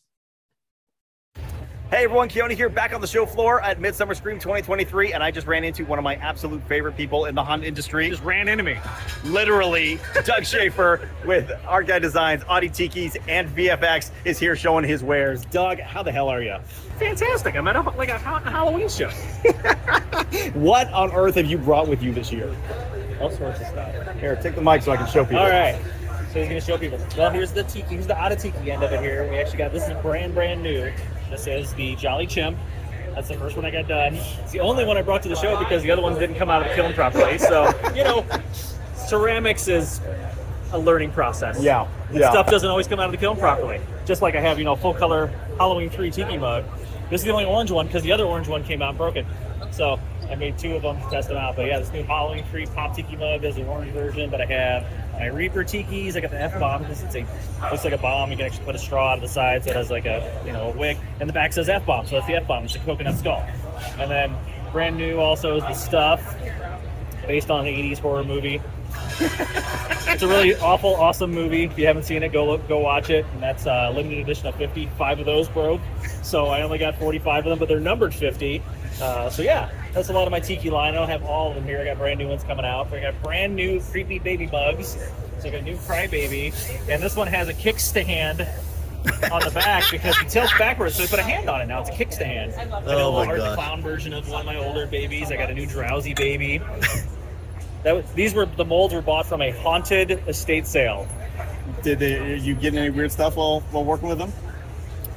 [1.89, 5.31] Hey everyone, Keoni here, back on the show floor at Midsummer Scream 2023, and I
[5.31, 8.07] just ran into one of my absolute favorite people in the Honda industry.
[8.11, 8.77] Just ran into me.
[9.25, 15.03] Literally, Doug Schaefer with Art Guy Designs, Otta Tikis, and VFX is here showing his
[15.03, 15.43] wares.
[15.45, 16.57] Doug, how the hell are you?
[16.99, 17.55] Fantastic.
[17.55, 19.09] I'm at a, like a, ha- Halloween show.
[20.53, 22.55] What on earth have you brought with you this year?
[23.19, 24.19] All sorts of stuff.
[24.19, 25.39] Here, take the mic so I can show people.
[25.39, 25.75] All right.
[26.31, 26.99] So he's going to show people.
[27.17, 27.87] Well, here's the tiki.
[27.95, 29.27] Here's the Otta Tiki end of it here.
[29.27, 30.91] We actually got this is brand brand new.
[31.29, 32.57] This is the Jolly Chimp.
[33.15, 34.15] That's the first one I got done.
[34.15, 36.49] It's the only one I brought to the show because the other ones didn't come
[36.49, 37.37] out of the kiln properly.
[37.37, 38.25] So you know,
[38.95, 40.01] ceramics is
[40.71, 41.61] a learning process.
[41.61, 42.29] Yeah, And yeah.
[42.29, 43.81] Stuff doesn't always come out of the kiln properly.
[44.05, 45.27] Just like I have, you know, full color
[45.57, 46.63] Halloween tree tiki mug.
[47.09, 49.25] This is the only orange one because the other orange one came out broken.
[49.71, 49.99] So
[50.29, 51.55] I made two of them to test them out.
[51.55, 54.29] But yeah, this new Halloween tree pop tiki mug is an orange version.
[54.29, 54.85] But I have
[55.19, 56.15] my Reaper tikis.
[56.15, 57.25] I got the F bomb because it's a
[57.69, 58.31] looks like a bomb.
[58.31, 60.53] You can actually put a straw to the side, so it has like a you
[60.53, 60.97] know a wick.
[61.19, 62.63] And the back says F bomb, so that's the F bomb.
[62.63, 63.45] It's a coconut skull.
[63.99, 64.35] And then
[64.71, 66.35] brand new also is the stuff
[67.27, 68.61] based on an 80s horror movie.
[69.19, 71.65] it's a really awful, awesome movie.
[71.65, 73.25] If you haven't seen it, go look, go watch it.
[73.33, 74.87] And that's uh, limited edition of 50.
[74.97, 75.81] Five of those broke,
[76.23, 78.63] so I only got 45 of them, but they're numbered 50.
[79.01, 80.93] Uh, so yeah, that's a lot of my tiki line.
[80.93, 81.79] I don't have all of them here.
[81.79, 82.91] I got brand new ones coming out.
[82.93, 84.97] I got brand new creepy baby bugs.
[85.39, 86.53] So I got a new crybaby,
[86.89, 88.41] and this one has a kickstand
[89.31, 91.79] on the back because it tilts backwards, so I put a hand on it now.
[91.79, 92.57] It's a kickstand.
[92.57, 93.55] I got a Oh little my Art the God.
[93.55, 95.31] Clown version of one of my older babies.
[95.31, 96.59] I got a new drowsy baby.
[97.83, 101.07] That was, these were the molds were bought from a haunted estate sale.
[101.83, 104.33] Did they, you get any weird stuff while, while working with them?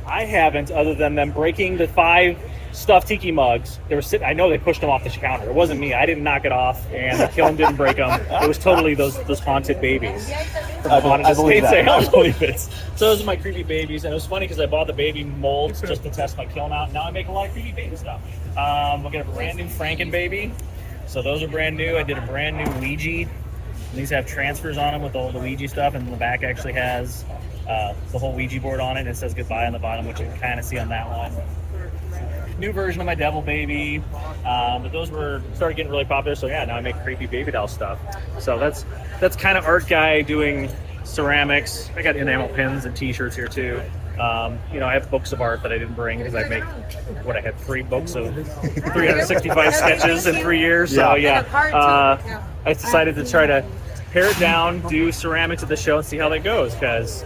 [0.07, 2.39] I haven't, other than them breaking the five
[2.73, 3.79] stuffed tiki mugs.
[3.89, 4.27] They were sitting.
[4.27, 5.49] I know they pushed them off the counter.
[5.49, 5.95] It wasn't me.
[5.95, 8.21] I didn't knock it off, and the kiln didn't break them.
[8.21, 10.33] It was totally those those haunted babies
[10.83, 11.71] from I haunted I believe that.
[11.71, 11.91] sale.
[11.91, 12.59] I believe it.
[12.61, 15.25] So those are my creepy babies, and it was funny because I bought the baby
[15.25, 16.93] molds just to test my kiln out.
[16.93, 18.21] Now I make a lot of creepy baby stuff.
[18.57, 20.53] Um, we got a brand new Franken baby.
[21.07, 21.97] So those are brand new.
[21.97, 23.31] I did a brand new Ouija.
[23.95, 27.25] These have transfers on them with all the Ouija stuff, and the back actually has
[27.69, 29.01] uh, the whole Ouija board on it.
[29.01, 31.07] And it says goodbye on the bottom, which you can kind of see on that
[31.07, 31.33] one.
[32.59, 34.03] New version of my Devil Baby,
[34.47, 36.35] um, but those were started getting really popular.
[36.35, 37.99] So yeah, now I make creepy baby doll stuff.
[38.41, 38.85] So that's
[39.21, 40.69] that's kind of art guy doing
[41.05, 41.91] ceramics.
[41.97, 43.81] I got enamel pins and T-shirts here too.
[44.21, 46.65] Um, you know, I have books of art that I didn't bring because I make
[47.25, 50.95] what I had three books of 365 sketches in three years.
[50.95, 51.41] So Yeah.
[51.75, 53.65] uh, I decided to try to
[54.13, 57.25] pare it down, do ceramics at the show, and see how that goes because.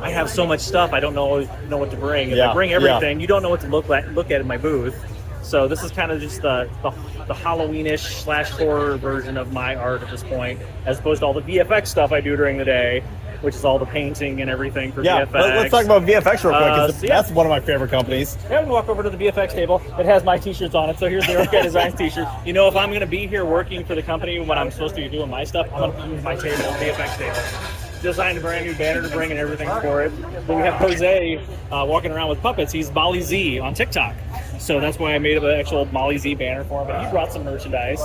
[0.00, 0.92] I have so much stuff.
[0.92, 2.30] I don't know know what to bring.
[2.30, 2.76] If Yeah, I bring yeah.
[2.76, 4.94] everything, you don't know what to look at look at in my booth.
[5.42, 6.90] So this is kind of just the, the
[7.26, 11.34] the Halloweenish slash horror version of my art at this point, as opposed to all
[11.34, 13.00] the VFX stuff I do during the day,
[13.42, 15.32] which is all the painting and everything for Yeah, VFX.
[15.34, 16.62] let, us talk about VFX real quick.
[16.72, 17.20] Uh, so yeah.
[17.20, 18.38] That's one of my favorite companies.
[18.48, 19.82] Yeah, we can walk over to the VFX table.
[19.98, 20.98] It has my T-shirts on it.
[20.98, 22.28] So here's the Guy Designs T-shirt.
[22.46, 24.94] You know, if I'm going to be here working for the company when I'm supposed
[24.94, 27.81] to be doing my stuff, I'm going to use my table, the VFX table.
[28.02, 30.12] Designed a brand new banner to bring and everything for it.
[30.46, 31.36] But we have Jose
[31.70, 32.72] uh, walking around with puppets.
[32.72, 34.16] He's Molly Z on TikTok.
[34.58, 36.88] So that's why I made up an actual Molly Z banner for him.
[36.88, 38.00] But he brought some merchandise.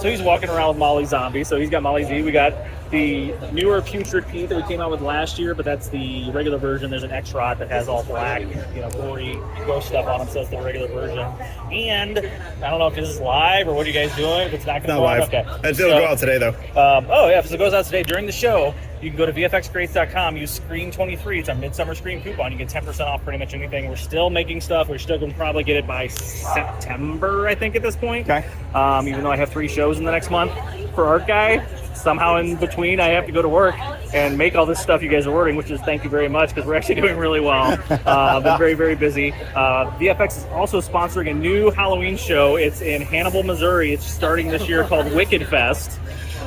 [0.00, 1.44] So he's walking around with Molly Zombie.
[1.44, 2.22] So he's got Molly Z.
[2.22, 2.54] We got
[2.90, 6.58] the newer Putrid Pete that we came out with last year, but that's the regular
[6.58, 6.90] version.
[6.90, 10.28] There's an X Rod that has all black, you know, gory ghost stuff on him.
[10.28, 11.26] So it's the regular version.
[11.72, 14.42] And I don't know if this is live or what are you guys doing.
[14.46, 15.22] If it's not going to go live.
[15.22, 15.46] okay.
[15.68, 16.50] It'll go out today, though.
[16.78, 19.32] Um, oh yeah, if it goes out today during the show, you can go to
[19.32, 21.40] vfxcreates.com, use Scream23.
[21.40, 22.52] It's our Midsummer Scream coupon.
[22.52, 23.88] You get 10% off pretty much anything.
[23.88, 24.88] We're still making stuff.
[24.88, 28.30] We're still going to probably get it by September, I think, at this point.
[28.30, 28.48] Okay.
[28.74, 30.52] Um, even though I have three shows in the next month
[30.94, 33.74] for Art Guy, somehow in between I have to go to work
[34.14, 36.50] and make all this stuff you guys are ordering, which is thank you very much
[36.50, 37.76] because we're actually doing really well.
[37.90, 39.32] Uh, been very, very busy.
[39.32, 42.54] Uh, VFX is also sponsoring a new Halloween show.
[42.56, 43.92] It's in Hannibal, Missouri.
[43.92, 45.98] It's starting this year called Wicked Fest.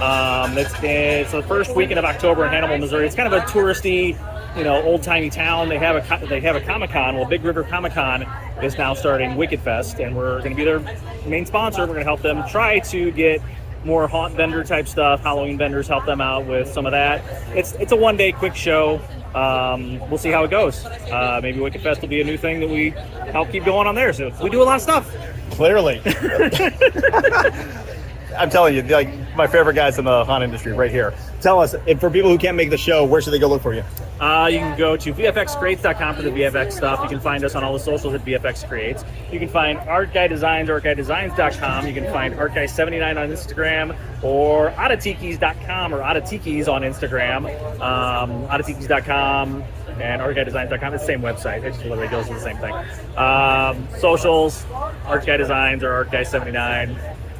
[0.02, 3.06] Um, it's, it's the first weekend of October in Hannibal, Missouri.
[3.06, 4.10] It's kind of a touristy,
[4.58, 5.70] you know, old timey town.
[5.70, 7.16] They have a they have a Comic Con.
[7.16, 8.24] Well, Big River Comic Con
[8.62, 10.80] is now starting Wicked Fest, and we're going to be their
[11.26, 11.82] main sponsor.
[11.82, 13.42] We're going to help them try to get
[13.86, 15.22] more haunt vendor type stuff.
[15.22, 17.24] Halloween vendors help them out with some of that.
[17.56, 19.00] It's it's a one day quick show.
[19.34, 20.84] Um, we'll see how it goes.
[20.86, 22.90] Uh, maybe Wicked Fest will be a new thing that we
[23.32, 24.12] help keep going on there.
[24.12, 25.16] So we do a lot of stuff.
[25.52, 26.02] Clearly.
[28.38, 31.14] I'm telling you, like my favorite guys in the haunt industry right here.
[31.42, 33.62] Tell us, if for people who can't make the show, where should they go look
[33.62, 33.84] for you?
[34.20, 37.02] Uh, you can go to VFXCreates.com for the VFX stuff.
[37.04, 39.04] You can find us on all the socials at VFX Creates.
[39.32, 41.86] You can find Art Guy Designs, ArtGuyDesigns.com.
[41.86, 47.46] You can find Art Guy 79 on Instagram or Ottatikis.com or Ottatikis on Instagram.
[47.82, 49.64] Um, Ottatikis.com
[50.00, 50.94] and ArtGuyDesigns.com.
[50.94, 51.64] It's the same website.
[51.64, 52.74] It just literally goes to the same thing.
[53.18, 54.66] Um, socials,
[55.06, 56.98] Art Guy Designs or Art Guy 79.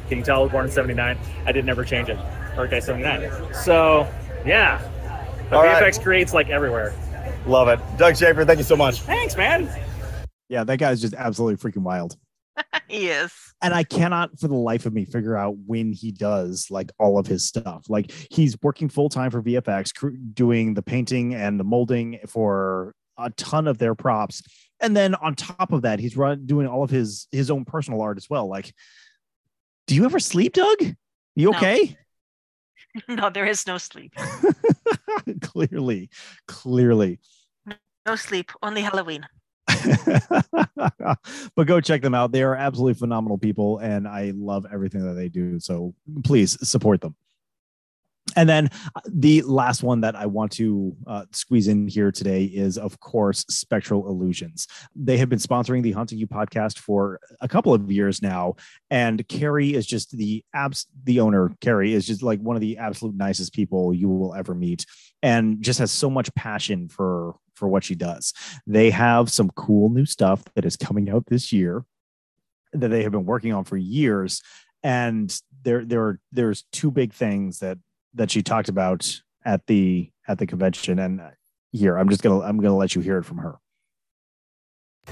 [0.08, 1.18] Can you tell I was born in 79?
[1.44, 2.18] I did never change it.
[2.56, 3.54] Art Guy 79.
[3.54, 4.08] So,
[4.44, 4.80] yeah.
[5.50, 6.00] But All VFX right.
[6.02, 6.94] creates like everywhere.
[7.46, 7.80] Love it.
[7.96, 9.00] Doug Schaefer, thank you so much.
[9.02, 9.68] Thanks, man.
[10.48, 12.16] Yeah, that guy's just absolutely freaking wild.
[12.88, 13.32] he is.
[13.62, 17.18] And I cannot for the life of me figure out when he does like all
[17.18, 17.86] of his stuff.
[17.88, 22.94] Like he's working full time for VFX, cr- doing the painting and the molding for
[23.18, 24.42] a ton of their props.
[24.80, 28.02] And then on top of that, he's run doing all of his his own personal
[28.02, 28.46] art as well.
[28.46, 28.74] Like,
[29.86, 30.78] do you ever sleep, Doug?
[31.34, 31.56] You No.
[31.56, 31.96] okay?
[33.08, 34.14] no, there is no sleep.
[35.42, 36.08] clearly,
[36.48, 37.18] clearly.
[38.06, 38.52] No sleep.
[38.62, 39.26] Only Halloween.
[41.54, 42.32] but go check them out.
[42.32, 45.60] They are absolutely phenomenal people, and I love everything that they do.
[45.60, 45.94] So
[46.24, 47.16] please support them.
[48.34, 52.44] And then uh, the last one that I want to uh, squeeze in here today
[52.44, 54.66] is, of course, Spectral Illusions.
[54.96, 58.56] They have been sponsoring the Haunting U podcast for a couple of years now,
[58.90, 60.86] and Carrie is just the abs.
[61.04, 64.54] The owner, Carrie, is just like one of the absolute nicest people you will ever
[64.54, 64.86] meet,
[65.22, 68.34] and just has so much passion for for what she does.
[68.66, 71.84] They have some cool new stuff that is coming out this year
[72.72, 74.42] that they have been working on for years,
[74.82, 77.78] and there there are there's two big things that
[78.16, 81.20] that she talked about at the at the convention and
[81.72, 83.56] here i'm just gonna i'm gonna let you hear it from her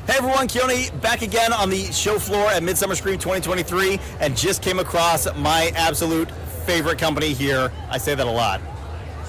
[0.07, 4.61] Hey everyone, Keoni back again on the show floor at Midsummer Scream 2023 and just
[4.61, 6.31] came across my absolute
[6.67, 7.73] favorite company here.
[7.89, 8.61] I say that a lot.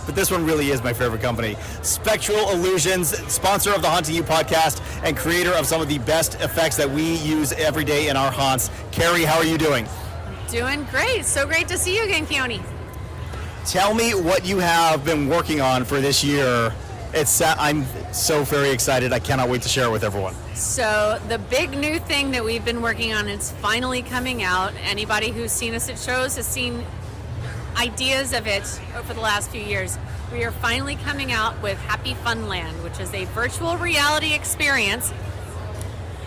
[0.06, 1.56] But this one really is my favorite company.
[1.81, 6.35] Spectral Illusions, sponsor of the Haunting U podcast and creator of some of the best
[6.41, 8.69] effects that we use every day in our haunts.
[8.91, 9.88] Carrie, how are you doing?
[10.49, 11.23] Doing great.
[11.23, 12.61] So great to see you again, Keoni.
[13.66, 16.72] Tell me what you have been working on for this year.
[17.14, 17.84] It's I'm
[18.14, 19.12] so very excited.
[19.12, 20.36] I cannot wait to share it with everyone.
[20.54, 24.74] So the big new thing that we've been working on is finally coming out.
[24.84, 26.86] Anybody who's seen us at shows has seen
[27.76, 29.98] ideas of it over the last few years.
[30.32, 35.12] We are finally coming out with Happy Fun Land, which is a virtual reality experience.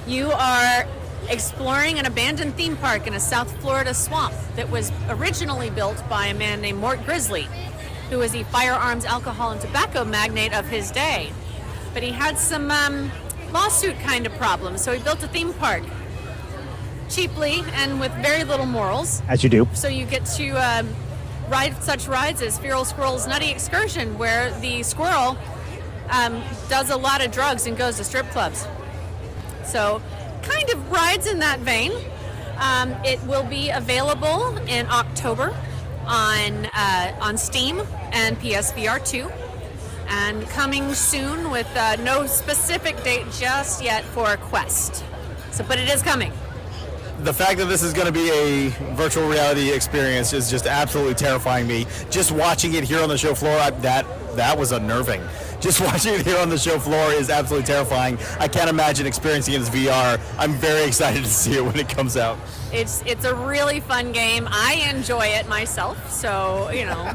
[0.09, 0.87] You are
[1.31, 6.27] exploring an abandoned theme park in a South Florida swamp that was originally built by
[6.27, 7.47] a man named Mort Grizzly,
[8.11, 11.33] who was the firearms, alcohol, and tobacco magnate of his day.
[11.93, 13.11] But he had some um,
[13.53, 15.83] lawsuit kind of problems, so he built a theme park
[17.09, 19.23] cheaply and with very little morals.
[19.29, 20.95] as you do So you get to um,
[21.49, 25.37] ride such rides as Feral Squirrel's Nutty Excursion, where the squirrel
[26.11, 28.67] um, does a lot of drugs and goes to strip clubs.
[29.65, 30.01] So,
[30.43, 31.93] kind of rides in that vein.
[32.59, 35.55] Um, it will be available in October
[36.07, 37.81] on uh, on Steam
[38.13, 39.31] and PSVR 2,
[40.09, 45.05] and coming soon with uh, no specific date just yet for Quest.
[45.53, 46.33] So, but it is coming.
[47.21, 51.15] the fact that this is going to be a virtual reality experience is just absolutely
[51.15, 51.87] terrifying me.
[52.11, 54.07] Just watching it here on the show floor, I, that
[54.37, 55.21] that was unnerving.
[55.61, 58.19] Just watching it here on the show floor is absolutely terrifying.
[58.39, 60.21] I can't imagine experiencing it as VR.
[60.39, 62.39] I'm very excited to see it when it comes out.
[62.73, 64.47] It's it's a really fun game.
[64.51, 67.15] I enjoy it myself, so you know,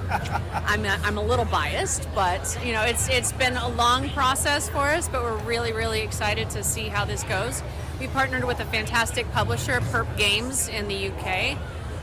[0.52, 4.68] I'm a, I'm a little biased, but you know, it's it's been a long process
[4.68, 7.61] for us, but we're really really excited to see how this goes.
[7.99, 11.57] We partnered with a fantastic publisher, Perp Games, in the UK.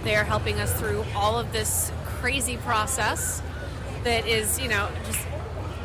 [0.04, 3.42] They are helping us through all of this crazy process.
[4.04, 5.20] That is, you know, just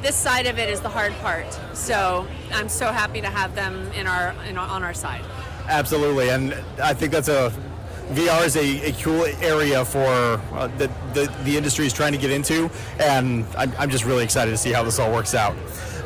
[0.05, 1.51] this side of it is the hard part.
[1.73, 5.23] So I'm so happy to have them in our, in our on our side.
[5.67, 7.51] Absolutely, and I think that's a
[8.11, 12.19] VR is a, a cool area for uh, the, the the industry is trying to
[12.19, 12.69] get into,
[12.99, 15.55] and I'm, I'm just really excited to see how this all works out.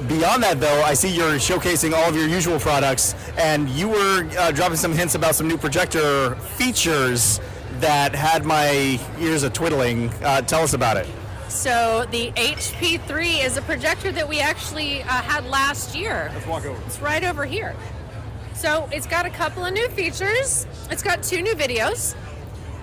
[0.07, 4.29] Beyond that, though, I see you're showcasing all of your usual products, and you were
[4.37, 7.41] uh, dropping some hints about some new projector features
[7.81, 10.07] that had my ears a twiddling.
[10.23, 11.05] Uh, tell us about it.
[11.49, 16.29] So the HP3 is a projector that we actually uh, had last year.
[16.31, 16.79] Let's walk over.
[16.85, 17.75] It's right over here.
[18.53, 20.67] So it's got a couple of new features.
[20.91, 22.15] It's got two new videos,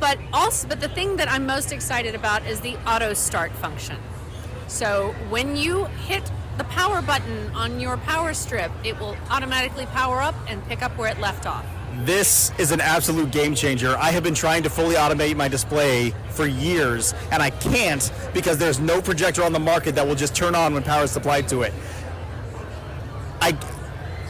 [0.01, 3.99] but also, but the thing that I'm most excited about is the auto start function.
[4.67, 6.29] So when you hit
[6.59, 10.97] the power button on your power strip, it will automatically power up and pick up
[10.99, 11.65] where it left off.
[12.05, 13.97] This is an absolute game changer.
[13.97, 18.59] I have been trying to fully automate my display for years, and I can't because
[18.59, 21.49] there's no projector on the market that will just turn on when power is supplied
[21.49, 21.73] to it.
[23.41, 23.57] I,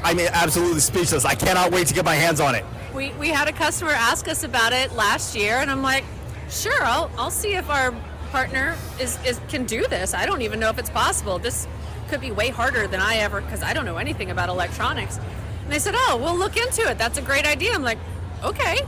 [0.05, 1.25] I'm absolutely speechless.
[1.25, 2.65] I cannot wait to get my hands on it.
[2.95, 6.05] We, we had a customer ask us about it last year, and I'm like,
[6.49, 7.93] sure, I'll, I'll see if our
[8.31, 10.15] partner is, is can do this.
[10.15, 11.41] I don't even know if it's possible.
[11.41, 11.67] This
[12.09, 15.19] could be way harder than I ever, because I don't know anything about electronics.
[15.67, 16.97] And they said, oh, we'll look into it.
[16.97, 17.73] That's a great idea.
[17.73, 17.99] I'm like,
[18.45, 18.79] okay.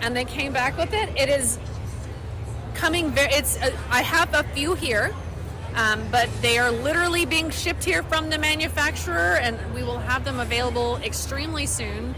[0.00, 1.08] And they came back with it.
[1.16, 1.56] It is
[2.74, 5.14] coming very, it's, uh, I have a few here.
[5.76, 10.24] Um, but they are literally being shipped here from the manufacturer, and we will have
[10.24, 12.16] them available extremely soon.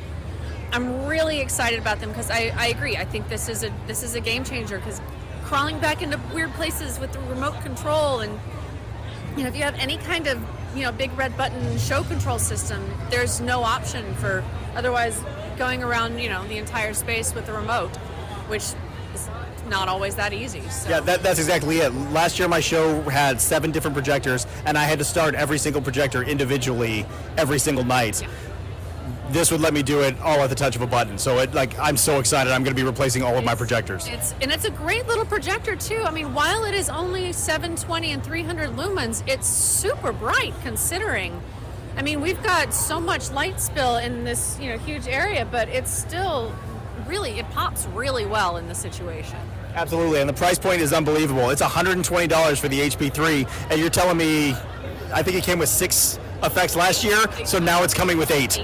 [0.73, 2.97] I'm really excited about them because I, I agree.
[2.97, 5.03] I think this is a this is a game changer because
[5.45, 8.41] crawling back into weird places with the remote control and
[9.37, 10.43] you know if you have any kind of
[10.75, 14.45] you know big red button show control system, there's no option for
[14.75, 15.21] otherwise
[15.57, 17.95] going around you know the entire space with the remote,
[18.49, 18.63] which
[19.15, 19.29] is
[19.69, 20.61] not always that easy.
[20.69, 20.89] So.
[20.89, 21.91] Yeah, that, that's exactly it.
[22.13, 25.83] Last year, my show had seven different projectors, and I had to start every single
[25.83, 28.23] projector individually every single night.
[29.33, 31.17] This would let me do it all at the touch of a button.
[31.17, 32.53] So, it like I'm so excited.
[32.53, 34.07] I'm going to be replacing all of my projectors.
[34.07, 36.03] It's and it's a great little projector too.
[36.05, 41.41] I mean, while it is only 720 and 300 lumens, it's super bright considering.
[41.97, 45.69] I mean, we've got so much light spill in this you know huge area, but
[45.69, 46.55] it's still
[47.07, 49.39] really it pops really well in the situation.
[49.75, 51.49] Absolutely, and the price point is unbelievable.
[51.49, 54.55] It's $120 for the HP3, and you're telling me,
[55.15, 58.63] I think it came with six effects last year, so now it's coming with eight.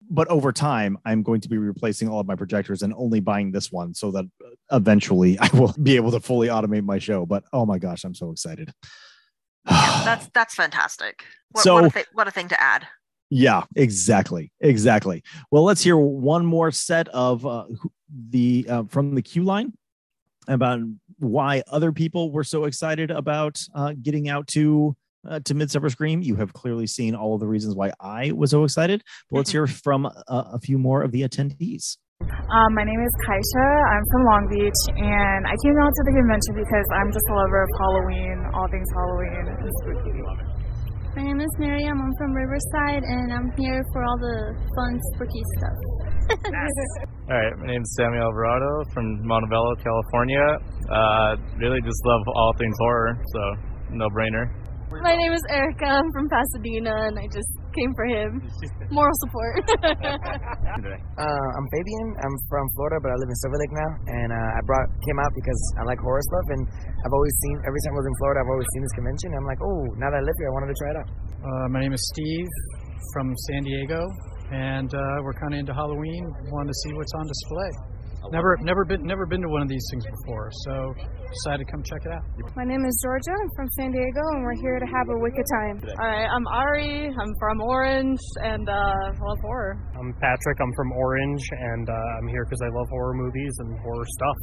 [0.09, 3.51] but over time, I'm going to be replacing all of my projectors and only buying
[3.51, 4.25] this one so that
[4.71, 7.27] eventually I will be able to fully automate my show.
[7.27, 8.73] But oh my gosh, I'm so excited.
[9.67, 11.25] That's that's fantastic.
[11.51, 12.87] What, So- what, a thi- what a thing to add.
[13.29, 15.25] Yeah, exactly, exactly.
[15.51, 17.65] Well, let's hear one more set of uh,
[18.31, 19.73] the uh, from the Q line
[20.47, 20.79] about
[21.19, 24.97] why other people were so excited about uh, getting out to
[25.29, 26.23] uh, to Midsummer Scream.
[26.23, 29.03] You have clearly seen all of the reasons why I was so excited.
[29.31, 31.99] But let's hear from uh, a few more of the attendees.
[32.23, 33.69] Um, my name is Kaisha.
[33.93, 37.35] I'm from Long Beach, and I came out to the convention because I'm just a
[37.35, 40.17] lover of Halloween, all things Halloween and spooky.
[41.17, 42.01] My name is Miriam.
[42.01, 45.96] I'm from Riverside, and I'm here for all the fun, spooky stuff.
[46.27, 50.47] All right, my name is Samuel Alvarado from Montebello, California.
[50.91, 53.41] Uh, really just love all things horror, so
[53.91, 54.51] no brainer.
[55.03, 55.87] My name is Erica.
[55.87, 58.43] I'm from Pasadena, and I just came for him.
[58.91, 59.55] Moral support.
[61.17, 61.25] Uh,
[61.57, 62.09] I'm Fabian.
[62.21, 63.91] I'm from Florida, but I live in Silver Lake now.
[64.21, 66.63] And uh, I brought came out because I like horror stuff, and
[67.01, 69.29] I've always seen every time I was in Florida, I've always seen this convention.
[69.33, 71.09] I'm like, oh, now that I live here, I wanted to try it out.
[71.41, 72.51] Uh, my name is Steve
[73.17, 74.05] from San Diego,
[74.53, 76.25] and uh, we're kind of into Halloween.
[76.51, 77.71] Wanted to see what's on display.
[78.33, 80.95] Never, never been, never been to one of these things before, so
[81.31, 82.23] decided to come check it out.
[82.57, 83.31] My name is Georgia.
[83.31, 85.77] I'm from San Diego, and we're here to have a wicked time.
[86.01, 87.07] All right, I'm Ari.
[87.07, 89.79] I'm from Orange, and uh, I love horror.
[89.95, 90.59] I'm Patrick.
[90.61, 94.37] I'm from Orange, and uh, I'm here because I love horror movies and horror stuff.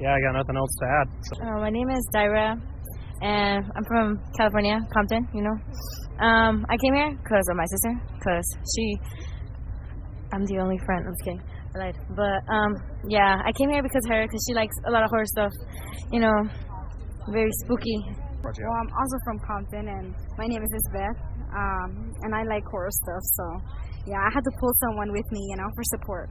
[0.00, 1.08] Yeah, I got nothing else to add.
[1.24, 1.42] So.
[1.42, 2.60] Uh, my name is Dyra,
[3.22, 5.28] and I'm from California, Compton.
[5.34, 5.56] You know,
[6.24, 8.46] um, I came here because of my sister, because
[8.76, 8.98] she.
[10.32, 11.06] I'm the only friend.
[11.06, 11.42] I'm just kidding.
[11.74, 11.96] I lied.
[12.14, 12.76] But um,
[13.08, 15.52] yeah, I came here because of her, because she likes a lot of horror stuff.
[16.12, 16.36] You know,
[17.32, 18.28] very spooky.
[18.38, 21.18] Well, I'm also from Compton, and my name is Isabeth,
[21.52, 23.22] um, and I like horror stuff.
[23.34, 23.44] So,
[24.06, 26.30] yeah, I had to pull someone with me, you know, for support.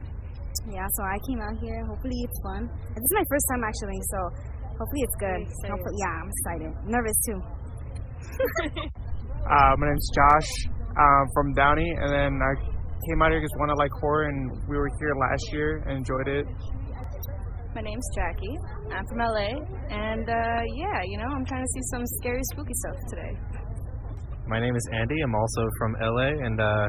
[0.66, 1.84] Yeah, so I came out here.
[1.86, 2.66] Hopefully, it's fun.
[2.66, 4.18] This is my first time actually, so
[4.78, 5.40] hopefully it's good.
[5.68, 6.70] Hopefully, yeah, I'm excited.
[6.86, 7.38] nervous too.
[9.48, 10.50] Uh, my name's Josh.
[10.92, 12.52] I'm from Downey, and then I
[13.08, 16.04] came out here because one I like horror, and we were here last year and
[16.04, 16.44] enjoyed it.
[17.74, 18.58] My name's Jackie.
[18.92, 19.56] I'm from LA,
[19.88, 23.32] and uh, yeah, you know, I'm trying to see some scary, spooky stuff today.
[24.46, 25.16] My name is Andy.
[25.22, 26.88] I'm also from LA, and uh,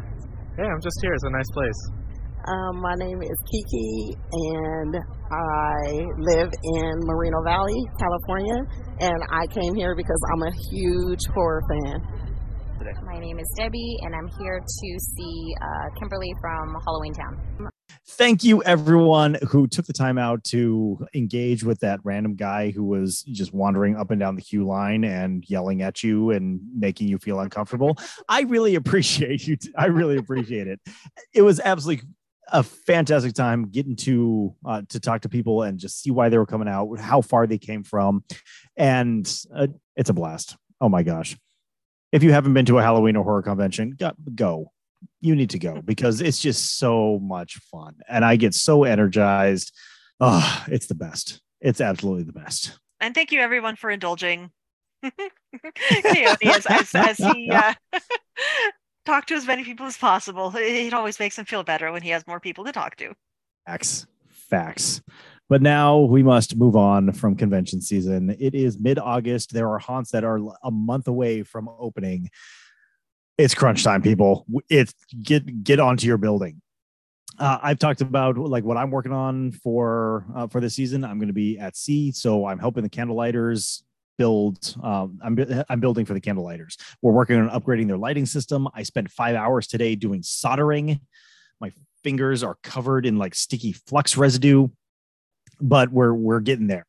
[0.57, 1.13] yeah, I'm just here.
[1.13, 1.79] It's a nice place.
[2.47, 4.95] Um, my name is Kiki, and
[5.29, 8.55] I live in Moreno Valley, California.
[9.01, 12.01] And I came here because I'm a huge horror fan.
[13.05, 17.69] My name is Debbie, and I'm here to see uh, Kimberly from Halloween Town.
[18.07, 22.83] Thank you, everyone who took the time out to engage with that random guy who
[22.83, 27.07] was just wandering up and down the queue line and yelling at you and making
[27.07, 27.97] you feel uncomfortable.
[28.27, 29.57] I really appreciate you.
[29.77, 30.79] I really appreciate it.
[31.33, 32.07] It was absolutely
[32.51, 36.37] a fantastic time getting to uh, to talk to people and just see why they
[36.37, 38.23] were coming out, how far they came from,
[38.77, 40.57] and uh, it's a blast.
[40.81, 41.37] Oh my gosh!
[42.11, 43.97] If you haven't been to a Halloween or horror convention,
[44.35, 44.71] go.
[45.21, 49.75] You need to go because it's just so much fun, and I get so energized.
[50.19, 51.41] Oh, it's the best.
[51.61, 52.77] It's absolutely the best.
[52.99, 54.51] And thank you everyone for indulging
[55.05, 57.73] Keoni as, as, as he uh,
[59.09, 60.53] talk to as many people as possible.
[60.59, 63.13] It always makes him feel better when he has more people to talk to.
[63.65, 64.05] Facts.
[64.29, 65.01] Facts.
[65.49, 68.35] But now we must move on from convention season.
[68.39, 69.51] It is mid August.
[69.51, 72.29] There are haunts that are a month away from opening.
[73.37, 74.45] It's crunch time, people.
[74.69, 76.61] It's get get onto your building.
[77.39, 81.03] Uh, I've talked about like what I'm working on for uh, for this season.
[81.03, 83.81] I'm going to be at sea, so I'm helping the candlelighters
[84.19, 84.75] build.
[84.83, 86.75] Um, I'm I'm building for the candlelighters.
[87.01, 88.67] We're working on upgrading their lighting system.
[88.75, 90.99] I spent five hours today doing soldering.
[91.59, 91.71] My
[92.03, 94.67] fingers are covered in like sticky flux residue,
[95.59, 96.85] but we're we're getting there.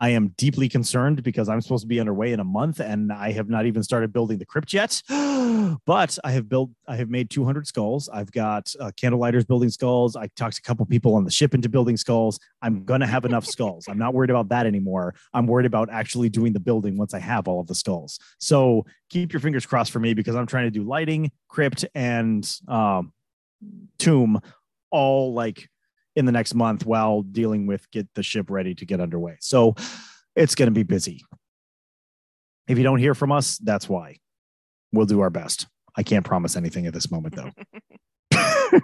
[0.00, 3.32] I am deeply concerned because I'm supposed to be underway in a month and I
[3.32, 5.02] have not even started building the crypt yet.
[5.86, 8.08] but I have built, I have made 200 skulls.
[8.08, 10.16] I've got uh, candlelighters building skulls.
[10.16, 12.38] I talked to a couple people on the ship into building skulls.
[12.60, 13.86] I'm going to have enough skulls.
[13.88, 15.14] I'm not worried about that anymore.
[15.32, 18.18] I'm worried about actually doing the building once I have all of the skulls.
[18.38, 22.48] So keep your fingers crossed for me because I'm trying to do lighting, crypt, and
[22.68, 23.12] um,
[23.98, 24.40] tomb
[24.90, 25.68] all like
[26.14, 29.36] in the next month while dealing with get the ship ready to get underway.
[29.40, 29.74] So
[30.36, 31.24] it's going to be busy.
[32.68, 34.18] If you don't hear from us, that's why.
[34.92, 35.66] We'll do our best.
[35.96, 37.50] I can't promise anything at this moment, though.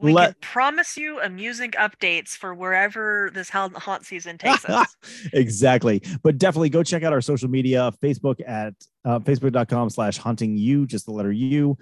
[0.00, 4.96] We, we can promise you amusing updates for wherever this haunt haunt season takes us.
[5.32, 6.02] exactly.
[6.22, 8.74] But definitely go check out our social media, Facebook at
[9.04, 11.76] uh, facebook.com slash haunting u, just the letter U,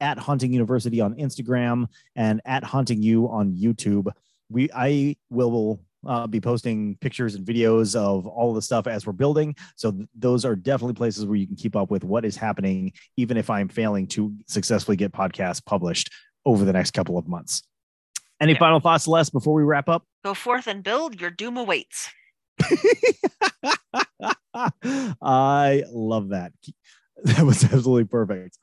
[0.00, 4.10] at haunting university on Instagram and at haunting u on YouTube.
[4.48, 9.12] We I will uh, be posting pictures and videos of all the stuff as we're
[9.12, 9.54] building.
[9.76, 12.92] So th- those are definitely places where you can keep up with what is happening,
[13.16, 16.10] even if I'm failing to successfully get podcasts published
[16.44, 17.62] over the next couple of months.
[18.40, 20.04] Any final thoughts, Les, before we wrap up?
[20.24, 21.20] Go forth and build.
[21.20, 22.10] Your doom awaits.
[25.22, 26.52] I love that.
[27.24, 28.58] That was absolutely perfect.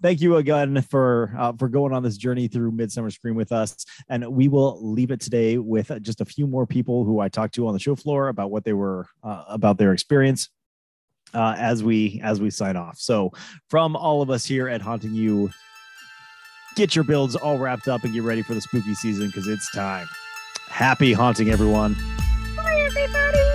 [0.00, 3.84] Thank you again for uh, for going on this journey through Midsummer Scream with us,
[4.08, 7.54] and we will leave it today with just a few more people who I talked
[7.54, 10.50] to on the show floor about what they were uh, about their experience
[11.34, 12.98] uh, as we as we sign off.
[12.98, 13.32] So,
[13.68, 15.50] from all of us here at Haunting U,
[16.76, 19.70] get your builds all wrapped up and get ready for the spooky season because it's
[19.72, 20.06] time.
[20.68, 21.96] Happy haunting, everyone.
[21.98, 23.47] Hi, everybody.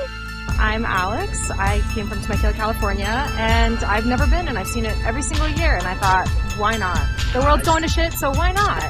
[0.63, 1.51] I'm Alex.
[1.51, 5.49] I came from Temecula, California, and I've never been, and I've seen it every single
[5.49, 5.75] year.
[5.75, 7.05] And I thought, why not?
[7.33, 8.81] The world's going to shit, so why not?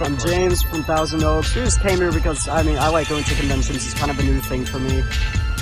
[0.00, 1.56] I'm James from Thousand Oaks.
[1.56, 3.84] We just came here because I mean I like going to conventions.
[3.84, 5.02] It's kind of a new thing for me.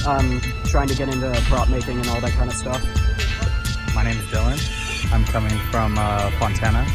[0.06, 2.84] Um, trying to get into prop making and all that kind of stuff.
[3.94, 5.10] My name is Dylan.
[5.10, 6.86] I'm coming from uh, Fontana,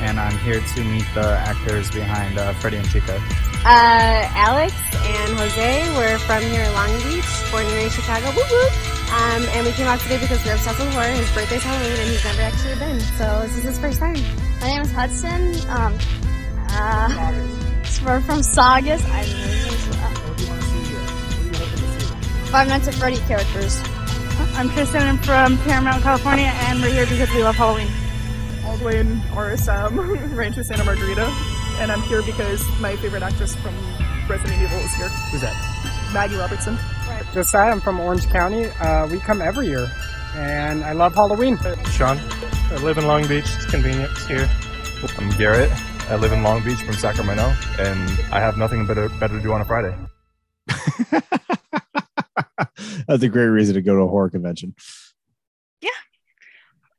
[0.00, 3.16] and I'm here to meet the actors behind uh, Freddy and Chica.
[3.64, 8.26] Uh, Alex and Jose we're from here in Long Beach, born and raised Chicago.
[8.30, 8.68] Woo woo!
[9.06, 11.06] Um, and we came out today because we're obsessed with horror.
[11.06, 14.16] His birthday's Halloween, and he's never actually been, so this is his first time.
[14.60, 15.54] My name is Hudson.
[15.70, 15.98] Um,
[16.70, 17.32] uh,
[18.04, 19.02] we're from Saugus.
[19.06, 19.24] I
[22.50, 23.80] Five Nights at Freddy characters.
[24.54, 25.02] I'm Tristan.
[25.02, 27.88] I'm from Paramount, California, and we're here because we love Halloween.
[28.76, 31.24] Aldwin Orisam, Rancho Santa Margarita,
[31.78, 33.74] and I'm here because my favorite actress from
[34.28, 35.08] Resident Evil is here.
[35.08, 36.10] Who's that?
[36.12, 36.76] Maggie Robertson.
[37.32, 38.66] Josiah, I'm from Orange County.
[38.66, 39.90] Uh, we come every year,
[40.34, 41.56] and I love Halloween.
[41.90, 43.46] Sean, I live in Long Beach.
[43.46, 44.46] It's convenient it's here.
[45.16, 45.70] I'm Garrett.
[46.10, 49.54] I live in Long Beach from Sacramento, and I have nothing better, better to do
[49.54, 49.96] on a Friday.
[53.08, 54.74] That's a great reason to go to a horror convention.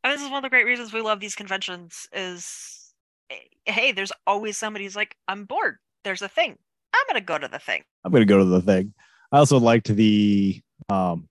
[0.08, 2.94] And this is one of the great reasons we love these conventions is
[3.30, 3.36] eh,
[3.66, 5.80] hey, there's always somebody who's like, I'm bored.
[6.06, 6.58] There's a thing.
[6.94, 7.84] I'm gonna go to the thing.
[8.06, 8.94] I'm gonna go to the thing.
[9.34, 11.28] I also liked the um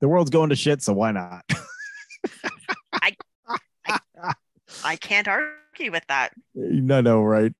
[0.00, 1.44] the world's going to shit, so why not?
[2.94, 3.14] I
[4.82, 6.32] I can't argue with that.
[6.54, 7.52] no, no, right?